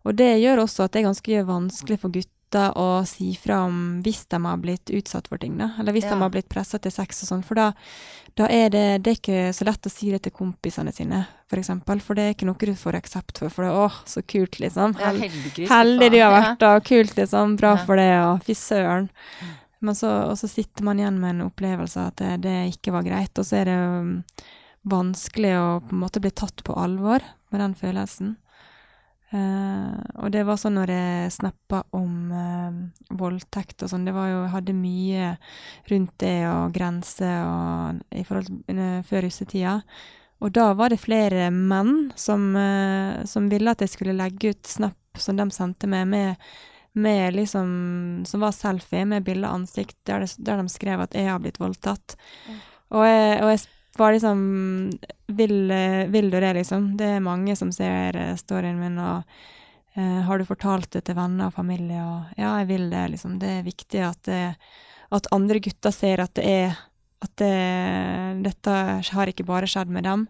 Og 0.05 0.13
det 0.17 0.29
gjør 0.43 0.67
også 0.67 0.85
at 0.85 0.93
det 0.93 1.01
er 1.01 1.09
ganske 1.09 1.41
vanskelig 1.49 1.99
for 2.03 2.13
gutter 2.13 2.39
å 2.59 3.07
si 3.07 3.35
fra 3.37 3.61
om 3.67 4.01
hvis 4.03 4.25
de 4.29 4.37
har 4.45 4.57
blitt 4.59 4.91
utsatt 4.91 5.29
for 5.29 5.39
ting, 5.39 5.57
da. 5.59 5.71
Eller 5.79 5.93
hvis 5.93 6.05
Ja. 6.05 6.11
de 6.11 6.21
har 6.21 6.31
blitt 6.31 6.49
pressa 6.49 6.79
til 6.81 6.91
sex 6.91 7.23
og 7.23 7.29
sånn. 7.29 7.45
For 7.45 7.55
da, 7.55 7.73
da 8.37 8.47
er 8.51 8.69
det, 8.71 9.03
det 9.03 9.11
er 9.11 9.17
ikke 9.21 9.55
så 9.55 9.65
lett 9.65 9.83
å 9.87 9.91
si 9.91 10.11
det 10.11 10.23
til 10.23 10.33
kompisene 10.33 10.93
sine, 10.93 11.27
for 11.49 11.57
eksempel. 11.59 12.01
For 12.01 12.15
det 12.15 12.23
er 12.23 12.35
ikke 12.35 12.47
noe 12.47 12.57
du 12.59 12.75
får 12.75 12.95
aksept 12.99 13.39
for. 13.39 13.49
For 13.51 13.63
det 13.63 13.71
er 13.71 13.77
åh, 13.87 13.93
så 14.05 14.23
kult, 14.27 14.59
liksom. 14.59 14.99
Ja, 14.99 15.13
Heldig 15.13 16.11
du 16.11 16.19
har 16.21 16.33
vært, 16.43 16.59
da. 16.59 16.81
Kult, 16.81 17.15
liksom. 17.17 17.57
Bra 17.57 17.77
Ja. 17.77 17.85
for 17.85 17.97
det, 17.97 18.11
og 18.25 18.43
fy 18.45 18.53
søren. 18.55 19.09
Men 19.81 19.95
så, 19.95 20.29
og 20.29 20.37
så 20.37 20.49
sitter 20.49 20.83
man 20.85 20.99
igjen 20.99 21.19
med 21.21 21.31
en 21.41 21.51
opplevelse 21.51 21.97
at 22.07 22.17
det, 22.17 22.41
det 22.43 22.75
ikke 22.75 22.93
var 22.93 23.03
greit, 23.03 23.39
og 23.39 23.45
så 23.47 23.57
er 23.63 23.65
det 23.65 23.79
um, 23.79 24.25
vanskelig 24.87 25.55
å 25.57 25.81
på 25.87 25.93
en 25.95 26.01
måte 26.03 26.21
bli 26.21 26.31
tatt 26.31 26.63
på 26.65 26.75
alvor 26.77 27.21
med 27.51 27.61
den 27.61 27.75
følelsen. 27.75 28.37
Eh, 29.31 29.99
og 30.19 30.33
det 30.35 30.43
var 30.47 30.59
sånn 30.59 30.75
når 30.75 30.90
jeg 30.90 31.35
snappa 31.37 31.85
om 31.95 32.14
uh, 32.35 32.79
voldtekt 33.14 33.85
og 33.85 33.93
sånn, 33.93 34.09
det 34.09 34.14
var 34.16 34.27
jo 34.27 34.38
Jeg 34.40 34.55
hadde 34.57 34.75
mye 34.75 35.29
rundt 35.93 36.16
det 36.19 36.38
og 36.51 36.73
grenser 36.75 37.45
og 37.47 38.01
i 38.11 38.25
forhold 38.27 38.49
til 38.51 38.81
uh, 38.81 39.05
før 39.07 39.29
russetida. 39.29 39.77
Og 40.40 40.51
da 40.57 40.71
var 40.75 40.90
det 40.90 41.03
flere 41.03 41.51
menn 41.53 42.11
som, 42.16 42.55
som 43.29 43.49
ville 43.53 43.75
at 43.75 43.83
jeg 43.85 43.93
skulle 43.93 44.16
legge 44.16 44.55
ut 44.55 44.71
snap 44.71 45.21
som 45.21 45.37
de 45.37 45.45
sendte 45.53 45.85
meg, 45.90 46.07
med, 46.09 46.47
med 46.97 47.37
liksom 47.37 48.23
Som 48.25 48.40
var 48.40 48.55
selfie 48.57 49.05
med 49.05 49.27
bilde 49.27 49.45
av 49.45 49.59
ansikt, 49.59 49.99
der, 50.09 50.25
det, 50.25 50.33
der 50.40 50.62
de 50.62 50.73
skrev 50.73 51.05
at 51.05 51.12
jeg 51.12 51.29
har 51.29 51.43
blitt 51.45 51.61
voldtatt. 51.61 52.16
Og 52.88 53.05
jeg, 53.05 53.37
og 53.45 53.53
jeg 53.53 53.61
var 54.01 54.15
liksom 54.17 54.43
vil, 55.39 55.71
eh, 55.71 56.05
vil 56.13 56.31
du 56.33 56.39
det, 56.41 56.53
liksom? 56.59 56.93
Det 56.99 57.09
er 57.17 57.25
mange 57.25 57.57
som 57.57 57.73
ser 57.73 58.17
eh, 58.17 58.37
storyen 58.41 58.81
min, 58.81 58.99
og 58.99 59.23
eh, 59.95 60.21
har 60.27 60.39
du 60.39 60.49
fortalt 60.49 60.91
det 60.97 61.05
til 61.07 61.19
venner 61.19 61.51
og 61.51 61.57
familie? 61.59 62.01
Og 62.03 62.41
ja, 62.41 62.57
jeg 62.63 62.71
vil 62.73 62.89
det, 62.93 63.05
liksom. 63.15 63.39
Det 63.43 63.53
er 63.59 63.67
viktig 63.69 64.05
at, 64.07 64.23
det, 64.29 64.43
at 65.11 65.31
andre 65.37 65.63
gutter 65.63 65.95
ser 65.95 66.25
at 66.27 66.35
det 66.39 66.47
er 66.47 66.87
At 67.21 67.37
det, 67.37 68.45
dette 68.47 68.75
har 69.13 69.29
ikke 69.29 69.45
bare 69.45 69.67
skjedd 69.69 69.91
med 69.93 70.07
dem. 70.09 70.23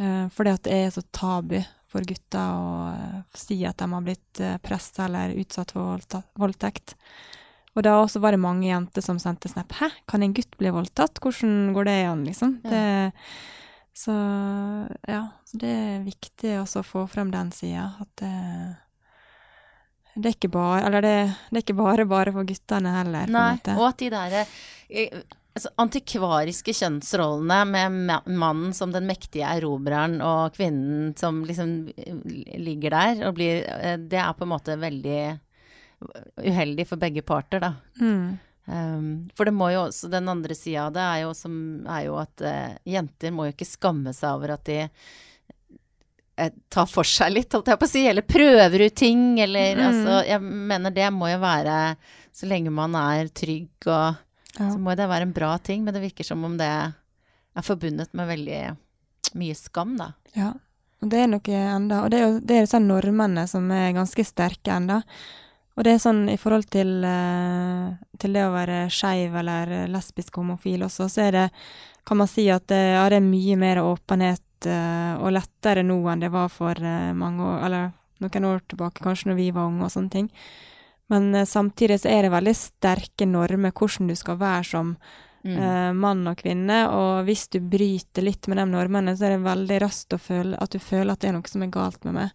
Eh, 0.00 0.26
fordi 0.34 0.50
at 0.50 0.64
det 0.66 0.74
er 0.74 0.90
så 0.90 1.04
tabu 1.14 1.60
for 1.94 2.02
gutter 2.08 2.50
å 2.50 2.70
eh, 2.90 3.20
si 3.38 3.60
at 3.66 3.78
de 3.78 3.86
har 3.92 4.02
blitt 4.02 4.40
uh, 4.42 4.56
pressa 4.58 5.06
eller 5.06 5.36
utsatt 5.38 5.74
for 5.76 6.02
voldtekt. 6.40 6.96
Og 7.74 7.82
da 7.82 7.96
også 7.98 8.22
var 8.22 8.34
det 8.34 8.42
mange 8.42 8.68
jenter 8.68 9.02
som 9.02 9.18
sendte 9.18 9.50
snap. 9.50 9.72
'Hæ, 9.74 9.90
kan 10.06 10.22
en 10.22 10.34
gutt 10.34 10.56
bli 10.58 10.70
voldtatt? 10.70 11.18
Hvordan 11.20 11.74
går 11.74 11.84
det 11.90 11.98
an?' 12.06 12.24
liksom. 12.24 12.60
Ja. 12.64 12.70
Det, 12.70 13.12
så 13.94 14.14
ja, 15.06 15.28
så 15.44 15.58
det 15.58 15.70
er 15.70 16.06
viktig 16.06 16.56
også 16.60 16.82
å 16.82 16.86
få 16.86 17.06
frem 17.10 17.30
den 17.30 17.52
sida. 17.54 17.92
At 18.02 18.10
det, 18.22 18.34
det 20.14 20.30
er 20.30 20.36
ikke 20.36 20.52
bare 20.54 20.82
Eller 20.86 21.02
det, 21.02 21.16
det 21.50 21.60
er 21.60 21.64
ikke 21.66 21.78
bare 21.78 22.06
bare 22.06 22.34
for 22.34 22.46
guttene 22.46 22.98
heller, 22.98 23.30
Nei, 23.30 23.58
og 23.74 23.88
at 23.88 24.02
de 24.02 24.10
der 24.10 24.36
eh, 24.42 25.22
altså, 25.54 25.70
antikvariske 25.82 26.74
kjønnsrollene 26.74 27.60
med 27.70 28.28
mannen 28.34 28.74
som 28.76 28.92
den 28.94 29.06
mektige 29.10 29.46
erobreren 29.46 30.20
og 30.24 30.54
kvinnen 30.58 31.14
som 31.18 31.42
liksom 31.46 31.76
eh, 31.94 32.58
ligger 32.58 32.94
der 32.94 33.26
og 33.28 33.38
blir 33.38 33.62
eh, 33.66 33.96
Det 33.98 34.20
er 34.20 34.34
på 34.34 34.46
en 34.46 34.54
måte 34.54 34.78
veldig 34.80 35.20
uheldig 36.40 36.86
for 36.88 37.00
begge 37.00 37.22
parter, 37.26 37.60
da. 37.60 37.72
Mm. 38.00 38.38
Um, 38.66 39.28
for 39.36 39.44
det 39.44 39.52
må 39.52 39.66
jo 39.74 39.82
også, 39.90 40.08
den 40.08 40.28
andre 40.32 40.54
sida 40.56 40.86
av 40.86 40.94
det 40.96 41.02
er 41.04 41.18
jo, 41.26 41.34
som, 41.36 41.54
er 41.84 42.06
jo 42.06 42.14
at 42.16 42.44
uh, 42.46 42.76
jenter 42.88 43.34
må 43.36 43.44
jo 43.48 43.52
ikke 43.52 43.68
skamme 43.68 44.14
seg 44.16 44.38
over 44.38 44.54
at 44.54 44.64
de 44.64 44.78
eh, 46.36 46.52
tar 46.72 46.88
for 46.90 47.04
seg 47.04 47.34
litt, 47.34 47.52
holdt 47.52 47.68
jeg 47.72 47.80
på 47.82 47.88
å 47.88 47.92
si, 47.92 48.04
eller 48.08 48.26
prøver 48.26 48.86
ut 48.86 48.96
ting, 48.96 49.24
eller 49.44 49.76
Mm. 49.76 49.84
altså 49.88 50.16
Jeg 50.28 50.40
mener 50.42 50.90
det 50.94 51.10
må 51.12 51.28
jo 51.30 51.38
være 51.42 51.96
Så 52.32 52.48
lenge 52.50 52.70
man 52.74 52.94
er 52.98 53.28
trygg 53.28 53.86
og 53.86 54.14
Ja. 54.54 54.68
Så 54.70 54.78
må 54.78 54.94
det 54.94 55.08
være 55.10 55.22
en 55.26 55.32
bra 55.34 55.56
ting, 55.58 55.82
men 55.84 55.92
det 55.94 56.00
virker 56.02 56.24
som 56.24 56.44
om 56.46 56.56
det 56.56 56.66
er 56.70 57.62
forbundet 57.66 58.12
med 58.14 58.28
veldig 58.28 58.76
mye 59.34 59.54
skam, 59.58 59.96
da. 59.98 60.12
Ja, 60.36 60.52
og 61.02 61.08
det 61.10 61.18
er 61.24 61.26
noe 61.26 61.56
enda, 61.74 62.04
og 62.04 62.10
det 62.12 62.20
er 62.20 62.28
jo 62.28 62.38
det 62.38 62.58
er 62.60 62.68
sånn 62.70 62.86
normene 62.86 63.48
som 63.50 63.66
er 63.74 63.92
ganske 63.96 64.22
sterke 64.24 64.70
enda. 64.76 65.00
Og 65.76 65.82
det 65.84 65.94
er 65.96 66.02
sånn 66.04 66.28
i 66.30 66.36
forhold 66.38 66.68
til, 66.70 66.90
eh, 67.04 67.94
til 68.22 68.36
det 68.36 68.44
å 68.46 68.52
være 68.54 68.84
skeiv 68.94 69.34
eller 69.40 69.72
lesbisk 69.90 70.36
homofil 70.38 70.84
også, 70.86 71.08
så 71.10 71.24
er 71.26 71.32
det, 71.32 71.44
kan 72.06 72.20
man 72.20 72.28
si 72.30 72.44
at 72.52 72.66
det, 72.70 72.78
ja, 72.94 73.08
det 73.10 73.18
er 73.18 73.26
mye 73.26 73.56
mer 73.58 73.80
åpenhet 73.82 74.68
eh, 74.70 75.16
og 75.18 75.32
lettere 75.34 75.82
nå 75.82 75.96
enn 76.12 76.22
det 76.22 76.30
var 76.30 76.48
for 76.52 76.78
eh, 76.78 77.10
mange 77.18 77.42
år, 77.42 77.64
eller 77.66 77.90
noen 78.22 78.44
år 78.52 78.62
tilbake, 78.70 79.02
kanskje 79.02 79.32
når 79.32 79.40
vi 79.40 79.50
var 79.56 79.66
unge 79.66 79.88
og 79.88 79.92
sånne 79.96 80.10
ting. 80.14 80.30
Men 81.10 81.34
eh, 81.34 81.44
samtidig 81.44 81.98
så 82.04 82.08
er 82.14 82.22
det 82.28 82.32
veldig 82.36 82.54
sterke 82.56 83.26
normer 83.26 83.74
hvordan 83.74 84.08
du 84.12 84.14
skal 84.16 84.38
være 84.40 84.64
som 84.64 84.96
Mm. 85.44 85.58
eh, 85.60 85.92
mann 85.92 86.22
og 86.26 86.38
kvinne, 86.40 86.76
og 86.88 87.26
hvis 87.26 87.50
du 87.52 87.58
bryter 87.60 88.24
litt 88.24 88.46
med 88.48 88.56
de 88.56 88.64
normene, 88.64 89.12
så 89.12 89.26
er 89.26 89.34
det 89.34 89.42
veldig 89.44 89.76
raskt 89.82 90.14
å 90.16 90.18
føle 90.18 90.56
at 90.56 90.70
du 90.72 90.78
føler 90.80 91.12
at 91.12 91.20
det 91.20 91.28
er 91.28 91.34
noe 91.36 91.50
som 91.50 91.60
er 91.66 91.68
galt 91.74 92.02
med 92.08 92.14
meg. 92.16 92.30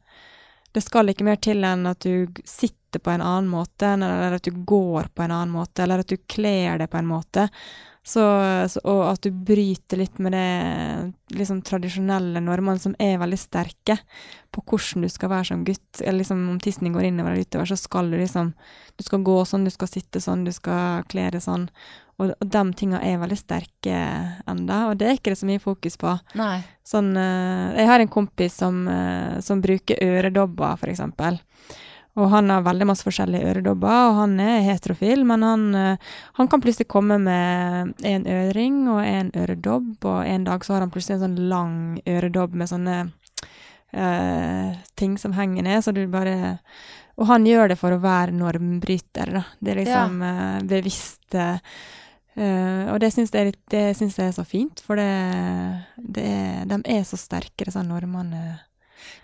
Det 0.78 0.84
skal 0.86 1.10
ikke 1.10 1.26
mer 1.26 1.40
til 1.42 1.66
enn 1.66 1.88
at 1.90 2.06
du 2.06 2.28
g- 2.28 2.44
sitter 2.90 3.00
på 3.00 3.12
en 3.12 3.22
annen 3.22 3.50
måte, 3.50 3.86
eller 3.86 4.34
at 4.34 4.44
du 4.44 4.52
går 4.52 5.10
på 5.14 5.24
en 5.24 5.32
annen 5.32 5.54
måte, 5.54 5.84
eller 5.84 6.00
at 6.00 6.10
du 6.10 6.18
kler 6.18 6.80
deg 6.80 6.90
på 6.90 6.98
en 6.98 7.06
måte 7.06 7.50
Så, 8.04 8.22
så, 8.70 8.80
og 8.84 9.04
at 9.12 9.22
du 9.22 9.30
bryter 9.30 9.98
litt 9.98 10.18
med 10.20 10.34
det 10.34 11.38
liksom, 11.38 11.62
tradisjonelle 11.62 12.40
normene 12.42 12.80
som 12.80 12.96
er 12.98 13.20
veldig 13.20 13.38
sterke 13.38 14.00
på 14.52 14.64
hvordan 14.66 15.04
du 15.04 15.10
skal 15.10 15.30
være 15.30 15.46
som 15.46 15.66
gutt. 15.68 16.02
Eller 16.02 16.24
liksom, 16.24 16.50
om 16.50 16.60
tissen 16.60 16.94
går 16.94 17.04
innover 17.06 17.36
eller 17.36 17.46
utover, 17.46 17.66
så 17.70 17.78
skal 17.78 18.10
du 18.10 18.18
liksom 18.18 18.54
Du 18.98 19.04
skal 19.04 19.22
gå 19.24 19.46
sånn, 19.46 19.64
du 19.64 19.70
skal 19.70 19.88
sitte 19.88 20.20
sånn, 20.20 20.46
du 20.48 20.52
skal 20.52 21.04
kle 21.12 21.30
deg 21.30 21.44
sånn. 21.44 21.70
Og, 22.20 22.34
og 22.34 22.48
de 22.52 22.64
tinga 22.76 23.04
er 23.06 23.20
veldig 23.22 23.38
sterke 23.38 24.00
enda, 24.50 24.88
og 24.90 24.98
det 24.98 25.08
er 25.08 25.20
ikke 25.20 25.36
det 25.36 25.40
så 25.40 25.48
mye 25.48 25.62
fokus 25.64 25.96
på. 26.00 26.16
Sånn, 26.84 27.14
eh, 27.16 27.78
jeg 27.78 27.88
har 27.92 28.00
en 28.04 28.12
kompis 28.12 28.58
som, 28.60 28.82
eh, 28.88 29.38
som 29.46 29.62
bruker 29.62 30.02
øredobber, 30.04 30.80
for 30.82 30.92
eksempel. 30.92 31.40
Og 32.18 32.30
han 32.34 32.50
har 32.50 32.66
veldig 32.66 32.88
masse 32.90 33.06
forskjellige 33.06 33.52
øredobber, 33.52 34.10
og 34.10 34.18
han 34.18 34.40
er 34.42 34.66
heterofil, 34.66 35.22
men 35.30 35.46
han, 35.46 35.68
eh, 35.76 36.16
han 36.40 36.50
kan 36.50 36.62
plutselig 36.62 36.90
komme 36.90 37.20
med 37.22 37.94
en 38.04 38.26
øring 38.28 38.82
og 38.90 39.04
en 39.06 39.32
øredobb, 39.38 39.94
og 40.04 40.26
en 40.26 40.48
dag 40.48 40.66
så 40.66 40.74
har 40.74 40.82
han 40.86 40.92
plutselig 40.92 41.20
en 41.20 41.28
sånn 41.28 41.50
lang 41.52 41.78
øredobb 42.10 42.58
med 42.58 42.72
sånne 42.72 42.98
eh, 43.94 44.80
ting 44.96 45.18
som 45.22 45.38
henger 45.38 45.64
ned, 45.64 45.84
så 45.84 45.94
du 45.96 46.06
bare 46.08 46.60
Og 47.20 47.28
han 47.28 47.44
gjør 47.44 47.68
det 47.68 47.76
for 47.76 47.92
å 47.92 48.00
være 48.00 48.32
normbryter, 48.32 49.34
da. 49.36 49.42
Det 49.60 49.74
er 49.74 49.80
liksom 49.82 50.22
eh, 50.24 50.60
bevisst 50.64 51.36
eh, 51.36 51.58
og 52.40 53.00
det 53.04 53.10
syns 53.12 53.34
jeg, 53.36 53.52
jeg 53.68 53.90
er 53.92 54.32
så 54.32 54.46
fint, 54.48 54.80
for 54.80 54.96
det, 54.96 55.10
det 55.98 56.24
er, 56.24 56.62
de 56.70 56.78
er 56.88 57.04
så 57.04 57.20
sterke, 57.20 57.66
disse 57.66 57.84
normene. 57.84 58.62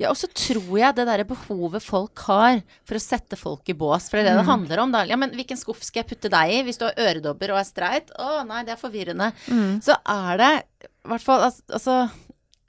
Ja, 0.01 0.11
og 0.11 0.19
så 0.19 0.29
tror 0.31 0.73
jeg 0.79 0.97
det 0.97 1.07
derre 1.07 1.27
behovet 1.27 1.83
folk 1.85 2.25
har 2.27 2.61
for 2.87 2.99
å 2.99 3.03
sette 3.03 3.39
folk 3.39 3.69
i 3.71 3.77
bås, 3.77 4.09
for 4.09 4.19
det 4.19 4.25
er 4.25 4.33
det 4.33 4.43
det 4.43 4.49
handler 4.49 4.83
om, 4.83 4.93
da. 4.95 5.05
Ja, 5.09 5.19
men 5.19 5.33
hvilken 5.35 5.59
skuff 5.59 5.83
skal 5.85 6.03
jeg 6.03 6.11
putte 6.13 6.31
deg 6.33 6.53
i 6.53 6.61
hvis 6.67 6.81
du 6.81 6.87
har 6.87 6.99
øredobber 7.07 7.55
og 7.55 7.61
er 7.61 7.67
streit? 7.67 8.13
Å 8.19 8.43
nei, 8.47 8.63
det 8.67 8.75
er 8.75 8.81
forvirrende. 8.81 9.31
Mm. 9.47 9.79
Så 9.85 9.97
er 10.01 10.41
det 10.41 10.53
i 10.85 11.09
hvert 11.11 11.25
fall 11.25 11.47
altså 11.47 12.05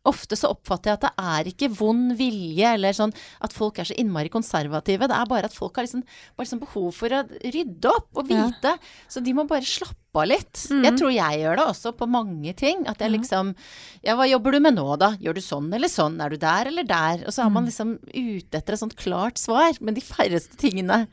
Ofte 0.06 0.38
så 0.38 0.50
oppfatter 0.54 0.92
jeg 0.92 0.98
at 1.00 1.04
det 1.06 1.26
er 1.34 1.50
ikke 1.50 1.70
vond 1.76 2.14
vilje, 2.18 2.72
eller 2.76 2.96
sånn 2.96 3.14
at 3.44 3.54
folk 3.56 3.80
er 3.82 3.88
så 3.88 3.96
innmari 3.98 4.30
konservative. 4.32 5.08
Det 5.10 5.16
er 5.18 5.30
bare 5.30 5.50
at 5.50 5.56
folk 5.56 5.76
har 5.78 5.86
liksom, 5.86 6.04
bare 6.36 6.46
liksom 6.46 6.62
behov 6.62 6.88
for 6.94 7.16
å 7.16 7.22
rydde 7.42 7.92
opp 7.92 8.22
og 8.22 8.30
vite. 8.30 8.76
Så 9.12 9.22
de 9.24 9.34
må 9.36 9.46
bare 9.50 9.66
slappe 9.66 10.22
av 10.22 10.30
litt. 10.30 10.62
Jeg 10.70 10.94
tror 10.96 11.12
jeg 11.12 11.42
gjør 11.42 11.58
det 11.60 11.66
også 11.72 11.92
på 11.98 12.08
mange 12.08 12.54
ting. 12.56 12.86
At 12.88 13.02
jeg 13.04 13.12
liksom 13.18 13.52
Ja, 14.06 14.14
hva 14.16 14.24
jobber 14.30 14.54
du 14.56 14.62
med 14.64 14.78
nå, 14.78 14.86
da? 15.00 15.12
Gjør 15.20 15.36
du 15.36 15.42
sånn 15.44 15.68
eller 15.76 15.90
sånn? 15.92 16.16
Er 16.24 16.32
du 16.32 16.40
der 16.40 16.70
eller 16.70 16.86
der? 16.88 17.26
Og 17.26 17.34
så 17.34 17.44
er 17.44 17.52
man 17.52 17.68
liksom 17.68 17.98
ute 18.14 18.56
etter 18.56 18.76
et 18.76 18.80
sånt 18.80 18.96
klart 18.96 19.36
svar. 19.42 19.76
Men 19.80 19.98
de 19.98 20.04
færreste 20.04 20.56
tingene 20.60 21.06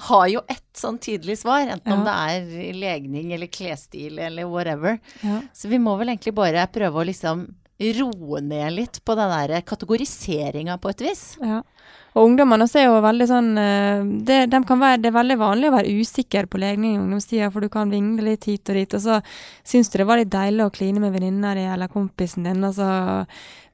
har 0.00 0.26
jo 0.32 0.40
ett 0.48 0.64
sånn 0.80 0.96
tydelig 1.02 1.40
svar, 1.42 1.68
enten 1.68 1.92
om 1.92 2.06
det 2.06 2.12
er 2.14 2.76
legning 2.78 3.34
eller 3.36 3.50
klesstil 3.52 4.18
eller 4.22 4.48
whatever. 4.48 4.96
Ja. 5.20 5.42
Så 5.52 5.68
vi 5.68 5.80
må 5.82 5.92
vel 6.00 6.14
egentlig 6.14 6.32
bare 6.38 6.64
prøve 6.72 7.02
å 7.02 7.04
liksom 7.04 7.44
roe 7.80 8.40
ned 8.44 8.74
litt 8.76 9.00
på 9.04 9.16
den 9.16 9.30
der 9.32 9.62
kategoriseringa 9.66 10.76
på 10.80 10.92
et 10.92 11.04
vis. 11.04 11.22
Ja. 11.40 11.62
Og 12.18 12.26
ungdommene 12.26 12.66
også 12.66 12.80
er 12.80 12.88
jo 12.88 12.98
veldig 13.04 13.26
sånn 13.30 13.50
eh, 13.60 14.02
det, 14.26 14.40
de 14.50 14.60
være, 14.66 14.98
det 14.98 15.10
er 15.12 15.14
veldig 15.14 15.36
vanlig 15.40 15.70
å 15.70 15.74
være 15.76 15.94
usikker 16.00 16.48
på 16.50 16.60
legning 16.60 16.96
i 16.96 17.00
ungdomstida, 17.00 17.50
for 17.54 17.62
du 17.62 17.70
kan 17.72 17.92
vingle 17.92 18.32
litt 18.32 18.48
hit 18.50 18.72
og 18.72 18.78
dit, 18.80 18.96
og 18.98 19.04
så 19.04 19.20
syns 19.62 19.92
du 19.92 20.00
det 20.00 20.08
var 20.10 20.20
litt 20.20 20.32
deilig 20.32 20.66
å 20.66 20.74
kline 20.74 21.02
med 21.02 21.14
venninna 21.14 21.54
di 21.54 21.64
eller 21.70 21.92
kompisen 21.92 22.48
din, 22.48 22.66
og 22.66 22.74
så 22.76 22.90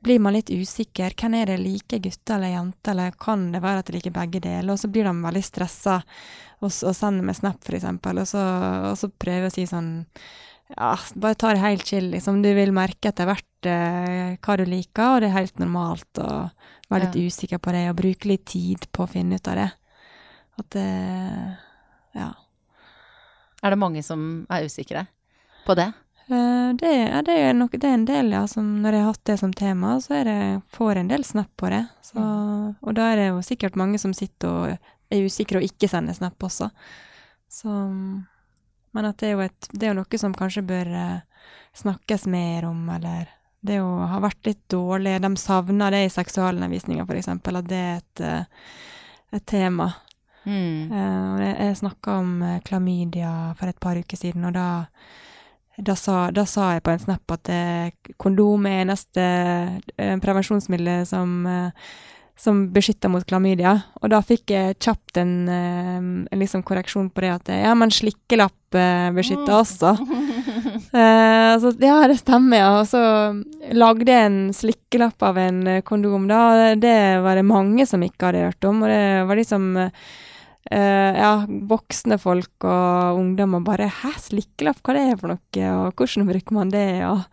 blir 0.05 0.21
man 0.23 0.37
litt 0.37 0.53
usikker. 0.53 1.17
Hvem 1.19 1.39
er 1.41 1.51
det 1.51 1.61
like, 1.63 2.01
gutter 2.05 2.37
eller 2.37 2.53
jenter, 2.53 2.93
eller 2.93 3.17
kan 3.19 3.49
det 3.55 3.65
være 3.65 3.83
at 3.83 3.89
de 3.89 3.97
liker 3.97 4.15
begge 4.15 4.43
deler? 4.45 4.75
Og 4.75 4.83
så 4.83 4.93
blir 4.93 5.09
de 5.09 5.15
veldig 5.25 5.45
stressa 5.45 6.03
og, 6.61 6.69
og 6.69 6.93
sender 6.97 7.25
med 7.27 7.41
snap, 7.41 7.65
eksempel, 7.73 8.21
og 8.21 8.37
og 8.37 9.01
så 9.01 9.11
prøver 9.11 9.49
å 9.49 9.55
si 9.55 9.65
sånn 9.69 9.91
ja, 10.75 10.97
bare 11.15 11.39
ta 11.39 11.53
det 11.55 11.63
helt 11.63 11.87
chill, 11.87 12.11
liksom. 12.11 12.41
Du 12.43 12.51
vil 12.57 12.73
merke 12.75 13.13
etter 13.13 13.29
hvert 13.29 13.47
hva 13.73 14.57
du 14.61 14.65
liker, 14.69 15.17
og 15.17 15.21
det 15.23 15.31
er 15.31 15.39
helt 15.39 15.61
normalt 15.63 16.21
å 16.23 16.31
være 16.91 17.09
litt 17.09 17.31
usikker 17.31 17.59
på 17.63 17.75
det, 17.75 17.85
og 17.91 17.99
bruke 17.99 18.31
litt 18.31 18.47
tid 18.53 18.87
på 18.95 19.05
å 19.05 19.11
finne 19.11 19.39
ut 19.39 19.53
av 19.53 19.61
det. 19.63 19.71
At 20.61 20.71
det 20.77 20.89
Ja. 22.17 22.33
Er 23.63 23.71
det 23.73 23.79
mange 23.81 24.03
som 24.05 24.47
er 24.53 24.65
usikre 24.69 25.07
på 25.67 25.75
det? 25.75 25.93
Eh, 26.29 26.75
det, 26.75 26.93
ja, 26.93 27.23
det, 27.23 27.33
er 27.33 27.53
nok, 27.55 27.77
det 27.79 27.87
er 27.87 27.95
en 27.95 28.07
del, 28.09 28.33
ja. 28.35 28.47
Som 28.51 28.81
når 28.83 28.97
jeg 28.97 29.05
har 29.05 29.13
hatt 29.13 29.29
det 29.31 29.37
som 29.39 29.53
tema, 29.55 29.97
så 30.03 30.21
er 30.21 30.25
det, 30.27 30.39
får 30.75 30.93
jeg 30.93 31.05
en 31.05 31.13
del 31.13 31.25
snap 31.25 31.51
på 31.57 31.71
det. 31.71 31.85
Så, 32.03 32.23
og 32.81 32.97
da 32.99 33.11
er 33.13 33.21
det 33.21 33.29
jo 33.29 33.45
sikkert 33.47 33.79
mange 33.79 34.01
som 34.03 34.15
sitter 34.17 34.49
og 34.51 35.15
er 35.15 35.27
usikre 35.27 35.61
og 35.61 35.67
ikke 35.67 35.91
sender 35.91 36.17
snap 36.17 36.43
også. 36.43 36.71
Så 37.51 37.71
Men 38.97 39.05
at 39.05 39.19
det 39.21 39.29
er 39.29 39.33
jo, 39.37 39.41
et, 39.45 39.69
det 39.73 39.87
er 39.87 39.93
jo 39.93 40.01
noe 40.01 40.19
som 40.19 40.35
kanskje 40.35 40.65
bør 40.65 40.89
eh, 40.89 41.49
snakkes 41.77 42.25
mer 42.33 42.65
om, 42.65 42.79
eller 42.89 43.29
det 43.65 43.81
jo 43.81 43.87
har 44.07 44.25
vært 44.25 44.49
litt 44.49 44.65
dårlig. 44.73 45.19
De 45.23 45.31
savner 45.41 45.95
det 45.95 46.03
i 46.07 46.13
seksualundervisninga, 46.13 47.07
eksempel, 47.17 47.61
at 47.61 47.71
det 47.71 47.83
er 47.83 47.95
et, 48.01 48.25
eh, 48.25 48.67
et 49.37 49.47
tema. 49.47 49.93
Mm. 50.47 50.93
Eh, 50.93 51.47
jeg 51.67 51.79
snakka 51.83 52.19
om 52.21 52.43
eh, 52.43 52.61
klamydia 52.67 53.55
for 53.59 53.69
et 53.69 53.81
par 53.81 53.97
uker 53.99 54.17
siden, 54.17 54.45
og 54.47 54.55
da, 54.55 54.87
da, 55.79 55.97
sa, 55.99 56.31
da 56.31 56.47
sa 56.47 56.75
jeg 56.75 56.85
på 56.87 56.95
en 56.95 57.03
snap 57.03 57.33
at 57.35 57.47
det, 57.49 58.15
kondom 58.23 58.67
er 58.67 58.85
eneste 58.85 59.25
prevensjonsmiddel 59.97 61.05
som, 61.09 61.49
som 62.39 62.63
beskytter 62.73 63.11
mot 63.11 63.27
klamydia. 63.27 63.75
Og 64.01 64.13
da 64.15 64.23
fikk 64.25 64.55
jeg 64.55 64.79
kjapt 64.79 65.19
en, 65.21 65.49
en 65.51 66.39
liksom 66.39 66.63
korreksjon 66.63 67.11
på 67.11 67.27
det 67.27 67.35
at 67.35 67.53
ja, 67.67 67.75
men 67.75 67.93
slikkelapp 67.93 68.79
beskytter 69.17 69.59
også. 69.59 69.97
Eh, 70.93 71.53
så 71.61 71.73
ja, 71.83 71.97
det 72.09 72.19
stemmer, 72.21 72.61
ja. 72.61 72.69
Og 72.81 72.87
så 72.91 73.01
lagde 73.77 74.13
jeg 74.13 74.29
en 74.29 74.39
slikkelapp 74.55 75.27
av 75.27 75.41
en 75.41 75.61
eh, 75.71 75.83
kondom, 75.87 76.29
da. 76.31 76.75
Det 76.79 76.97
var 77.25 77.39
det 77.39 77.47
mange 77.49 77.87
som 77.89 78.05
ikke 78.07 78.31
hadde 78.31 78.47
hørt 78.47 78.69
om, 78.69 78.85
og 78.85 78.93
det 78.93 79.03
var 79.29 79.41
liksom 79.41 79.69
eh, 79.83 81.13
ja, 81.21 81.33
voksne 81.71 82.19
folk 82.23 82.67
og 82.67 83.21
ungdommer 83.21 83.65
bare 83.67 83.91
'hæ, 83.91 84.15
slikkelapp, 84.29 84.83
hva 84.83 84.97
det 84.97 85.07
er 85.07 85.17
for 85.21 85.35
noe', 85.35 85.73
og 85.87 85.95
'hvordan 85.95 86.31
bruker 86.31 86.53
man 86.55 86.71
det', 86.71 87.05
og 87.11 87.25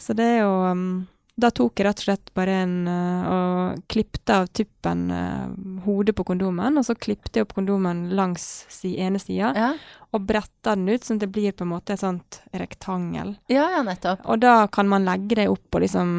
Så 0.00 0.14
det 0.16 0.24
er 0.24 0.38
jo 0.40 0.52
um, 0.64 1.06
Da 1.40 1.48
tok 1.56 1.80
jeg 1.80 1.86
rett 1.88 2.02
og 2.02 2.06
slett 2.08 2.30
bare 2.36 2.58
en 2.66 2.74
eh, 2.90 3.30
og 3.30 3.80
klippte 3.90 4.36
av 4.42 4.50
tuppen 4.52 5.06
eh, 5.14 5.46
hodet 5.86 6.14
på 6.18 6.26
kondomen, 6.28 6.76
og 6.80 6.84
så 6.86 6.96
klippte 6.98 7.40
jeg 7.40 7.46
opp 7.48 7.54
kondomen 7.56 8.10
langs 8.18 8.44
si 8.72 8.94
ene 9.00 9.18
sida, 9.22 9.52
Ja. 9.56 9.72
og 10.12 10.26
bretta 10.28 10.74
den 10.76 10.88
ut 10.90 11.06
sånn 11.06 11.16
at 11.20 11.24
det 11.24 11.32
blir 11.32 11.52
på 11.56 11.64
en 11.64 11.72
måte 11.72 11.94
et 11.96 12.02
sånt 12.04 12.42
rektangel. 12.52 13.36
ja, 13.48 13.70
ja, 13.78 13.82
nettopp. 13.86 14.22
Og 14.28 14.40
da 14.44 14.66
kan 14.68 14.88
man 14.90 15.04
legge 15.08 15.40
det 15.40 15.48
opp 15.48 15.74
og 15.74 15.84
liksom 15.86 16.16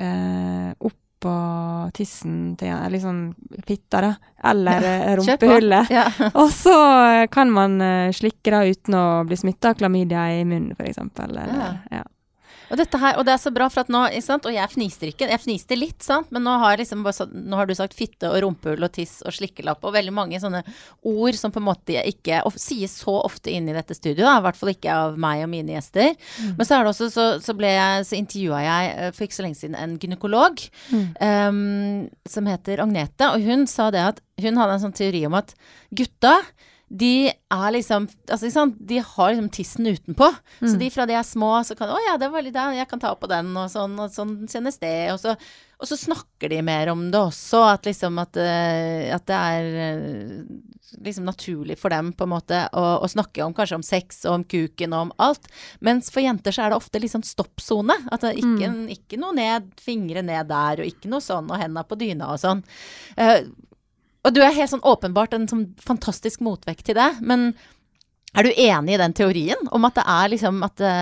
eh, 0.00 0.72
Opp 0.78 0.94
på 1.18 1.30
tissen 1.98 2.52
til 2.60 2.70
liksom 2.94 3.16
fitta, 3.66 4.00
da. 4.04 4.10
Eller 4.46 4.84
ja, 4.84 5.16
rumpehullet. 5.18 5.88
Ja. 5.90 6.04
Og 6.38 6.52
så 6.54 6.74
eh, 7.08 7.24
kan 7.26 7.50
man 7.50 7.80
eh, 7.82 8.12
slikke 8.14 8.52
det 8.54 8.76
uten 8.76 8.94
å 8.94 9.06
bli 9.26 9.34
smitta 9.40 9.72
av 9.72 9.80
klamydia 9.80 10.28
i 10.38 10.44
munnen, 10.46 10.76
eksempel. 10.78 11.34
Eller, 11.34 11.80
ja. 11.90 12.04
Og, 12.70 12.76
dette 12.76 12.98
her, 13.00 13.16
og 13.16 13.24
det 13.24 13.32
er 13.32 13.40
så 13.40 13.52
bra, 13.54 13.68
for 13.72 13.80
at 13.84 13.88
nå, 13.92 14.02
og 14.08 14.52
jeg 14.52 14.70
fniser 14.74 15.08
ikke, 15.12 15.28
jeg 15.30 15.40
fniste 15.40 15.76
litt, 15.78 16.02
sant, 16.04 16.28
men 16.34 16.44
nå 16.44 16.52
har, 16.60 16.74
jeg 16.76 16.82
liksom 16.84 17.02
bare, 17.06 17.16
så- 17.16 17.28
nå 17.32 17.56
har 17.56 17.66
du 17.66 17.74
sagt 17.74 17.94
fitte 17.96 18.28
og 18.28 18.42
rumpehull 18.44 18.84
og 18.84 18.92
tiss 18.92 19.22
og 19.24 19.32
slikkelapp 19.32 19.82
og 19.88 19.94
veldig 19.94 20.12
mange 20.12 20.40
sånne 20.42 20.60
ord 21.08 21.34
som 21.34 21.50
på 21.54 21.62
en 21.62 21.68
måte 21.70 21.96
ikke 22.04 22.42
of, 22.44 22.54
sies 22.60 22.98
så 23.02 23.14
ofte 23.24 23.50
inn 23.54 23.68
i 23.68 23.76
dette 23.76 23.96
studioet, 23.96 24.38
i 24.38 24.44
hvert 24.44 24.56
fall 24.60 24.72
ikke 24.74 24.92
av 24.92 25.16
meg 25.18 25.42
og 25.46 25.50
mine 25.52 25.72
gjester. 25.78 26.14
Men 26.56 26.66
så 26.68 26.76
er 26.78 26.84
det 26.84 26.92
også, 26.94 27.10
så, 27.10 27.26
så 27.40 27.56
så 27.58 28.16
intervjua 28.18 28.60
jeg 28.62 28.92
eh, 28.98 29.10
for 29.16 29.24
ikke 29.26 29.38
så 29.38 29.42
lenge 29.46 29.56
siden 29.58 29.74
en 29.78 29.98
gynekolog 29.98 30.60
em, 31.20 32.08
som 32.28 32.46
heter 32.46 32.80
Agnete, 32.84 33.32
og 33.32 33.42
hun 33.44 33.66
sa 33.66 33.90
det 33.90 34.00
at 34.14 34.20
hun 34.40 34.56
hadde 34.60 34.76
en 34.76 34.84
sånn 34.88 34.94
teori 34.96 35.24
om 35.26 35.34
at 35.34 35.54
gutta 35.94 36.36
de 36.88 37.28
er 37.28 37.72
liksom 37.74 38.06
altså, 38.32 38.48
sant? 38.52 38.76
De 38.80 39.00
har 39.04 39.32
liksom 39.32 39.50
tissen 39.52 39.86
utenpå. 39.86 40.28
Så 40.60 40.74
de 40.80 40.88
fra 40.92 41.04
de 41.08 41.16
er 41.18 41.26
små, 41.26 41.50
så 41.64 41.76
kan 41.76 41.92
Å 41.92 41.98
ja, 42.06 42.16
det 42.20 42.30
var 42.32 42.44
litt 42.44 42.56
der, 42.56 42.76
jeg 42.78 42.88
kan 42.88 43.02
ta 43.02 43.12
på 43.18 43.28
den, 43.28 43.52
og 43.60 43.68
sånn, 43.72 43.98
og 44.00 44.12
sånn 44.12 44.38
kjennes 44.48 44.80
det. 44.80 45.12
Og 45.12 45.20
så, 45.20 45.34
og 45.78 45.90
så 45.90 45.98
snakker 46.00 46.48
de 46.52 46.62
mer 46.64 46.92
om 46.94 47.10
det 47.12 47.20
også, 47.20 47.60
at 47.74 47.88
liksom 47.88 48.16
at, 48.22 48.40
eh, 48.40 49.12
at 49.12 49.28
det 49.28 49.36
er 49.36 49.68
eh, 49.84 50.32
liksom 51.04 51.28
naturlig 51.28 51.76
for 51.78 51.92
dem 51.92 52.10
på 52.16 52.24
en 52.24 52.32
måte 52.32 52.64
å, 52.72 52.86
å 53.04 53.10
snakke 53.10 53.44
om 53.44 53.52
kanskje 53.56 53.78
om 53.78 53.84
sex 53.84 54.24
og 54.24 54.38
om 54.38 54.48
kuken 54.48 54.96
og 54.96 55.08
om 55.08 55.14
alt. 55.28 55.48
Mens 55.84 56.08
for 56.14 56.24
jenter 56.24 56.56
så 56.56 56.64
er 56.64 56.72
det 56.72 56.80
ofte 56.80 57.02
litt 57.02 57.12
sånn 57.12 57.26
stoppsone. 57.26 58.00
At 58.08 58.24
det 58.24 58.38
ikke, 58.40 58.72
ikke 58.96 59.20
noe 59.20 59.36
ned, 59.36 59.72
fingre 59.82 60.24
ned 60.24 60.48
der, 60.48 60.80
og 60.80 60.88
ikke 60.88 61.12
noe 61.12 61.24
sånn, 61.24 61.52
og 61.52 61.60
henda 61.60 61.84
på 61.84 62.00
dyna 62.00 62.32
og 62.32 62.40
sånn. 62.40 62.64
Eh, 63.20 63.42
og 64.28 64.36
du 64.36 64.42
er 64.44 64.54
helt 64.54 64.70
sånn 64.70 64.84
åpenbart 64.84 65.34
en 65.34 65.48
sånn 65.48 65.66
fantastisk 65.80 66.42
motvekt 66.44 66.84
til 66.88 66.98
det, 66.98 67.08
men 67.24 67.50
er 68.36 68.44
du 68.44 68.52
enig 68.52 68.94
i 68.94 69.00
den 69.00 69.16
teorien 69.16 69.70
om 69.72 69.88
at 69.88 69.96
det 69.96 70.04
er 70.04 70.32
liksom 70.34 70.60
at 70.66 70.76
det 70.80 70.96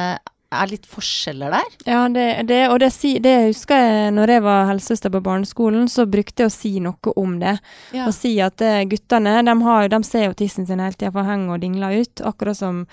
er 0.57 0.73
litt 0.73 0.89
forskjeller 0.91 1.55
der? 1.55 1.77
Ja, 1.89 2.01
det, 2.13 2.27
det 2.49 2.61
og 2.71 2.81
det, 2.83 2.91
det 3.25 3.35
husker 3.49 3.83
jeg 3.83 4.15
når 4.17 4.35
jeg 4.37 4.45
var 4.47 4.71
helsesøster 4.71 5.13
på 5.15 5.23
barneskolen, 5.27 5.87
så 5.93 6.07
brukte 6.11 6.45
jeg 6.45 6.53
å 6.53 6.57
si 6.57 6.73
noe 6.85 7.15
om 7.17 7.39
det. 7.43 7.57
Ja. 7.97 8.09
Og 8.09 8.15
si 8.17 8.35
at 8.45 8.65
eh, 8.65 8.85
guttene 8.91 9.39
de, 9.47 9.57
har, 9.69 9.89
de 9.93 10.03
ser 10.07 10.29
jo 10.29 10.39
tissen 10.39 10.69
sin 10.69 10.83
hele 10.83 10.97
tida, 10.97 11.13
for 11.15 11.29
henger 11.29 11.57
og 11.57 11.63
dingler 11.65 12.03
ut. 12.03 12.25
Akkurat 12.27 12.59
som 12.59 12.85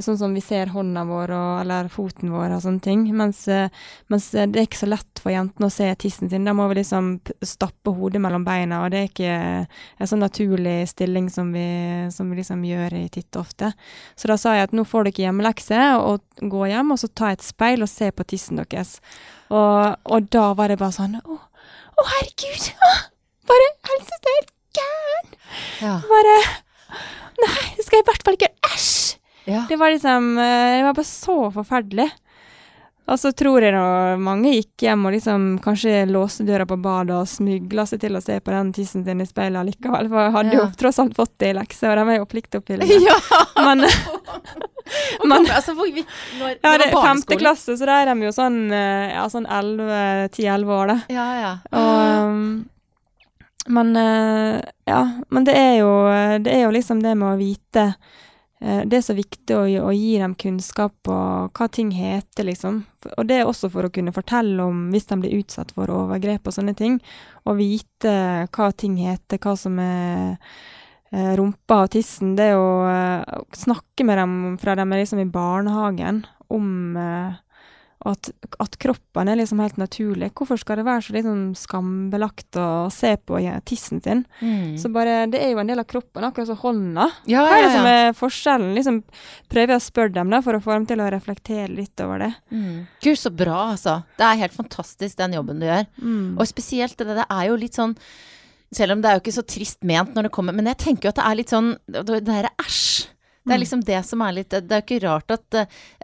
sånn 0.00 0.16
som 0.18 0.32
vi 0.34 0.40
ser 0.40 0.70
hånda 0.72 1.04
vår 1.04 1.32
og, 1.36 1.50
eller 1.62 1.88
foten 1.92 2.32
vår 2.32 2.54
og 2.56 2.62
sånne 2.64 2.80
ting. 2.84 3.04
Mens, 3.16 3.44
eh, 3.52 3.68
mens 4.08 4.30
eh, 4.34 4.48
det 4.48 4.62
er 4.62 4.68
ikke 4.68 4.80
så 4.80 4.88
lett 4.88 5.20
for 5.20 5.34
jentene 5.34 5.68
å 5.68 5.74
se 5.74 5.88
tissen 6.00 6.30
sin. 6.32 6.46
Da 6.48 6.54
må 6.56 6.68
vi 6.70 6.78
liksom 6.80 7.14
stappe 7.44 7.92
hodet 7.92 8.22
mellom 8.24 8.46
beina, 8.46 8.82
og 8.84 8.92
det 8.94 9.02
er 9.02 9.10
ikke 9.10 9.34
en 9.36 10.08
sånn 10.08 10.24
naturlig 10.24 10.78
stilling 10.90 11.28
som 11.32 11.52
vi, 11.52 11.66
som 12.14 12.30
vi 12.32 12.40
liksom 12.40 12.64
gjør 12.64 12.96
i 13.02 13.04
titt 13.12 13.28
og 13.36 13.44
ofte. 13.44 13.72
Så 14.16 14.30
da 14.32 14.38
sa 14.40 14.56
jeg 14.56 14.70
at 14.70 14.76
nå 14.76 14.86
får 14.88 15.10
dere 15.10 15.26
hjemmelekse, 15.26 15.82
og 16.00 16.48
gå 16.54 16.64
hjem, 16.72 16.94
og 16.94 17.01
så 17.02 17.10
ta 17.10 17.32
et 17.34 17.44
speil 17.44 17.84
og 17.84 17.90
se 17.90 18.10
på 18.14 18.26
tissen 18.32 18.60
deres. 18.60 18.96
Og, 19.52 19.98
og 20.08 20.28
da 20.32 20.52
var 20.56 20.72
det 20.72 20.78
bare 20.80 20.94
sånn 20.96 21.18
Å, 21.20 21.38
å 21.38 22.06
herregud! 22.14 22.70
Å, 22.72 22.92
bare 23.50 23.70
det 23.82 24.30
er 24.30 24.38
helt 24.38 24.52
gæren! 24.78 25.32
Ja. 25.82 25.96
Bare 26.08 26.36
Nei, 27.42 27.64
det 27.76 27.84
skal 27.84 27.98
jeg 27.98 28.04
i 28.04 28.08
hvert 28.10 28.26
fall 28.26 28.38
ikke! 28.38 28.52
Æsj! 28.70 29.18
ja. 29.50 29.64
Det 29.68 29.78
var 29.80 29.90
liksom 29.90 30.36
eh, 30.38 30.78
Det 30.78 30.84
var 30.86 30.96
bare 30.98 31.08
så 31.08 31.38
forferdelig. 31.54 32.08
Og 33.10 33.18
så 33.18 33.32
tror 33.34 33.64
jeg 33.64 33.74
nå 33.74 33.84
mange 34.22 34.52
gikk 34.54 34.84
hjem 34.86 35.08
og 35.08 35.14
liksom 35.16 35.46
kanskje 35.64 36.04
låste 36.06 36.44
døra 36.46 36.66
på 36.70 36.76
badet 36.80 37.16
og 37.18 37.28
smygla 37.28 37.84
seg 37.90 38.00
til 38.04 38.14
å 38.14 38.22
se 38.22 38.36
på 38.40 38.52
den 38.54 38.70
tissen 38.76 39.02
sin 39.04 39.20
i 39.20 39.26
speilet 39.26 39.66
likevel. 39.72 40.06
For 40.12 40.22
jeg 40.22 40.34
hadde 40.36 40.58
jo 40.60 40.66
tross 40.80 41.00
alt 41.02 41.16
fått 41.18 41.34
det 41.42 41.50
i 41.50 41.56
lekse, 41.58 41.90
og 41.90 41.98
de 41.98 42.04
er 42.14 42.20
jo 42.20 42.28
pliktoppfyllende. 42.30 43.00
ja. 43.08 43.16
Men 43.58 43.82
Men- 45.26 45.46
altså, 45.50 45.74
for, 45.78 45.90
vi, 45.94 46.04
når, 46.38 46.56
ja, 46.62 46.72
det 46.78 46.88
er 46.90 46.96
femte 47.04 47.38
klasse, 47.40 47.76
så 47.78 47.86
da 47.88 48.00
er 48.02 48.10
de 48.12 48.26
jo 48.26 48.32
sånn 48.34 48.58
eh, 48.74 49.12
ja, 49.14 49.26
sånn 49.30 49.46
10-11 49.46 50.72
år, 50.74 50.90
da. 50.90 50.96
Ja, 51.14 51.26
ja. 51.38 51.52
Og, 51.78 52.26
um, 52.28 52.42
men 53.72 53.94
eh, 53.96 54.58
ja, 54.90 55.02
men 55.30 55.46
det 55.46 55.54
er 55.54 55.76
jo 55.78 55.92
det 56.42 56.50
er 56.50 56.64
jo 56.66 56.72
liksom 56.74 56.98
det 57.04 57.14
med 57.14 57.28
å 57.30 57.38
vite 57.38 57.84
eh, 57.92 58.20
Det 58.62 58.94
er 58.94 59.02
så 59.02 59.14
viktig 59.18 59.56
å, 59.58 59.62
gi- 59.66 60.18
dem 60.22 60.36
kunnskap 60.38 60.92
på 61.02 61.14
hva 61.50 61.66
ting 61.74 61.88
heter, 61.96 62.46
liksom. 62.46 62.76
Og 63.16 63.26
det 63.26 63.40
er 63.40 63.48
også 63.50 63.66
for 63.72 63.88
å 63.88 63.90
kunne 63.90 64.14
fortelle 64.14 64.62
om 64.62 64.84
hvis 64.92 65.08
de 65.10 65.18
blir 65.18 65.34
utsatt 65.40 65.72
for 65.74 65.90
overgrep 65.90 66.46
og 66.46 66.54
sånne 66.54 66.74
ting. 66.78 67.00
Å 67.42 67.56
vite 67.58 68.12
hva 68.54 68.68
ting 68.78 68.94
heter, 69.02 69.40
hva 69.42 69.56
som 69.58 69.80
er 69.82 70.36
eh, 71.10 71.32
rumpa 71.40 71.80
og 71.88 71.90
tissen. 71.96 72.36
Det 72.38 72.52
å 72.54 72.68
eh, 72.86 73.40
snakke 73.64 74.06
med 74.06 74.22
dem 74.22 74.36
fra 74.62 74.76
de 74.78 74.86
er 74.86 75.02
liksom 75.02 75.24
i 75.24 75.30
barnehagen 75.34 76.22
om 76.54 76.96
eh, 77.02 77.34
at, 78.08 78.30
at 78.62 78.76
kroppen 78.82 79.30
er 79.30 79.38
liksom 79.38 79.60
helt 79.62 79.78
naturlig. 79.80 80.32
Hvorfor 80.36 80.58
skal 80.60 80.80
det 80.80 80.86
være 80.88 81.04
så 81.06 81.14
liksom 81.16 81.42
skambelagt 81.58 82.58
å 82.58 82.88
se 82.92 83.12
på 83.16 83.38
ja, 83.42 83.58
tissen 83.68 84.02
sin? 84.02 84.24
Mm. 84.40 84.74
Så 84.80 84.90
bare, 84.94 85.26
Det 85.30 85.40
er 85.42 85.52
jo 85.52 85.62
en 85.62 85.70
del 85.70 85.82
av 85.82 85.88
kroppen, 85.90 86.24
akkurat 86.26 86.50
som 86.50 86.58
hånda. 86.62 87.08
ja, 87.30 87.44
Hva 87.46 87.58
er 87.58 87.62
det 87.62 87.68
ja, 87.68 87.76
som 87.76 87.90
er 87.92 88.18
forskjellen? 88.18 88.74
Liksom 88.78 89.00
Prøver 89.52 89.74
jeg 89.74 89.82
å 89.82 89.86
spørre 89.86 90.14
dem 90.16 90.34
da, 90.34 90.42
for 90.42 90.58
å 90.58 90.62
få 90.64 90.74
dem 90.76 90.88
til 90.90 91.04
å 91.04 91.08
reflektere 91.12 91.70
litt 91.70 92.02
over 92.04 92.26
det. 92.26 92.32
Mm. 92.50 92.84
Gud, 93.04 93.18
så 93.20 93.30
bra, 93.30 93.60
altså. 93.76 94.00
Det 94.18 94.26
er 94.26 94.42
helt 94.42 94.56
fantastisk, 94.56 95.16
den 95.20 95.38
jobben 95.38 95.62
du 95.62 95.68
gjør. 95.68 95.86
Mm. 96.02 96.28
Og 96.38 96.46
spesielt 96.50 96.98
det, 96.98 97.18
det 97.22 97.28
er 97.28 97.48
jo 97.50 97.58
litt 97.60 97.78
sånn 97.78 97.96
Selv 98.72 98.94
om 98.94 99.02
det 99.04 99.10
er 99.10 99.18
jo 99.18 99.20
ikke 99.20 99.34
så 99.36 99.42
trist 99.44 99.82
ment 99.84 100.14
når 100.16 100.26
det 100.26 100.32
kommer, 100.32 100.54
men 100.56 100.70
jeg 100.70 100.78
tenker 100.80 101.06
jo 101.06 101.10
at 101.12 101.18
det 101.18 101.24
er 101.28 101.36
litt 101.36 101.50
sånn 101.52 101.74
det 101.92 102.22
derre 102.24 102.54
æsj. 102.62 103.11
Det 103.44 103.50
er 103.52 103.58
Mm. 103.58 103.62
liksom 103.64 103.80
det 103.84 104.04
som 104.06 104.20
er 104.22 104.32
litt 104.32 104.50
Det 104.50 104.70
er 104.70 104.80
jo 104.82 104.86
ikke 104.86 105.02
rart 105.08 105.30
at, 105.34 105.54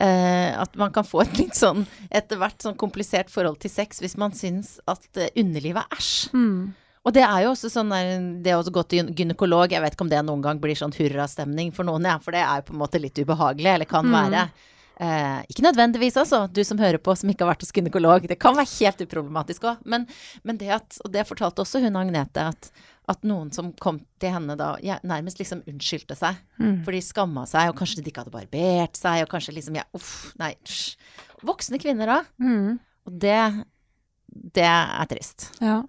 uh, 0.00 0.62
at 0.62 0.76
man 0.76 0.90
kan 0.90 1.04
få 1.04 1.22
et 1.22 1.38
litt 1.38 1.54
sånn 1.54 1.86
etter 2.10 2.36
hvert 2.36 2.58
sånn 2.58 2.76
komplisert 2.76 3.30
forhold 3.30 3.60
til 3.60 3.70
sex 3.70 4.00
hvis 4.00 4.16
man 4.18 4.32
syns 4.32 4.80
at 4.88 5.06
eh, 5.16 5.28
underlivet 5.36 5.84
er 5.84 5.96
æsj. 5.96 6.32
Mm. 6.34 6.74
Og 7.06 7.14
det 7.14 7.22
er 7.22 7.44
jo 7.44 7.52
også 7.54 7.70
sånn 7.70 7.88
der, 7.94 8.42
det 8.42 8.52
å 8.58 8.62
gå 8.74 8.82
til 8.90 9.06
gynekolog, 9.14 9.70
jeg 9.70 9.80
vet 9.80 9.94
ikke 9.94 10.02
om 10.04 10.10
det 10.10 10.24
noen 10.26 10.42
gang 10.42 10.58
blir 10.60 10.74
sånn 10.76 10.92
hurrastemning 10.92 11.70
for 11.72 11.84
noen, 11.86 12.04
ja, 12.04 12.18
for 12.18 12.32
det 12.32 12.42
er 12.42 12.58
jo 12.60 12.66
på 12.72 12.74
en 12.74 12.82
måte 12.82 13.00
litt 13.00 13.14
ubehagelig, 13.22 13.70
eller 13.74 13.86
kan 13.88 14.04
Mm. 14.04 14.12
være. 14.18 14.42
Eh, 15.00 15.42
ikke 15.48 15.62
nødvendigvis, 15.62 16.16
altså, 16.18 16.52
du 16.52 16.64
som 16.64 16.76
hører 16.76 16.98
på 16.98 17.16
som 17.16 17.30
ikke 17.30 17.46
har 17.46 17.54
vært 17.54 17.62
hos 17.62 17.70
gynekolog. 17.72 18.26
Det 18.26 18.36
kan 18.38 18.56
være 18.58 18.66
helt 18.80 18.98
uproblematisk 19.06 19.60
òg. 19.62 19.78
Men, 19.86 20.08
men 20.42 20.56
det 20.58 20.68
at, 20.74 20.98
og 21.04 21.12
det 21.12 21.24
fortalte 21.24 21.62
også 21.62 21.80
hun 21.80 21.94
Agnete, 21.96 22.48
at, 22.50 22.70
at 23.08 23.24
noen 23.26 23.50
som 23.54 23.70
kom 23.80 24.00
til 24.20 24.34
henne 24.34 24.56
da, 24.58 24.72
ja, 24.84 24.98
nærmest 25.06 25.40
liksom 25.40 25.62
unnskyldte 25.68 26.16
seg. 26.18 26.38
Mm. 26.60 26.80
For 26.86 26.94
de 26.94 27.02
skamma 27.04 27.46
seg, 27.48 27.70
og 27.70 27.78
kanskje 27.78 28.02
de 28.02 28.12
ikke 28.12 28.24
hadde 28.24 28.34
barbert 28.34 29.00
seg, 29.00 29.22
og 29.24 29.32
kanskje 29.32 29.56
liksom 29.56 29.78
ja, 29.80 29.86
uff, 29.96 30.32
nei, 30.40 30.52
psj. 30.66 30.96
Voksne 31.48 31.78
kvinner 31.80 32.10
da. 32.10 32.18
Mm. 32.42 32.78
Og 33.08 33.20
det, 33.22 33.38
det 34.58 34.66
er 34.66 35.08
trist. 35.10 35.50
Ja. 35.62 35.80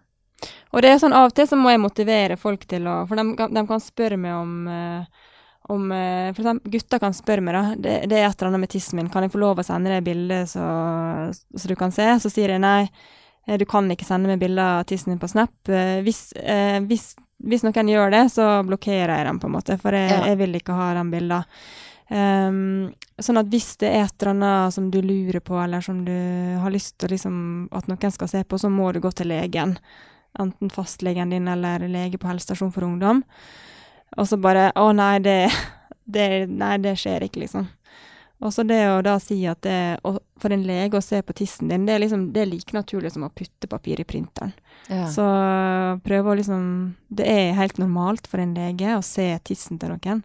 Og 0.72 0.86
det 0.86 0.94
er 0.94 1.02
sånn 1.02 1.16
av 1.18 1.28
og 1.28 1.36
til 1.36 1.50
så 1.50 1.58
må 1.60 1.74
jeg 1.74 1.82
motivere 1.84 2.38
folk 2.40 2.62
til 2.70 2.86
å 2.88 3.02
For 3.10 3.20
de, 3.20 3.50
de 3.52 3.64
kan 3.68 3.82
spørre 3.84 4.16
meg 4.22 4.38
om 4.38 4.70
eh, 4.72 5.26
om 5.70 5.92
eh, 5.92 6.30
For 6.34 6.44
eksempel 6.44 6.74
gutter 6.74 7.02
kan 7.02 7.16
spørre 7.16 7.46
meg, 7.46 7.56
da. 7.58 7.64
Det, 7.78 7.96
det 8.10 8.20
er 8.20 8.28
et 8.28 8.40
eller 8.40 8.52
annet 8.52 8.66
med 8.66 8.74
tissen 8.74 9.00
min. 9.00 9.10
Kan 9.14 9.26
jeg 9.26 9.34
få 9.34 9.42
lov 9.42 9.62
å 9.62 9.66
sende 9.66 9.92
deg 9.94 10.06
bilde 10.08 10.42
så, 10.50 10.66
så 11.34 11.70
du 11.70 11.76
kan 11.80 11.94
se? 11.94 12.08
Så 12.24 12.32
sier 12.34 12.56
jeg 12.56 12.64
nei. 12.64 12.90
Eh, 13.48 13.58
Du 13.58 13.66
kan 13.66 13.90
ikke 13.92 14.06
sende 14.08 14.28
meg 14.28 14.40
bilder 14.40 14.80
av 14.80 14.86
tissen 14.86 15.14
din 15.14 15.20
på 15.20 15.30
Snap. 15.30 15.52
Eh, 15.70 16.02
Hvis, 16.06 16.34
eh, 16.36 16.80
hvis, 16.82 17.16
hvis 17.44 17.64
noen 17.64 17.88
gjør 17.92 18.12
det, 18.12 18.24
så 18.32 18.48
blokkerer 18.68 19.16
jeg 19.18 19.26
dem, 19.26 19.40
på 19.40 19.48
en 19.48 19.56
måte. 19.58 19.78
For 19.80 19.92
jeg, 19.92 20.10
Ja. 20.10 20.26
jeg 20.26 20.38
vil 20.38 20.54
ikke 20.60 20.74
ha 20.76 20.94
de 20.94 21.06
bildene. 21.12 21.46
Um, 22.12 22.90
sånn 23.22 23.38
at 23.38 23.46
hvis 23.54 23.76
det 23.78 23.90
er 23.94 24.08
et 24.08 24.24
eller 24.24 24.32
annet 24.34 24.74
som 24.74 24.90
du 24.90 25.00
lurer 25.00 25.40
på, 25.46 25.54
eller 25.62 25.80
som 25.86 26.00
du 26.08 26.58
har 26.58 26.72
lyst 26.74 26.98
til 26.98 27.10
liksom, 27.14 27.68
at 27.72 27.86
noen 27.86 28.12
skal 28.12 28.28
se 28.28 28.42
på, 28.44 28.58
så 28.58 28.70
må 28.74 28.92
du 28.94 29.00
gå 29.00 29.12
til 29.14 29.28
legen. 29.30 29.76
Enten 30.40 30.72
fastlegen 30.74 31.30
din 31.30 31.48
eller 31.48 31.86
lege 31.88 32.18
på 32.18 32.28
helsestasjon 32.28 32.74
for 32.74 32.82
ungdom. 32.88 33.22
Og 34.18 34.26
så 34.26 34.40
bare 34.42 34.72
Å, 34.76 34.88
nei, 34.96 35.20
det, 35.20 35.52
det, 36.10 36.50
nei, 36.50 36.78
det 36.82 36.96
skjer 36.98 37.28
ikke, 37.28 37.44
liksom. 37.46 37.68
Og 38.42 38.54
så 38.56 38.64
det 38.64 38.80
å 38.88 39.02
da 39.04 39.18
si 39.20 39.42
at 39.52 39.60
det 39.68 40.00
For 40.40 40.54
en 40.56 40.64
lege 40.64 40.96
å 40.96 41.04
se 41.04 41.20
på 41.22 41.34
tissen 41.36 41.68
din, 41.68 41.86
det 41.86 41.98
er 41.98 42.00
liksom 42.00 42.30
det 42.32 42.46
er 42.46 42.52
like 42.54 42.72
naturlig 42.72 43.12
som 43.12 43.26
å 43.28 43.34
putte 43.36 43.68
papir 43.68 44.00
i 44.00 44.06
printeren. 44.08 44.54
Ja. 44.88 45.10
Så 45.12 45.26
prøve 46.06 46.32
å 46.32 46.38
liksom 46.40 46.96
Det 47.12 47.28
er 47.28 47.58
helt 47.58 47.78
normalt 47.82 48.28
for 48.28 48.40
en 48.40 48.56
lege 48.56 48.96
å 48.96 49.04
se 49.04 49.28
tissen 49.44 49.80
til 49.82 49.92
noen. 49.92 50.24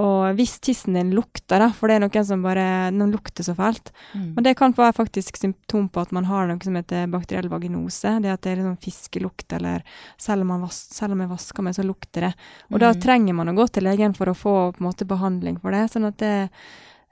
Og 0.00 0.38
hvis 0.38 0.54
tissen 0.64 0.94
din 0.96 1.10
lukter, 1.12 1.58
da, 1.60 1.66
for 1.76 1.90
det 1.90 1.98
er 1.98 2.04
noen 2.06 2.24
som 2.24 2.40
bare 2.40 2.90
Noen 2.94 3.10
lukter 3.12 3.44
så 3.44 3.52
fælt. 3.58 3.90
Mm. 4.14 4.30
Og 4.38 4.46
det 4.46 4.54
kan 4.56 4.72
være 4.72 4.94
faktisk 4.96 5.36
symptom 5.36 5.90
på 5.92 6.00
at 6.00 6.14
man 6.16 6.24
har 6.30 6.46
noe 6.48 6.62
som 6.64 6.78
heter 6.78 7.10
bakteriell 7.12 7.50
vaginose. 7.52 8.14
Det 8.24 8.30
at 8.32 8.40
det 8.46 8.54
er 8.54 8.62
sånn 8.64 8.78
fiskelukt, 8.80 9.52
eller 9.52 9.82
selv 10.16 10.46
om, 10.46 10.54
man 10.54 10.62
vas 10.64 10.78
selv 10.94 11.12
om 11.12 11.20
jeg 11.20 11.32
vasker 11.34 11.66
meg, 11.66 11.74
så 11.76 11.84
lukter 11.84 12.28
det. 12.28 12.32
Og 12.70 12.80
da 12.80 12.92
Mhm. 12.94 13.02
trenger 13.02 13.34
man 13.34 13.48
å 13.48 13.54
gå 13.58 13.68
til 13.70 13.84
legen 13.84 14.14
for 14.16 14.26
å 14.26 14.34
få 14.38 14.72
på 14.72 14.80
en 14.80 14.86
måte 14.88 15.04
behandling 15.04 15.60
for 15.60 15.72
det. 15.72 15.90
Sånn 15.90 16.06
at 16.08 16.16
det 16.16 16.48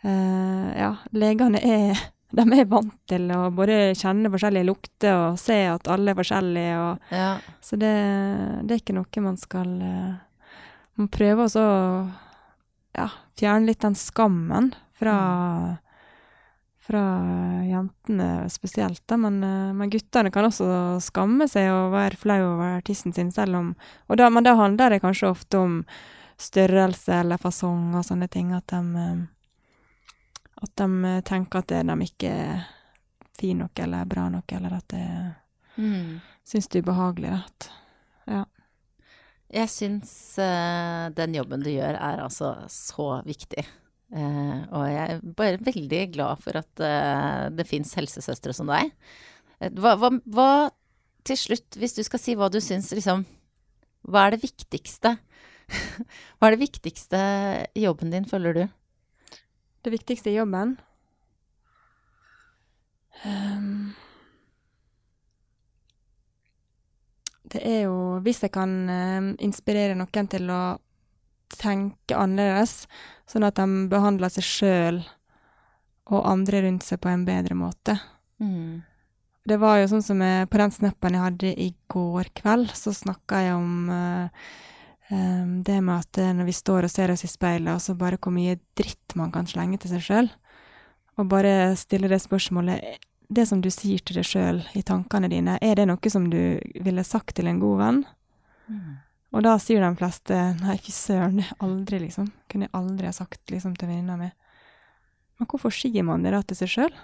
Ja, 0.03 0.95
legene 1.13 1.61
er 1.61 1.99
de 2.37 2.47
er 2.55 2.69
vant 2.71 2.95
til 3.11 3.27
å 3.35 3.43
både 3.55 3.93
kjenne 3.99 4.31
forskjellige 4.31 4.69
lukter 4.69 5.17
og 5.17 5.39
se 5.41 5.59
at 5.67 5.91
alle 5.91 6.13
er 6.13 6.19
forskjellige. 6.19 6.79
Og, 6.79 7.13
ja. 7.15 7.31
så 7.65 7.79
det, 7.81 7.95
det 8.65 8.77
er 8.77 8.83
ikke 8.83 8.97
noe 8.97 9.25
man 9.25 9.39
skal 9.41 9.71
eh, 9.83 10.19
Man 11.01 11.09
prøver 11.11 11.47
også 11.47 11.63
å 11.65 11.79
ja, 12.99 13.07
fjerne 13.39 13.71
litt 13.71 13.83
den 13.83 13.97
skammen 13.99 14.75
fra 14.99 15.17
fra 16.91 17.01
jentene 17.63 18.49
spesielt, 18.51 19.05
da, 19.07 19.15
men, 19.21 19.37
eh, 19.47 19.69
men 19.77 19.93
guttene 19.93 20.33
kan 20.35 20.49
også 20.49 20.99
skamme 21.05 21.47
seg 21.47 21.69
og 21.71 21.93
være 21.93 22.19
flau 22.19 22.39
over 22.49 22.81
tissen 22.83 23.15
sin, 23.15 23.31
selv 23.31 23.61
om 23.61 23.69
da, 24.09 24.27
Men 24.27 24.43
da 24.43 24.57
handler 24.59 24.91
det 24.91 25.03
kanskje 25.05 25.31
ofte 25.31 25.61
om 25.61 25.77
størrelse 26.41 27.21
eller 27.21 27.39
fasong 27.39 27.95
og 27.95 28.03
sånne 28.09 28.27
ting, 28.33 28.51
at 28.57 28.67
de 28.73 29.05
eh, 29.05 29.23
At 30.61 30.75
de 30.77 30.89
eh, 31.09 31.21
tenker 31.27 31.63
at 31.63 31.73
de 31.73 31.97
ikke 32.05 32.31
er 32.31 32.65
fin 33.41 33.59
nok 33.63 33.79
eller 33.81 34.09
bra 34.09 34.29
nok, 34.33 34.53
eller 34.53 34.77
at 34.81 34.89
det 34.93 35.05
Mm. 35.79 36.21
syns 36.45 36.69
det 36.69 36.81
er 36.81 36.83
ubehagelig. 36.85 37.31
At, 37.39 37.71
Jeg 39.51 39.71
syns 39.73 40.11
uh, 40.39 41.09
den 41.11 41.35
jobben 41.35 41.63
du 41.65 41.71
gjør 41.73 41.97
er 41.99 42.21
altså 42.23 42.53
så 42.71 43.23
viktig. 43.27 43.65
Uh, 44.15 44.67
og 44.75 44.85
jeg 44.91 45.07
er 45.17 45.25
bare 45.39 45.59
veldig 45.63 46.03
glad 46.15 46.39
for 46.43 46.59
at 46.61 46.83
uh, 46.83 47.49
det 47.55 47.67
fins 47.67 47.95
helsesøstre 47.99 48.55
som 48.55 48.71
deg. 48.71 48.93
Eh, 49.61 49.71
Hva, 49.75 49.97
hva, 49.99 50.13
hva 50.27 50.51
til 51.27 51.39
slutt, 51.39 51.79
hvis 51.79 51.97
du 51.99 52.03
skal 52.07 52.23
si 52.23 52.37
hva 52.39 52.49
du 52.51 52.61
syns, 52.63 52.93
liksom 52.97 53.27
Hva 54.09 54.27
er 54.27 54.37
det 54.37 54.45
viktigste? 54.45 55.17
hva 56.39 56.49
er 56.49 56.55
det 56.57 56.63
viktigste 56.63 57.19
i 57.75 57.85
jobben 57.85 58.15
din, 58.15 58.27
føler 58.31 58.57
du? 58.57 58.63
Det 59.85 59.97
viktigste 59.97 60.33
i 60.33 60.39
jobben 60.39 60.79
Um, 63.27 63.93
Det 67.51 67.61
er 67.67 67.81
jo 67.89 68.21
Hvis 68.25 68.43
jeg 68.45 68.53
kan 68.55 68.71
eh, 68.89 69.33
inspirere 69.43 69.97
noen 69.99 70.29
til 70.31 70.53
å 70.55 70.79
tenke 71.51 72.15
annerledes, 72.15 72.85
sånn 73.27 73.43
at 73.43 73.59
de 73.59 73.89
behandler 73.91 74.31
seg 74.31 74.47
sjøl 74.47 75.01
og 76.15 76.29
andre 76.31 76.61
rundt 76.63 76.87
seg 76.87 77.01
på 77.03 77.11
en 77.11 77.25
bedre 77.27 77.57
måte. 77.59 77.97
Mm. 78.39 78.79
Det 79.51 79.59
var 79.59 79.81
jo 79.81 79.89
sånn 79.91 80.05
som 80.07 80.23
jeg, 80.23 80.47
På 80.47 80.61
den 80.63 80.71
snappen 80.71 81.17
jeg 81.17 81.25
hadde 81.25 81.51
i 81.51 81.67
går 81.91 82.31
kveld, 82.39 82.71
så 82.79 82.95
snakka 82.95 83.43
jeg 83.49 83.57
om 83.59 83.91
uh, 83.91 84.31
um, 84.31 84.31
det 85.11 85.77
med 85.83 85.97
at 85.97 86.21
når 86.39 86.47
vi 86.47 86.55
står 86.55 86.87
og 86.87 86.93
ser 86.93 87.11
oss 87.11 87.25
i 87.27 87.31
speilet, 87.31 87.73
og 87.75 87.83
så 87.83 87.97
bare 87.99 88.19
hvor 88.21 88.31
mye 88.35 88.59
dritt 88.79 89.17
man 89.19 89.33
kan 89.35 89.49
slenge 89.51 89.81
til 89.83 89.91
seg 89.91 90.05
sjøl, 90.07 90.31
og 91.19 91.29
bare 91.29 91.75
stille 91.77 92.09
det 92.09 92.23
spørsmålet 92.23 93.07
Det 93.31 93.45
som 93.47 93.61
du 93.63 93.69
sier 93.71 93.99
til 94.03 94.17
deg 94.19 94.27
sjøl 94.27 94.57
i 94.75 94.83
tankene 94.83 95.29
dine, 95.31 95.59
er 95.63 95.77
det 95.79 95.87
noe 95.87 96.11
som 96.11 96.25
du 96.31 96.59
ville 96.83 97.05
sagt 97.07 97.37
til 97.37 97.47
en 97.47 97.61
god 97.63 97.77
venn? 97.79 98.01
Mm. 98.67 98.97
Og 99.31 99.45
da 99.47 99.53
sier 99.63 99.85
de 99.85 99.91
fleste 99.99 100.37
nei, 100.59 100.75
fy 100.83 100.91
søren, 100.91 101.45
aldri, 101.63 102.01
liksom. 102.03 102.27
Kunne 102.51 102.67
jeg 102.67 102.75
aldri 102.75 103.07
ha 103.07 103.15
sagt 103.15 103.53
liksom 103.53 103.77
til 103.79 103.91
venninna 103.91 104.17
mi. 104.19 104.31
Men 105.39 105.49
hvorfor 105.49 105.71
sier 105.75 106.03
man 106.07 106.27
det 106.27 106.35
da 106.35 106.43
til 106.43 106.59
seg 106.59 106.73
sjøl? 106.73 106.97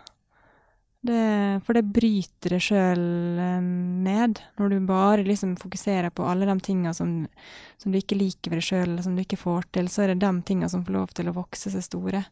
For 1.67 1.77
det 1.77 1.85
bryter 1.95 2.55
det 2.57 2.63
sjøl 2.65 3.03
eh, 3.43 3.69
ned, 4.07 4.41
når 4.59 4.73
du 4.73 4.89
bare 4.89 5.27
liksom 5.27 5.55
fokuserer 5.61 6.11
på 6.15 6.27
alle 6.27 6.49
de 6.49 6.57
tinga 6.65 6.93
som, 6.97 7.13
som, 7.77 7.93
du 7.93 7.99
ikke 7.99 8.19
liker 8.19 8.53
ved 8.53 8.61
deg 8.61 8.67
sjøl, 8.67 8.97
som 9.05 9.17
du 9.17 9.23
ikke 9.23 9.41
får 9.41 9.69
til, 9.77 9.91
så 9.93 10.05
er 10.05 10.13
det 10.13 10.25
de 10.25 10.33
tinga 10.49 10.71
som 10.73 10.85
får 10.87 10.97
lov 10.97 11.15
til 11.17 11.31
å 11.31 11.37
vokse 11.37 11.73
seg 11.73 11.85
store. 11.85 12.25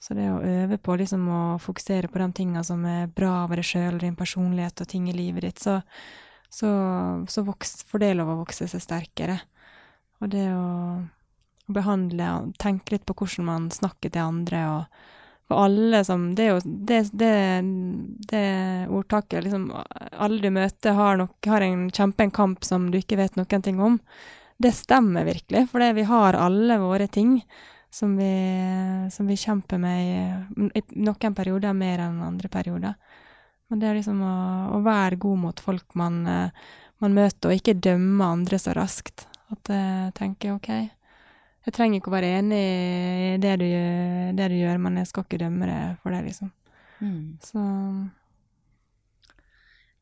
Så 0.00 0.16
det 0.16 0.30
å 0.32 0.40
øve 0.40 0.78
på 0.80 0.96
liksom 0.96 1.26
å 1.28 1.42
fokusere 1.60 2.08
på 2.08 2.22
de 2.22 2.30
tinga 2.38 2.64
som 2.64 2.84
er 2.88 3.10
bra 3.12 3.44
ved 3.50 3.60
deg 3.60 3.68
sjøl, 3.68 4.00
din 4.00 4.16
personlighet 4.16 4.80
og 4.80 4.88
ting 4.88 5.10
i 5.10 5.16
livet 5.16 5.44
ditt, 5.44 5.60
så, 5.60 5.80
så, 6.48 6.70
så 7.28 7.44
får 7.44 8.04
det 8.04 8.14
lov 8.16 8.32
å 8.32 8.40
vokse 8.40 8.68
seg 8.70 8.84
sterkere. 8.84 9.36
Og 10.24 10.32
det 10.32 10.46
å, 10.54 10.64
å 11.68 11.74
behandle 11.76 12.32
og 12.38 12.54
tenke 12.60 12.96
litt 12.96 13.04
på 13.08 13.18
hvordan 13.18 13.48
man 13.50 13.68
snakker 13.74 14.12
til 14.12 14.24
andre, 14.24 14.64
og 14.72 15.18
for 15.50 15.64
alle 15.64 16.04
som 16.06 16.28
Det 16.38 16.44
er 16.44 16.52
jo 16.52 16.60
det, 16.64 17.00
det, 17.18 17.30
det 18.30 18.42
ordtaket 18.86 19.42
liksom 19.42 19.64
Alle 20.12 20.38
du 20.38 20.50
møter, 20.54 20.94
har, 20.94 21.18
nok, 21.18 21.34
har 21.50 21.64
en, 21.66 21.88
kjemper 21.90 22.30
kamp 22.30 22.62
som 22.64 22.86
du 22.92 23.00
ikke 23.00 23.18
vet 23.18 23.34
noen 23.34 23.64
ting 23.66 23.80
om. 23.82 23.98
Det 24.60 24.70
stemmer 24.76 25.26
virkelig, 25.26 25.64
for 25.72 25.82
vi 25.96 26.04
har 26.06 26.38
alle 26.38 26.76
våre 26.78 27.08
ting 27.10 27.40
som 27.90 28.14
vi, 28.16 28.30
som 29.10 29.26
vi 29.26 29.36
kjemper 29.36 29.80
med 29.82 30.04
i, 30.04 30.68
i 30.78 30.82
noen 31.02 31.34
perioder 31.34 31.74
mer 31.74 32.04
enn 32.04 32.22
andre 32.22 32.52
perioder. 32.52 32.94
Men 33.70 33.82
det 33.82 33.88
er 33.88 33.98
liksom 33.98 34.22
å, 34.22 34.36
å 34.76 34.80
være 34.86 35.18
god 35.18 35.42
mot 35.48 35.64
folk 35.66 35.98
man, 35.98 36.22
eh, 36.30 36.70
man, 37.02 37.16
møter, 37.16 37.50
og 37.50 37.58
ikke 37.58 37.78
dømme 37.82 38.30
andre 38.36 38.62
så 38.62 38.76
raskt. 38.78 39.26
At 39.50 39.72
jeg 39.74 40.14
tenker 40.14 40.54
OK, 40.54 40.70
jeg 41.66 41.76
trenger 41.76 42.00
ikke 42.00 42.10
å 42.12 42.14
være 42.14 42.32
enig 42.38 42.60
i 42.60 43.34
det 43.42 43.56
du, 43.60 43.66
det 44.36 44.46
du 44.52 44.56
gjør, 44.56 44.78
men 44.80 45.00
jeg 45.02 45.10
skal 45.10 45.26
ikke 45.26 45.42
dømme 45.42 45.68
det 45.68 45.80
for 46.00 46.14
det, 46.14 46.22
liksom. 46.30 46.52
Mm. 47.00 47.26
Så 47.44 47.64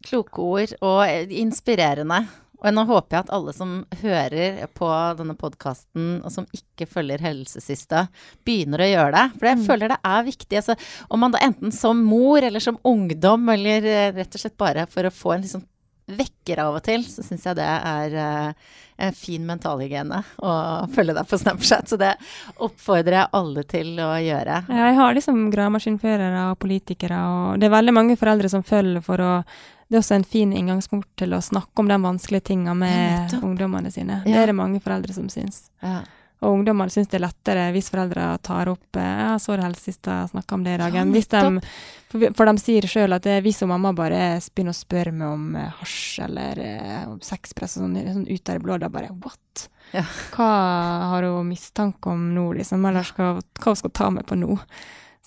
Kloke 0.09 0.45
ord, 0.45 0.75
og 0.87 1.33
inspirerende. 1.35 2.23
Og 2.59 2.75
nå 2.75 2.83
håper 2.89 3.15
jeg 3.15 3.25
at 3.25 3.33
alle 3.35 3.53
som 3.55 3.75
hører 4.01 4.65
på 4.75 4.87
denne 5.19 5.35
podkasten, 5.39 6.21
og 6.27 6.33
som 6.35 6.47
ikke 6.55 6.89
følger 6.91 7.23
Helsesista, 7.23 8.07
begynner 8.47 8.83
å 8.83 8.89
gjøre 8.89 9.13
det. 9.15 9.25
For 9.39 9.51
jeg 9.51 9.59
mm. 9.61 9.65
føler 9.67 9.93
det 9.93 9.99
er 10.11 10.27
viktig. 10.27 10.61
Altså, 10.61 10.79
om 11.11 11.23
man 11.23 11.35
da 11.35 11.43
enten 11.47 11.75
som 11.75 12.01
mor 12.03 12.43
eller 12.43 12.63
som 12.63 12.81
ungdom, 12.87 13.51
eller 13.55 13.87
eh, 13.87 14.15
rett 14.17 14.35
og 14.35 14.43
slett 14.43 14.59
bare 14.59 14.89
for 14.91 15.07
å 15.07 15.15
få 15.15 15.35
en 15.37 15.45
liksom 15.47 15.67
vekker 16.09 16.63
av 16.65 16.79
og 16.79 16.85
til, 16.87 17.05
så 17.05 17.25
syns 17.27 17.47
jeg 17.47 17.59
det 17.59 17.69
er 17.69 18.17
uh, 18.19 18.75
en 18.99 19.15
fin 19.15 19.45
mentalhygiene 19.47 20.21
å 20.43 20.53
følge 20.95 21.15
deg 21.17 21.29
på 21.31 21.39
Snapchat. 21.39 21.91
Så 21.91 21.99
det 22.01 22.15
oppfordrer 22.57 23.21
jeg 23.21 23.33
alle 23.39 23.65
til 23.69 23.95
å 24.03 24.11
gjøre. 24.23 24.63
Jeg 24.69 24.99
har 24.99 25.17
liksom 25.19 25.49
gravemaskinførere 25.55 26.45
og 26.53 26.61
politikere, 26.63 27.19
og 27.33 27.59
det 27.61 27.69
er 27.69 27.77
veldig 27.79 27.97
mange 28.01 28.19
foreldre 28.21 28.51
som 28.53 28.67
følger 28.67 29.05
for 29.05 29.25
å 29.25 29.33
det 29.89 29.97
er 29.97 30.03
også 30.03 30.19
en 30.19 30.25
fin 30.29 30.51
inngangsmort 30.53 31.09
til 31.17 31.33
å 31.33 31.41
snakke 31.41 31.81
om 31.81 31.89
de 31.89 31.97
vanskelige 32.03 32.51
tinga 32.51 32.75
med 32.77 33.33
ja, 33.33 33.39
ungdommene 33.41 33.89
sine. 33.89 34.19
Ja. 34.27 34.35
Det 34.35 34.43
er 34.43 34.51
det 34.51 34.59
mange 34.59 34.83
foreldre 34.85 35.15
som 35.17 35.31
syns. 35.33 35.71
Ja. 35.81 36.03
Og 36.39 36.55
ungdommene 36.55 36.93
syns 36.93 37.09
det 37.11 37.19
er 37.19 37.25
lettere 37.25 37.65
hvis 37.75 37.89
foreldre 37.91 38.29
tar 38.47 38.71
opp 38.71 38.99
eh, 38.99 39.23
ja, 39.25 39.33
'Så 39.39 39.57
det 39.57 39.65
helst 39.67 39.89
sist 39.89 40.07
jeg 40.07 40.31
snakka 40.31 40.55
om 40.55 40.65
det 40.65 40.77
i 40.77 40.81
dag'. 40.83 40.95
Ja, 40.95 41.05
de, 41.05 41.63
for, 42.11 42.27
for, 42.39 42.47
de 42.47 42.63
sier 42.63 42.87
sjøl 42.87 43.17
at 43.17 43.27
det, 43.27 43.41
hvis 43.43 43.65
mamma 43.67 43.93
bare 43.93 44.39
begynner 44.55 44.77
å 44.77 44.79
spørre 44.79 45.13
meg 45.13 45.29
om 45.29 45.57
eh, 45.59 45.73
hasj 45.81 46.23
eller 46.29 46.63
eh, 46.63 47.03
om 47.09 47.19
sexpress 47.19 47.79
og 47.79 47.89
sånn, 47.89 47.99
sånn 47.99 48.29
ut 48.31 48.49
av 48.49 48.55
det 48.55 48.63
blå, 48.63 48.79
da 48.79 48.93
bare 48.93 49.11
'what'? 49.11 49.67
Ja. 49.97 50.05
Hva 50.37 50.53
har 51.15 51.27
hun 51.27 51.51
mistanke 51.51 52.13
om 52.13 52.31
nå, 52.35 52.53
liksom? 52.61 52.87
Eller 52.87 53.03
skal, 53.09 53.43
hva 53.59 53.73
hun 53.73 53.83
skal 53.83 53.91
ta 53.91 54.11
med 54.15 54.27
på 54.29 54.39
nå? 54.39 54.61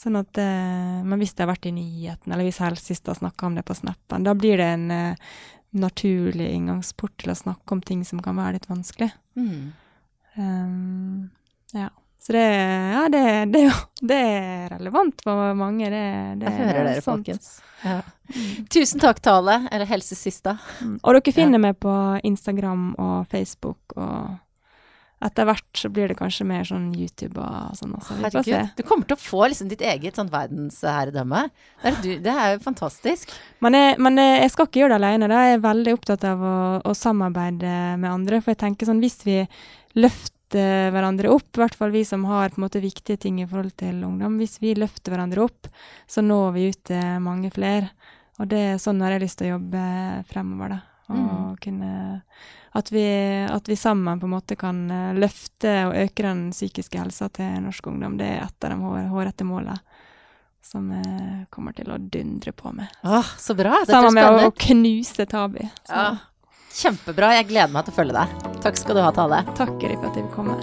Sånn 0.02 0.18
at, 0.18 0.38
eh, 0.40 1.02
men 1.06 1.20
hvis 1.22 1.36
det 1.36 1.44
har 1.44 1.52
vært 1.52 1.68
i 1.70 1.76
nyheten, 1.76 2.32
eller 2.32 2.48
hvis 2.48 2.62
helsesist 2.64 3.10
har 3.12 3.20
snakka 3.20 3.50
om 3.50 3.58
det 3.58 3.68
på 3.68 3.76
snappen, 3.78 4.24
da 4.26 4.34
blir 4.34 4.58
det 4.58 4.70
en 4.78 4.88
eh, 4.96 5.34
naturlig 5.78 6.48
inngangsport 6.56 7.20
til 7.22 7.34
å 7.34 7.38
snakke 7.38 7.76
om 7.76 7.84
ting 7.86 8.02
som 8.08 8.22
kan 8.24 8.40
være 8.40 8.58
litt 8.58 8.70
vanskelig. 8.72 9.12
Mm. 9.38 9.72
Um, 10.36 11.30
ja. 11.74 11.90
Så 12.22 12.34
det, 12.36 12.44
ja, 12.94 13.08
det, 13.10 13.46
det, 13.46 13.62
det, 14.02 14.16
er 14.16 14.70
relevant 14.76 15.24
for 15.26 15.56
mange. 15.58 15.90
Det, 15.90 16.04
det 16.38 16.52
Jeg 16.52 16.58
hører 16.60 16.84
dere, 16.86 17.02
sant. 17.02 17.06
folkens. 17.06 17.50
Ja. 17.82 17.98
Mm. 18.36 18.68
Tusen 18.70 19.02
takk, 19.02 19.24
Tale, 19.26 19.58
eller 19.72 19.90
Helsesista. 19.90 20.58
Mm. 20.82 21.00
Og 21.02 21.18
dere 21.18 21.34
finner 21.34 21.58
ja. 21.58 21.66
meg 21.66 21.82
på 21.82 21.96
Instagram 22.30 22.92
og 23.02 23.26
Facebook 23.32 23.98
og 23.98 24.38
etter 25.22 25.46
hvert 25.46 25.78
så 25.78 25.90
blir 25.94 26.10
det 26.10 26.18
kanskje 26.18 26.46
mer 26.50 26.66
sånn 26.66 26.88
YouTube 26.98 27.38
og 27.38 27.76
sånn 27.78 27.94
også. 27.94 28.16
Vi 28.18 28.30
får 28.34 28.46
se. 28.48 28.62
Du 28.80 28.82
kommer 28.88 29.06
til 29.06 29.18
å 29.18 29.22
få 29.22 29.44
liksom 29.52 29.70
ditt 29.70 29.84
eget 29.86 30.18
sånn 30.18 30.32
verdensherredømme. 30.34 31.44
Det, 31.84 32.16
det, 32.26 32.34
er 32.34 32.56
jo 32.56 32.64
fantastisk. 32.64 33.30
Men 33.62 33.78
jeg, 33.78 34.00
men 34.02 34.18
jeg, 34.18 34.50
skal 34.54 34.70
ikke 34.70 34.82
gjøre 34.82 34.96
det 34.96 35.02
alene. 35.04 35.30
Da. 35.30 35.44
Jeg 35.46 35.60
er 35.60 35.68
veldig 35.68 35.94
opptatt 36.00 36.26
av 36.26 36.42
å, 36.42 36.56
å, 36.82 36.96
samarbeide 36.98 37.76
med 38.02 38.10
andre. 38.10 38.42
For 38.42 38.56
jeg 38.56 38.64
tenker 38.64 38.90
sånn 38.90 39.04
hvis 39.04 39.20
vi 39.28 39.38
løfter 39.98 40.92
hverandre 40.92 41.32
opp, 41.32 41.48
i 41.56 41.62
hvert 41.64 41.78
fall 41.80 41.94
vi 41.94 42.04
som 42.08 42.26
har 42.28 42.52
på 42.52 42.60
en 42.60 42.66
måte 42.66 42.84
viktige 42.84 43.20
ting 43.22 43.40
i 43.42 43.48
forhold 43.48 43.76
til 43.80 44.04
ungdom, 44.04 44.40
hvis 44.42 44.58
vi 44.64 44.76
løfter 44.76 45.14
hverandre 45.14 45.46
opp, 45.46 45.70
så 46.08 46.24
når 46.26 46.56
vi 46.58 46.70
ut 46.72 46.82
til 46.92 47.22
mange 47.24 47.52
flere. 47.56 47.92
Og 48.40 48.50
det, 48.52 48.64
er 48.74 48.82
sånn 48.82 49.02
har 49.04 49.16
jeg 49.16 49.24
lyst 49.26 49.40
til 49.40 49.52
å 49.52 49.54
jobbe 49.56 49.84
fremover, 50.32 50.76
da. 50.76 50.82
Og 51.12 51.22
mm. 51.22 51.56
kunne 51.60 51.92
at 52.72 52.92
vi, 52.92 53.04
at 53.52 53.68
vi, 53.70 53.76
sammen 53.76 54.20
på 54.20 54.26
en 54.26 54.32
måte 54.32 54.56
kan 54.56 54.86
eh, 54.92 55.16
løfte 55.20 55.74
og 55.90 55.96
øke 56.06 56.24
den 56.24 56.46
psykiske 56.54 57.02
helsa 57.02 57.28
til 57.36 57.58
norsk 57.66 57.90
ungdom. 57.92 58.16
Det 58.20 58.30
er 58.32 58.46
et 58.46 58.68
av 58.68 58.72
de 58.72 59.08
hårete 59.12 59.48
målene 59.48 59.76
som 60.64 60.86
jeg 60.94 61.48
kommer 61.52 61.76
til 61.76 61.90
å 61.92 61.98
dundre 62.00 62.54
på 62.56 62.72
med. 62.78 62.88
Åh, 63.04 63.34
så 63.42 63.56
bra. 63.58 63.82
Dette 63.82 63.98
Sammen 63.98 64.16
med 64.16 64.46
å 64.46 64.54
knuse 64.56 65.26
Tabi. 65.28 65.66
Ja, 65.90 66.06
kjempebra. 66.78 67.36
Jeg 67.40 67.52
gleder 67.52 67.74
meg 67.74 67.88
til 67.88 67.94
å 67.94 68.00
følge 68.00 68.18
deg. 68.18 68.50
Takk 68.64 68.80
skal 68.80 68.98
du 68.98 69.04
ha, 69.04 69.12
Tale. 69.16 69.44
Takk, 69.58 69.76
for 69.80 70.10
at 70.10 70.18
jeg 70.20 70.26
vil 70.26 70.34
komme. 70.36 70.58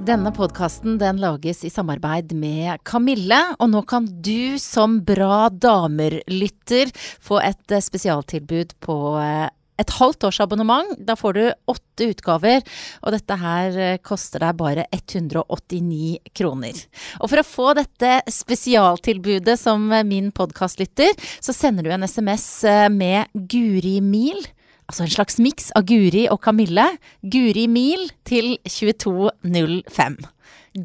Denne 0.00 0.30
podkasten 0.32 0.96
den 0.98 1.18
lages 1.20 1.60
i 1.62 1.70
samarbeid 1.70 2.32
med 2.32 2.80
Kamille, 2.88 3.36
og 3.60 3.68
nå 3.68 3.82
kan 3.84 4.06
du 4.24 4.56
som 4.58 4.96
Bra 5.04 5.50
damer-lytter 5.52 6.88
få 6.96 7.42
et 7.44 7.74
eh, 7.74 7.84
spesialtilbud 7.84 8.72
på 8.80 8.96
eh, 9.20 9.50
et 9.80 9.94
halvt 9.98 10.28
års 10.30 10.40
abonnement. 10.44 10.94
Da 10.98 11.18
får 11.18 11.36
du 11.36 11.42
åtte 11.70 12.10
utgaver, 12.14 12.62
og 13.02 13.16
dette 13.16 13.40
her 13.42 13.76
eh, 13.76 13.98
koster 14.04 14.46
deg 14.46 14.56
bare 14.60 14.86
189 14.94 16.32
kroner. 16.36 16.78
Og 17.20 17.32
for 17.32 17.42
å 17.42 17.46
få 17.46 17.68
dette 17.76 18.20
spesialtilbudet 18.30 19.58
som 19.60 19.90
min 20.06 20.20
min 20.20 20.32
podkastlytter, 20.36 21.16
så 21.40 21.54
sender 21.56 21.86
du 21.86 21.92
en 21.94 22.06
SMS 22.06 22.64
eh, 22.64 22.88
med 22.92 23.30
Guri 23.34 24.00
Mil. 24.04 24.44
Altså 24.90 25.06
en 25.06 25.14
slags 25.14 25.38
miks 25.38 25.70
av 25.78 25.86
Guri 25.88 26.26
og 26.30 26.40
Kamille. 26.44 26.86
Guri 27.22 27.66
Mil 27.70 28.10
til 28.26 28.58
2205. 28.66 30.20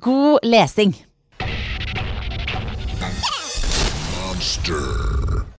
God 0.01 0.45
lesing! 0.45 0.95
Monster. 4.25 5.24